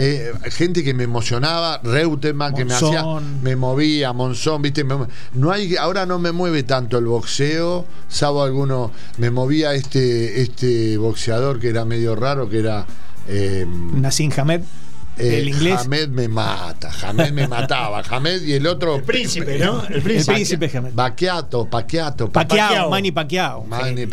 gente 0.53 0.85
que 0.85 0.95
me 0.95 1.03
emocionaba, 1.03 1.81
Reutemann 1.83 2.55
que 2.55 2.68
me 2.69 2.75
hacía, 2.87 3.03
me 3.43 3.57
movía, 3.57 4.13
Monzón, 4.13 4.63
¿viste? 4.63 4.85
Me- 4.85 5.07
no 5.35 5.51
hay, 5.51 5.77
ahora 5.77 6.07
no 6.07 6.19
me 6.19 6.33
mueve 6.33 6.63
tanto 6.63 6.99
el 6.99 7.07
boxeo, 7.07 7.85
salvo 8.09 8.43
alguno, 8.43 8.93
me 9.19 9.31
movía 9.31 9.75
este, 9.75 10.41
este 10.43 10.97
boxeador 10.99 11.59
que 11.61 11.69
era 11.71 11.85
medio 11.85 12.15
raro, 12.15 12.49
que 12.49 12.61
era... 12.61 12.87
eh, 13.27 13.67
Nassim 13.95 14.31
Hamed, 14.37 14.63
eh, 15.19 15.39
el 15.41 15.49
inglés. 15.49 15.81
Hamed 15.81 16.09
me 16.09 16.29
mata, 16.29 16.91
Hamed 17.03 17.33
me 17.33 17.49
mataba, 17.49 18.03
Hamed 18.09 18.43
y 18.43 18.55
el 18.55 18.67
otro... 18.67 18.97
El 18.97 19.03
príncipe, 19.03 19.59
¿no? 19.59 19.85
El 19.87 19.97
El 19.97 20.03
príncipe. 20.03 20.35
príncipe 20.35 20.71
Hamed. 20.79 20.93
Paquiato, 20.93 21.69
Pacquiao, 21.69 22.31
Pacquiao. 22.31 22.91
Manny 22.91 23.13
Pacquiao. 23.13 23.65
Manny. 23.65 24.07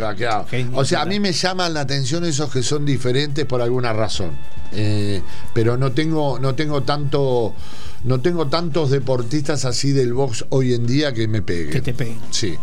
Genio 0.49 0.77
O 0.77 0.85
sea, 0.85 1.01
a 1.01 1.05
mí 1.05 1.19
me 1.19 1.31
llaman 1.31 1.73
la 1.73 1.81
atención 1.81 2.25
esos 2.25 2.51
que 2.51 2.63
son 2.63 2.85
diferentes 2.85 3.45
por 3.45 3.61
alguna 3.61 3.93
razón. 3.93 4.31
Eh, 4.71 5.21
pero 5.53 5.77
no 5.77 5.91
tengo, 5.91 6.39
no 6.39 6.55
tengo 6.55 6.83
tanto, 6.83 7.53
no 8.03 8.19
tengo 8.19 8.47
tantos 8.47 8.89
deportistas 8.89 9.65
así 9.65 9.91
del 9.91 10.13
box 10.13 10.45
hoy 10.49 10.73
en 10.73 10.85
día 10.85 11.13
que 11.13 11.27
me 11.27 11.41
peguen. 11.41 11.71
Que 11.71 11.81
te 11.81 11.93
peguen. 11.93 12.19
Sí. 12.31 12.57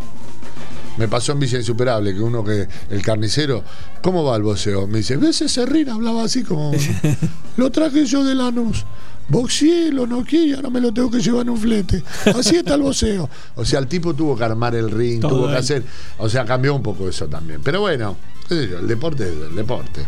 Me 0.98 1.08
pasó 1.08 1.32
en 1.32 1.40
Villa 1.40 1.58
Insuperable 1.58 2.12
que 2.12 2.20
uno 2.20 2.44
que, 2.44 2.68
el 2.90 3.02
carnicero, 3.02 3.64
¿cómo 4.02 4.24
va 4.24 4.36
el 4.36 4.42
boxeo? 4.42 4.86
Me 4.86 4.98
dice, 4.98 5.16
¿ves 5.16 5.40
ese 5.40 5.64
ring? 5.66 5.88
Hablaba 5.88 6.24
así 6.24 6.42
como, 6.42 6.72
lo 7.56 7.70
traje 7.70 8.04
yo 8.04 8.24
de 8.24 8.34
Lanús. 8.34 8.84
Boxeé, 9.28 9.90
lo 9.92 10.06
noqueé 10.06 10.46
y 10.46 10.52
ahora 10.52 10.68
me 10.68 10.80
lo 10.80 10.92
tengo 10.92 11.10
que 11.10 11.20
llevar 11.20 11.42
en 11.42 11.50
un 11.50 11.58
flete. 11.58 12.02
Así 12.36 12.56
está 12.56 12.74
el 12.74 12.82
boxeo. 12.82 13.30
O 13.54 13.64
sea, 13.64 13.78
el 13.78 13.86
tipo 13.86 14.12
tuvo 14.14 14.36
que 14.36 14.44
armar 14.44 14.74
el 14.74 14.90
ring, 14.90 15.20
Todo 15.20 15.36
tuvo 15.36 15.48
que 15.48 15.56
hacer. 15.56 15.84
O 16.18 16.28
sea, 16.28 16.44
cambió 16.44 16.74
un 16.74 16.82
poco 16.82 17.08
eso 17.08 17.26
también. 17.28 17.62
Pero 17.62 17.80
bueno, 17.80 18.16
qué 18.48 18.54
sé 18.54 18.68
yo, 18.68 18.78
el 18.80 18.88
deporte 18.88 19.24
es 19.24 19.50
el 19.50 19.54
deporte. 19.54 20.02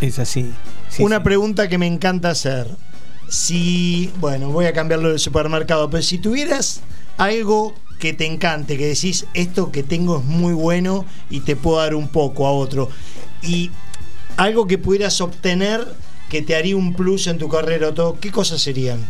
Es 0.00 0.18
así. 0.18 0.50
Sí, 0.88 1.02
Una 1.02 1.18
sí. 1.18 1.24
pregunta 1.24 1.68
que 1.68 1.76
me 1.76 1.86
encanta 1.86 2.30
hacer. 2.30 2.68
Si, 3.28 4.10
bueno, 4.20 4.48
voy 4.50 4.64
a 4.64 4.72
cambiarlo 4.72 5.10
del 5.10 5.18
supermercado, 5.18 5.90
pero 5.90 6.02
si 6.02 6.16
tuvieras 6.16 6.80
algo 7.18 7.74
que 7.98 8.12
te 8.12 8.26
encante, 8.26 8.76
que 8.76 8.86
decís 8.86 9.26
esto 9.34 9.72
que 9.72 9.82
tengo 9.82 10.18
es 10.18 10.24
muy 10.24 10.54
bueno 10.54 11.04
y 11.30 11.40
te 11.40 11.56
puedo 11.56 11.78
dar 11.78 11.94
un 11.94 12.08
poco 12.08 12.46
a 12.46 12.52
otro, 12.52 12.88
y 13.42 13.70
algo 14.36 14.66
que 14.66 14.78
pudieras 14.78 15.20
obtener 15.20 15.86
que 16.28 16.42
te 16.42 16.54
haría 16.54 16.76
un 16.76 16.94
plus 16.94 17.26
en 17.26 17.38
tu 17.38 17.48
carrera 17.48 17.88
o 17.88 17.94
todo, 17.94 18.20
¿qué 18.20 18.30
cosas 18.30 18.60
serían? 18.60 19.04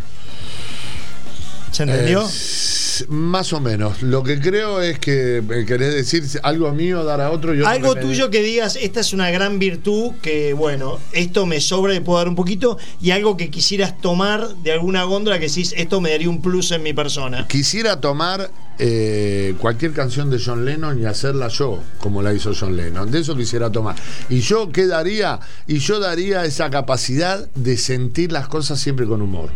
¿Se 1.71 1.83
entendió? 1.85 2.23
Eh, 2.23 3.05
Más 3.09 3.53
o 3.53 3.61
menos. 3.61 4.03
Lo 4.03 4.23
que 4.23 4.41
creo 4.41 4.81
es 4.81 4.99
que 4.99 5.39
eh, 5.39 5.65
querés 5.67 5.95
decir 5.95 6.25
algo 6.43 6.73
mío, 6.73 7.05
dar 7.05 7.21
a 7.21 7.31
otro. 7.31 7.55
Yo 7.55 7.67
Algo 7.67 7.95
tuyo 7.95 8.31
que 8.31 8.43
digas, 8.43 8.77
esta 8.81 9.01
es 9.01 9.13
una 9.13 9.31
gran 9.31 9.59
virtud, 9.59 10.13
que 10.23 10.53
bueno, 10.53 10.99
esto 11.13 11.47
me 11.47 11.61
sobra 11.61 11.95
y 11.95 12.01
puedo 12.01 12.19
dar 12.19 12.29
un 12.29 12.35
poquito, 12.35 12.79
y 13.01 13.11
algo 13.11 13.37
que 13.37 13.51
quisieras 13.51 14.01
tomar 14.01 14.49
de 14.57 14.73
alguna 14.73 15.05
góndola 15.05 15.39
que 15.39 15.49
decís, 15.49 15.75
esto 15.77 16.01
me 16.01 16.11
daría 16.11 16.29
un 16.29 16.43
plus 16.43 16.73
en 16.73 16.83
mi 16.83 16.93
persona. 16.93 17.47
Quisiera 17.47 18.01
tomar 18.01 18.51
eh, 18.81 19.55
cualquier 19.59 19.93
canción 19.93 20.31
de 20.31 20.41
John 20.45 20.65
Lennon 20.65 21.01
y 21.03 21.05
hacerla 21.05 21.49
yo, 21.49 21.83
como 21.99 22.23
la 22.23 22.33
hizo 22.33 22.53
John 22.59 22.77
Lennon. 22.77 23.11
De 23.11 23.21
eso 23.21 23.37
quisiera 23.37 23.71
tomar. 23.71 23.97
Y 24.29 24.41
yo 24.41 24.71
qué 24.71 24.87
daría, 24.87 25.41
y 25.67 25.79
yo 25.79 25.99
daría 26.01 26.45
esa 26.45 26.71
capacidad 26.71 27.49
de 27.55 27.77
sentir 27.77 28.33
las 28.33 28.49
cosas 28.49 28.81
siempre 28.81 29.07
con 29.07 29.21
humor. 29.23 29.51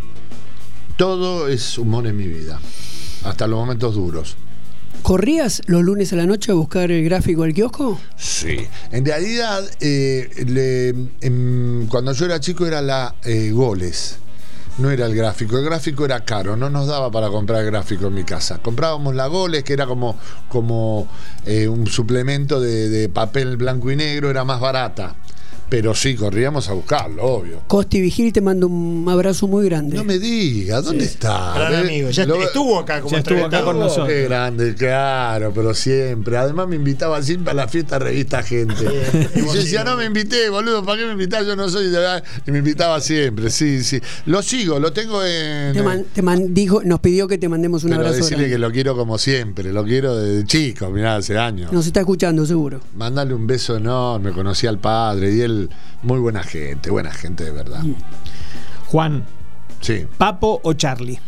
Todo 1.07 1.49
es 1.49 1.79
humor 1.79 2.07
en 2.07 2.17
mi 2.17 2.29
vida, 2.29 2.61
hasta 3.25 3.49
los 3.49 3.59
momentos 3.59 3.97
duros. 3.97 4.37
¿Corrías 5.03 5.61
los 5.67 5.83
lunes 5.83 6.13
a 6.13 6.17
la 6.17 6.27
noche 6.27 6.53
a 6.53 6.55
buscar 6.55 6.93
el 6.93 7.03
gráfico 7.05 7.43
al 7.43 7.53
kiosco? 7.53 7.99
Sí. 8.17 8.59
En 8.93 9.05
realidad, 9.05 9.69
eh, 9.81 10.31
le- 10.47 10.91
em, 11.21 11.89
cuando 11.89 12.13
yo 12.13 12.27
era 12.27 12.39
chico 12.39 12.67
era 12.67 12.81
la 12.81 13.17
eh, 13.25 13.51
goles. 13.51 14.19
No 14.79 14.93
era 14.93 15.07
el 15.07 15.17
gráfico, 15.17 15.59
el 15.59 15.65
gráfico 15.65 16.05
era 16.05 16.25
caro, 16.25 16.57
no 16.57 16.71
nos 16.71 16.87
daba 16.87 17.11
para 17.11 17.31
comprar 17.31 17.65
gráfico 17.65 18.07
en 18.07 18.15
mi 18.15 18.23
casa. 18.23 18.59
Comprábamos 18.63 19.17
la 19.17 19.27
goles, 19.27 19.65
que 19.65 19.73
era 19.73 19.87
como, 19.87 20.17
como 20.49 21.09
eh, 21.45 21.67
un 21.67 21.89
suplemento 21.89 22.61
de, 22.61 22.89
de 22.89 23.09
papel 23.09 23.57
blanco 23.57 23.91
y 23.91 23.97
negro, 23.97 24.31
era 24.31 24.45
más 24.45 24.61
barata. 24.61 25.17
Pero 25.73 25.95
sí, 25.95 26.15
corríamos 26.17 26.69
a 26.69 26.75
buscarlo, 26.75 27.25
obvio. 27.25 27.63
Costi 27.67 28.03
Vigil 28.03 28.31
te 28.31 28.43
mando 28.43 28.67
un 28.67 29.07
abrazo 29.09 29.49
muy 29.49 29.65
grande. 29.65 29.97
No 29.97 30.05
me 30.05 30.19
diga, 30.19 30.83
¿dónde 30.83 31.05
está? 31.07 31.55
Gran 31.55 31.77
amigo, 31.77 32.11
ya 32.11 32.27
lo- 32.27 32.43
estuvo 32.43 32.79
acá 32.79 33.01
como 33.01 33.11
Ya 33.13 33.19
estuvo 33.21 33.47
acá 33.47 33.63
con 33.65 33.77
Oh, 33.77 33.85
nosotros. 33.85 34.09
Qué 34.09 34.25
grande, 34.25 34.75
claro, 34.75 35.51
pero 35.55 35.73
siempre. 35.73 36.37
Además 36.37 36.69
me 36.69 36.77
invitaba 36.77 37.23
siempre 37.23 37.53
a 37.53 37.55
la 37.55 37.69
fiesta 37.69 37.99
revista 37.99 38.43
gente. 38.43 38.85
y 39.35 39.39
yo 39.47 39.53
decía, 39.55 39.83
no 39.83 39.97
me 39.97 40.05
invité, 40.05 40.51
boludo, 40.51 40.85
¿para 40.85 40.99
qué 40.99 41.07
me 41.07 41.13
invitás? 41.13 41.47
Yo 41.47 41.57
no 41.57 41.67
soy 41.71 41.87
de 41.87 41.93
verdad. 41.99 42.23
Y 42.47 42.51
me 42.51 42.59
invitaba 42.59 43.01
siempre, 43.01 43.49
sí, 43.49 43.83
sí. 43.83 43.99
Lo 44.27 44.43
sigo, 44.43 44.79
lo 44.79 44.93
tengo 44.93 45.25
en. 45.25 45.73
Te 45.73 45.83
man- 45.83 46.05
te 46.13 46.21
man- 46.21 46.53
dijo, 46.53 46.83
nos 46.85 47.01
pidió 47.01 47.27
que 47.29 47.39
te 47.39 47.49
mandemos 47.49 47.83
un 47.85 47.91
pero 47.93 48.03
abrazo. 48.03 48.17
decirle 48.19 48.37
grande. 48.45 48.55
que 48.57 48.59
lo 48.59 48.71
quiero 48.73 48.95
como 48.95 49.17
siempre, 49.17 49.73
lo 49.73 49.85
quiero 49.85 50.17
desde 50.19 50.45
chico, 50.45 50.91
mirá, 50.91 51.17
hace 51.17 51.39
años. 51.39 51.73
Nos 51.73 51.87
está 51.87 52.01
escuchando, 52.01 52.45
seguro. 52.45 52.81
Mándale 52.95 53.33
un 53.33 53.47
beso 53.47 53.75
enorme, 53.79 54.33
conocí 54.33 54.67
al 54.67 54.79
padre 54.79 55.33
y 55.35 55.41
él, 55.41 55.62
muy 56.03 56.19
buena 56.19 56.43
gente, 56.43 56.91
buena 56.91 57.13
gente 57.13 57.45
de 57.45 57.51
verdad. 57.53 57.83
Mm. 57.83 57.95
Juan, 58.87 59.25
Sí. 59.81 60.07
¿Papo 60.17 60.61
o 60.63 60.75
Charlie? 60.75 61.19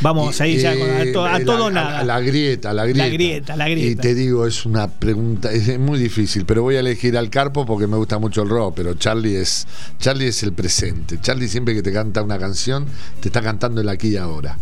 Vamos 0.00 0.40
ahí 0.40 0.56
ya 0.58 0.78
con- 0.78 0.88
a, 0.88 1.12
to- 1.12 1.24
a 1.24 1.38
Eh, 1.40 1.44
todo 1.44 1.68
la, 1.68 1.82
nada. 1.82 1.98
La, 2.04 2.14
la 2.14 2.20
grieta, 2.20 2.72
la 2.72 2.84
grieta. 2.86 3.04
La 3.08 3.12
grieta, 3.12 3.56
la 3.56 3.68
grieta. 3.68 3.90
Y 3.90 3.96
te 3.96 4.14
digo, 4.14 4.46
es 4.46 4.64
una 4.66 4.86
pregunta, 4.86 5.50
es 5.50 5.80
muy 5.80 5.98
difícil, 5.98 6.44
pero 6.46 6.62
voy 6.62 6.76
a 6.76 6.80
elegir 6.80 7.18
al 7.18 7.28
Carpo 7.28 7.66
porque 7.66 7.88
me 7.88 7.96
gusta 7.96 8.20
mucho 8.20 8.42
el 8.42 8.50
rock, 8.50 8.74
pero 8.76 8.94
Charlie 8.94 9.34
es, 9.34 9.66
Charlie 9.98 10.28
es 10.28 10.44
el 10.44 10.52
presente. 10.52 11.18
Charlie 11.20 11.48
siempre 11.48 11.74
que 11.74 11.82
te 11.82 11.92
canta 11.92 12.22
una 12.22 12.38
canción, 12.38 12.86
te 13.18 13.30
está 13.30 13.42
cantando 13.42 13.80
el 13.80 13.88
aquí 13.88 14.10
y 14.10 14.16
ahora. 14.16 14.58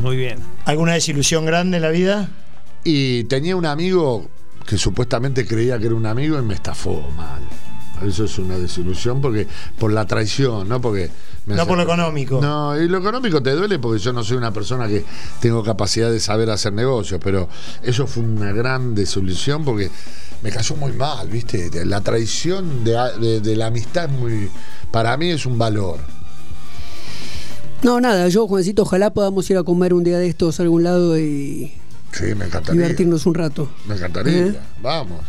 Muy 0.00 0.16
bien. 0.16 0.38
¿Alguna 0.64 0.92
desilusión 0.92 1.44
grande 1.46 1.78
en 1.78 1.82
la 1.82 1.90
vida? 1.90 2.28
Y 2.84 3.24
tenía 3.24 3.56
un 3.56 3.66
amigo 3.66 4.30
que 4.64 4.78
supuestamente 4.78 5.44
creía 5.44 5.76
que 5.80 5.86
era 5.86 5.94
un 5.96 6.06
amigo 6.06 6.38
y 6.38 6.42
me 6.42 6.54
estafó 6.54 7.00
mal. 7.16 7.42
Eso 8.02 8.24
es 8.24 8.38
una 8.38 8.58
desilusión 8.58 9.20
porque 9.20 9.46
por 9.78 9.92
la 9.92 10.06
traición, 10.06 10.68
¿no? 10.68 10.80
Porque 10.80 11.10
me 11.46 11.54
No 11.54 11.62
hace- 11.62 11.68
por 11.68 11.76
lo 11.78 11.84
económico. 11.84 12.40
No, 12.40 12.78
y 12.80 12.88
lo 12.88 12.98
económico 12.98 13.42
te 13.42 13.52
duele 13.52 13.78
porque 13.78 13.98
yo 14.00 14.12
no 14.12 14.24
soy 14.24 14.36
una 14.36 14.52
persona 14.52 14.88
que 14.88 15.04
tengo 15.40 15.62
capacidad 15.62 16.10
de 16.10 16.20
saber 16.20 16.50
hacer 16.50 16.72
negocios, 16.72 17.20
pero 17.22 17.48
eso 17.82 18.06
fue 18.06 18.22
una 18.24 18.52
gran 18.52 18.94
desilusión 18.94 19.64
porque 19.64 19.90
me 20.42 20.50
cayó 20.50 20.76
muy 20.76 20.92
mal, 20.92 21.28
¿viste? 21.28 21.70
La 21.86 22.00
traición 22.00 22.84
de, 22.84 22.92
de- 23.20 23.40
de 23.40 23.56
la 23.56 23.66
amistad 23.66 24.06
es 24.06 24.10
muy. 24.12 24.50
Para 24.90 25.16
mí 25.16 25.30
es 25.30 25.46
un 25.46 25.56
valor. 25.58 26.00
No, 27.82 28.00
nada, 28.00 28.28
yo, 28.28 28.46
Juancito, 28.48 28.82
ojalá 28.82 29.12
podamos 29.12 29.48
ir 29.50 29.58
a 29.58 29.62
comer 29.62 29.92
un 29.92 30.04
día 30.04 30.18
de 30.18 30.26
estos 30.28 30.58
a 30.58 30.62
algún 30.62 30.84
lado 30.84 31.18
y 31.18 31.72
Sí, 32.12 32.34
me 32.34 32.46
encantaría. 32.46 32.80
divertirnos 32.80 33.26
un 33.26 33.34
rato. 33.34 33.68
Me 33.86 33.94
encantaría. 33.96 34.46
¿Eh? 34.46 34.58
Vamos. 34.82 35.20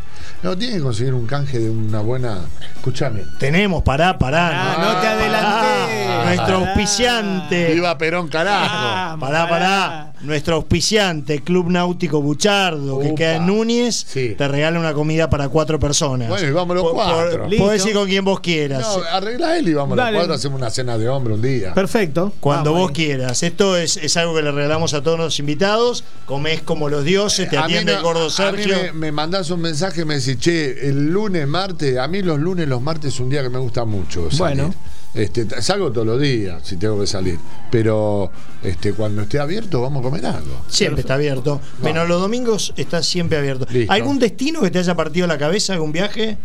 No, 0.44 0.58
tiene 0.58 0.76
que 0.78 0.82
conseguir 0.82 1.14
un 1.14 1.26
canje 1.26 1.60
de 1.60 1.70
una 1.70 2.02
buena. 2.02 2.40
Escúchame. 2.76 3.24
Tenemos, 3.40 3.84
pará, 3.84 4.18
pará. 4.18 4.50
Ah, 4.52 4.78
no 4.80 5.02
te 5.02 5.08
adelanté. 5.08 6.08
Pará. 6.08 6.26
Nuestro 6.26 6.58
auspiciante. 6.58 7.74
Viva 7.74 7.98
Perón, 7.98 8.28
carajo. 8.28 8.66
Ah, 8.72 9.18
Pará, 9.20 9.50
pará. 9.50 10.12
Nuestro 10.26 10.56
auspiciante, 10.56 11.42
Club 11.42 11.70
Náutico 11.70 12.22
Buchardo, 12.22 13.00
que 13.00 13.14
queda 13.16 13.36
en 13.38 13.46
Núñez, 13.48 14.06
Sí. 14.08 14.36
te 14.38 14.48
regala 14.48 14.80
una 14.80 14.94
comida 14.94 15.30
para 15.30 15.50
cuatro 15.50 15.80
personas. 15.80 16.30
Bueno, 16.30 16.48
y 16.48 16.52
vamos 16.52 16.76
los 16.76 16.92
cuatro. 16.92 17.48
Podés 17.58 17.86
ir 17.86 17.94
con 17.94 18.08
quien 18.08 18.26
vos 18.26 18.40
quieras. 18.40 18.82
No, 18.82 19.04
arregla 19.12 19.58
él 19.58 19.68
y 19.70 19.74
vamos 19.74 19.96
Dale. 19.98 20.12
los 20.14 20.20
cuatro, 20.20 20.34
hacemos 20.36 20.60
una 20.60 20.70
cena 20.70 20.98
de 20.98 21.08
hombre 21.10 21.34
un 21.36 21.42
día. 21.42 21.74
Perfecto. 21.74 22.34
Cuando 22.40 22.72
Vamos 22.74 22.90
vos 22.90 22.98
ahí. 22.98 23.06
quieras. 23.06 23.44
Esto 23.44 23.78
es, 23.78 23.98
es 23.98 24.18
algo 24.18 24.36
que 24.36 24.42
le 24.42 24.52
regalamos 24.52 24.94
a 24.94 25.02
todos 25.04 25.18
los 25.20 25.40
invitados. 25.40 26.04
Comés 26.26 26.62
como 26.62 26.90
los 26.90 27.04
dioses, 27.04 27.50
te 27.50 27.58
mí 27.58 27.64
atiende 27.64 27.92
no- 27.94 27.98
el 28.00 28.04
gordo 28.04 28.22
a 28.22 28.26
mí 28.26 28.32
Sergio. 28.32 28.76
me, 28.78 28.92
me 28.94 29.12
mandás 29.12 29.50
un 29.52 29.62
mensaje 29.62 30.02
y 30.02 30.06
me 30.06 30.16
decís, 30.20 30.38
che, 30.40 30.90
el 30.90 31.12
lunes, 31.12 31.48
martes, 31.48 31.98
a 31.98 32.08
mí 32.08 32.22
los 32.22 32.40
lunes, 32.40 32.68
los 32.68 32.82
martes 32.82 33.14
es 33.14 33.20
un 33.20 33.30
día 33.30 33.44
que 33.44 33.50
me 33.50 33.60
gusta 33.60 33.86
mucho. 33.86 34.32
Salir. 34.32 34.38
Bueno. 34.64 34.74
Este, 35.16 35.48
salgo 35.62 35.92
todos 35.92 36.06
los 36.06 36.20
días 36.22 36.62
si 36.66 36.78
tengo 36.78 37.00
que 37.00 37.08
salir. 37.08 37.40
Pero 37.72 38.32
este, 38.64 38.94
cuando 38.94 39.22
esté 39.24 39.40
abierto, 39.40 39.82
vamos 39.82 40.02
a 40.02 40.04
comer 40.04 40.26
algo. 40.26 40.62
Siempre 40.68 41.02
está 41.02 41.14
abierto. 41.16 41.62
Menos 41.82 42.08
los 42.08 42.22
domingos 42.22 42.74
está 42.78 43.02
siempre 43.02 43.38
abierto. 43.38 43.66
Listo. 43.72 43.92
¿Algún 43.94 44.20
destino 44.20 44.62
que 44.62 44.72
te 44.72 44.80
haya 44.80 44.96
partido 44.96 45.26
la 45.28 45.38
cabeza? 45.38 45.74
¿Algún 45.74 45.92
viaje? 45.92 46.38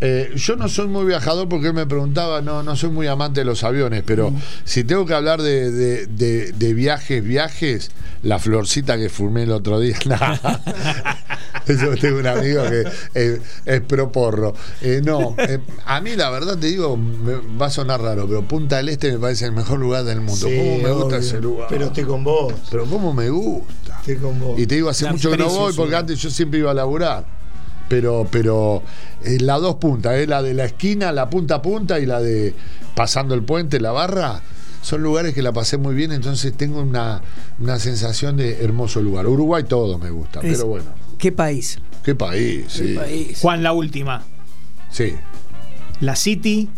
Eh, 0.00 0.32
yo 0.36 0.56
no 0.56 0.68
soy 0.68 0.88
muy 0.88 1.06
viajador 1.06 1.48
porque 1.48 1.68
él 1.68 1.72
me 1.74 1.86
preguntaba, 1.86 2.42
no, 2.42 2.62
no 2.62 2.76
soy 2.76 2.90
muy 2.90 3.06
amante 3.06 3.40
de 3.40 3.44
los 3.46 3.64
aviones, 3.64 4.02
pero 4.04 4.30
Mm. 4.30 4.36
si 4.64 4.84
tengo 4.84 5.06
que 5.06 5.14
hablar 5.14 5.40
de, 5.40 5.70
de- 5.70 6.06
de- 6.06 6.52
de 6.52 6.74
viajes, 6.74 7.24
viajes, 7.24 7.90
la 8.22 8.38
florcita 8.38 8.98
que 8.98 9.08
fumé 9.08 9.44
el 9.44 9.52
otro 9.52 9.80
día. 9.80 9.96
Eso 11.66 11.90
tengo 12.00 12.18
un 12.20 12.26
amigo 12.26 12.62
que 12.64 12.84
eh, 13.14 13.40
es 13.64 13.80
pro 13.80 14.12
porro. 14.12 14.54
Eh, 14.82 15.00
no, 15.04 15.34
eh, 15.38 15.58
a 15.84 16.00
mí 16.00 16.14
la 16.14 16.30
verdad 16.30 16.56
te 16.58 16.68
digo, 16.68 16.96
me- 16.96 17.40
va 17.60 17.66
a 17.66 17.70
sonar 17.70 18.00
raro, 18.00 18.15
pero 18.26 18.42
Punta 18.42 18.76
del 18.76 18.88
Este 18.88 19.12
me 19.12 19.18
parece 19.18 19.46
el 19.46 19.52
mejor 19.52 19.78
lugar 19.80 20.04
del 20.04 20.20
mundo. 20.20 20.46
Sí, 20.48 20.56
¿Cómo 20.56 20.78
me 20.78 20.90
gusta 20.92 21.06
obvio. 21.06 21.16
ese 21.18 21.40
lugar? 21.40 21.66
Pero 21.68 21.84
estoy 21.86 22.04
con 22.04 22.24
vos. 22.24 22.54
Pero 22.70 22.86
cómo 22.86 23.12
me 23.12 23.28
gusta. 23.30 23.96
Estoy 23.98 24.16
con 24.16 24.38
vos. 24.38 24.58
Y 24.58 24.66
te 24.66 24.76
digo, 24.76 24.88
hace 24.88 25.04
La 25.04 25.12
mucho 25.12 25.30
que 25.30 25.36
no 25.36 25.48
voy 25.48 25.72
porque 25.74 25.96
antes 25.96 26.18
yo 26.20 26.30
siempre 26.30 26.60
iba 26.60 26.70
a 26.70 26.74
laburar. 26.74 27.26
Pero, 27.88 28.26
pero 28.30 28.82
eh, 29.24 29.38
las 29.40 29.60
dos 29.60 29.76
puntas, 29.76 30.14
eh, 30.14 30.26
la 30.26 30.42
de 30.42 30.54
la 30.54 30.64
esquina, 30.64 31.12
la 31.12 31.28
punta 31.30 31.56
a 31.56 31.62
punta 31.62 32.00
y 32.00 32.06
la 32.06 32.20
de 32.20 32.54
pasando 32.94 33.34
el 33.34 33.42
puente, 33.44 33.78
la 33.78 33.92
barra, 33.92 34.40
son 34.82 35.02
lugares 35.02 35.34
que 35.34 35.42
la 35.42 35.52
pasé 35.52 35.76
muy 35.76 35.94
bien, 35.94 36.10
entonces 36.10 36.52
tengo 36.56 36.80
una, 36.80 37.22
una 37.60 37.78
sensación 37.78 38.36
de 38.36 38.64
hermoso 38.64 39.00
lugar. 39.02 39.26
Uruguay 39.28 39.62
todo 39.64 39.98
me 39.98 40.10
gusta, 40.10 40.40
Es- 40.40 40.56
pero 40.56 40.66
bueno, 40.66 40.86
¿Qué 41.18 41.30
país? 41.30 41.78
qué 42.02 42.14
país, 42.16 42.64
sí. 42.68 42.86
¿Qué 42.88 42.94
país? 42.94 43.38
Juan, 43.40 43.62
la 43.62 43.72
última. 43.72 44.24
Sí. 44.90 45.14
¿La 46.00 46.16
City 46.16 46.68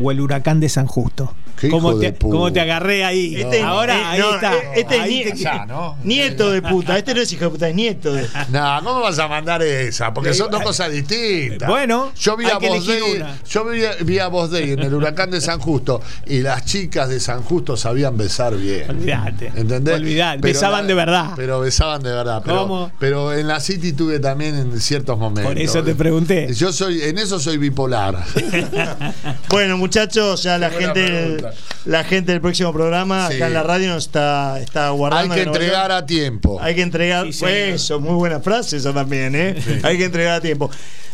o 0.00 0.10
el 0.10 0.20
huracán 0.20 0.60
de 0.60 0.68
San 0.68 0.86
Justo? 0.86 1.34
¿Cómo 1.70 1.98
te, 1.98 2.14
cómo 2.14 2.46
agarré 2.46 3.04
ahí? 3.04 3.36
Este- 3.40 3.62
Ahora, 3.62 3.98
eh, 3.98 4.04
ahí 4.04 4.18
no, 4.20 4.34
está. 4.34 4.54
eh, 4.54 4.58
este 4.76 4.96
es 4.96 5.00
Ahí 5.02 5.24
ni- 5.24 5.30
te- 5.32 5.36
Ya, 5.38 5.66
¿no? 5.66 5.96
Nieto 6.04 6.50
de 6.50 6.62
puta. 6.62 6.96
Este 6.98 7.14
no 7.14 7.20
es 7.20 7.32
hijo 7.32 7.44
de 7.44 7.50
puta, 7.50 7.68
es 7.68 7.74
nieto 7.74 8.12
de. 8.12 8.26
No, 8.50 8.80
¿cómo 8.84 9.00
vas 9.00 9.18
a 9.18 9.28
mandar 9.28 9.62
esa? 9.62 10.12
Porque 10.14 10.34
son 10.34 10.50
dos 10.50 10.62
cosas 10.62 10.90
distintas. 10.92 11.68
Bueno, 11.68 12.12
yo 12.18 12.36
vi 12.36 12.44
a 12.46 12.58
una. 12.58 13.36
yo 13.48 13.64
vi, 13.64 13.80
vi 14.04 14.18
a 14.18 14.28
Voz 14.28 14.50
Day 14.50 14.72
en 14.72 14.80
el 14.80 14.94
huracán 14.94 15.30
de 15.30 15.40
San 15.40 15.58
Justo 15.58 16.00
y 16.26 16.40
las 16.40 16.64
chicas 16.64 17.08
de 17.08 17.20
San 17.20 17.42
Justo 17.42 17.76
sabían 17.76 18.16
besar 18.16 18.56
bien. 18.56 18.88
Olvídate. 18.90 19.52
¿Entendés? 19.54 19.94
Olvidate. 19.96 20.38
Besaban 20.40 20.82
la- 20.82 20.88
de 20.88 20.94
verdad. 20.94 21.30
Pero 21.36 21.60
besaban 21.60 22.02
de 22.02 22.10
verdad. 22.12 22.42
Pero, 22.44 22.58
¿Cómo? 22.62 22.92
pero 22.98 23.32
en 23.32 23.48
la 23.48 23.60
City 23.60 23.92
tuve 23.92 24.18
también 24.20 24.54
en 24.56 24.80
ciertos 24.80 25.18
momentos. 25.18 25.52
Por 25.52 25.60
eso 25.60 25.82
te 25.82 25.94
pregunté. 25.94 26.52
Yo 26.54 26.72
soy, 26.72 27.02
en 27.02 27.18
eso 27.18 27.38
soy 27.38 27.58
bipolar. 27.58 28.16
Bueno, 29.48 29.76
muchachos, 29.78 30.42
ya 30.42 30.58
la 30.58 30.68
buena 30.68 30.86
gente, 30.94 31.06
pregunta. 31.06 31.47
La 31.84 32.04
gente 32.04 32.32
del 32.32 32.40
próximo 32.40 32.72
programa 32.72 33.28
Sí. 33.28 33.36
acá 33.36 33.46
en 33.48 33.54
la 33.54 33.62
radio 33.62 33.88
nos 33.90 34.06
está, 34.06 34.60
está 34.60 34.90
guardando. 34.90 35.34
Hay 35.34 35.40
que 35.40 35.46
entregar 35.46 35.92
a 35.92 36.04
tiempo. 36.06 36.58
Hay 36.60 36.74
que 36.74 36.82
entregar. 36.82 37.26
Sí, 37.26 37.32
señor. 37.32 37.52
eso, 37.54 38.00
muy 38.00 38.14
buena 38.14 38.40
frase 38.40 38.76
esa 38.76 38.92
también, 38.92 39.34
¿eh? 39.34 39.56
Hay 39.82 39.98
que 39.98 40.04
entregar 40.04 40.34
a 40.34 40.40
tiempo. 40.40 40.70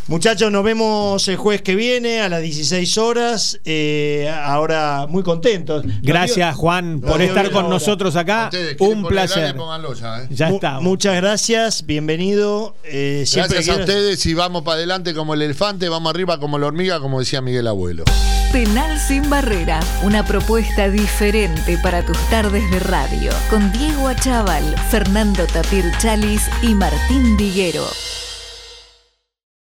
Muchachos, 0.06 0.52
nos 0.52 0.62
vemos 0.62 1.26
el 1.28 1.36
jueves 1.36 1.62
que 1.62 1.74
viene 1.74 2.20
a 2.20 2.28
las 2.28 2.42
16 2.42 2.98
horas. 2.98 3.58
Eh, 3.64 4.30
ahora 4.44 5.06
muy 5.08 5.22
contentos. 5.22 5.82
Gracias, 6.02 6.54
Juan, 6.56 7.00
por 7.00 7.22
estar 7.22 7.50
con 7.50 7.70
nosotros 7.70 8.14
acá. 8.14 8.44
Ustedes 8.44 8.76
Un 8.80 9.04
placer. 9.06 9.54
ya, 9.98 10.22
¿eh? 10.22 10.26
Ya 10.28 10.48
está. 10.50 10.80
Muchas 10.80 11.16
gracias, 11.16 11.86
bienvenido. 11.86 12.74
Eh, 12.84 13.24
Gracias 13.34 13.68
a 13.70 13.76
ustedes 13.76 14.26
y 14.26 14.34
vamos 14.34 14.62
para 14.62 14.76
adelante 14.76 15.14
como 15.14 15.32
el 15.32 15.40
elefante, 15.40 15.88
vamos 15.88 16.10
arriba 16.10 16.38
como 16.38 16.58
la 16.58 16.66
hormiga, 16.66 17.00
como 17.00 17.20
decía 17.20 17.40
Miguel 17.40 17.66
Abuelo. 17.66 18.04
Penal 18.52 19.00
sin 19.00 19.28
barrera, 19.30 19.80
una 20.02 20.24
propuesta 20.26 20.90
diferente 20.90 21.78
para 21.82 22.04
tus 22.04 22.18
tardes 22.28 22.70
de 22.70 22.78
radio, 22.78 23.32
con 23.48 23.72
Diego 23.72 24.06
Achával, 24.08 24.76
Fernando 24.90 25.46
Tapir 25.46 25.84
Chalis 25.98 26.42
y 26.62 26.74
Martín 26.74 27.36
Diguero. 27.38 27.86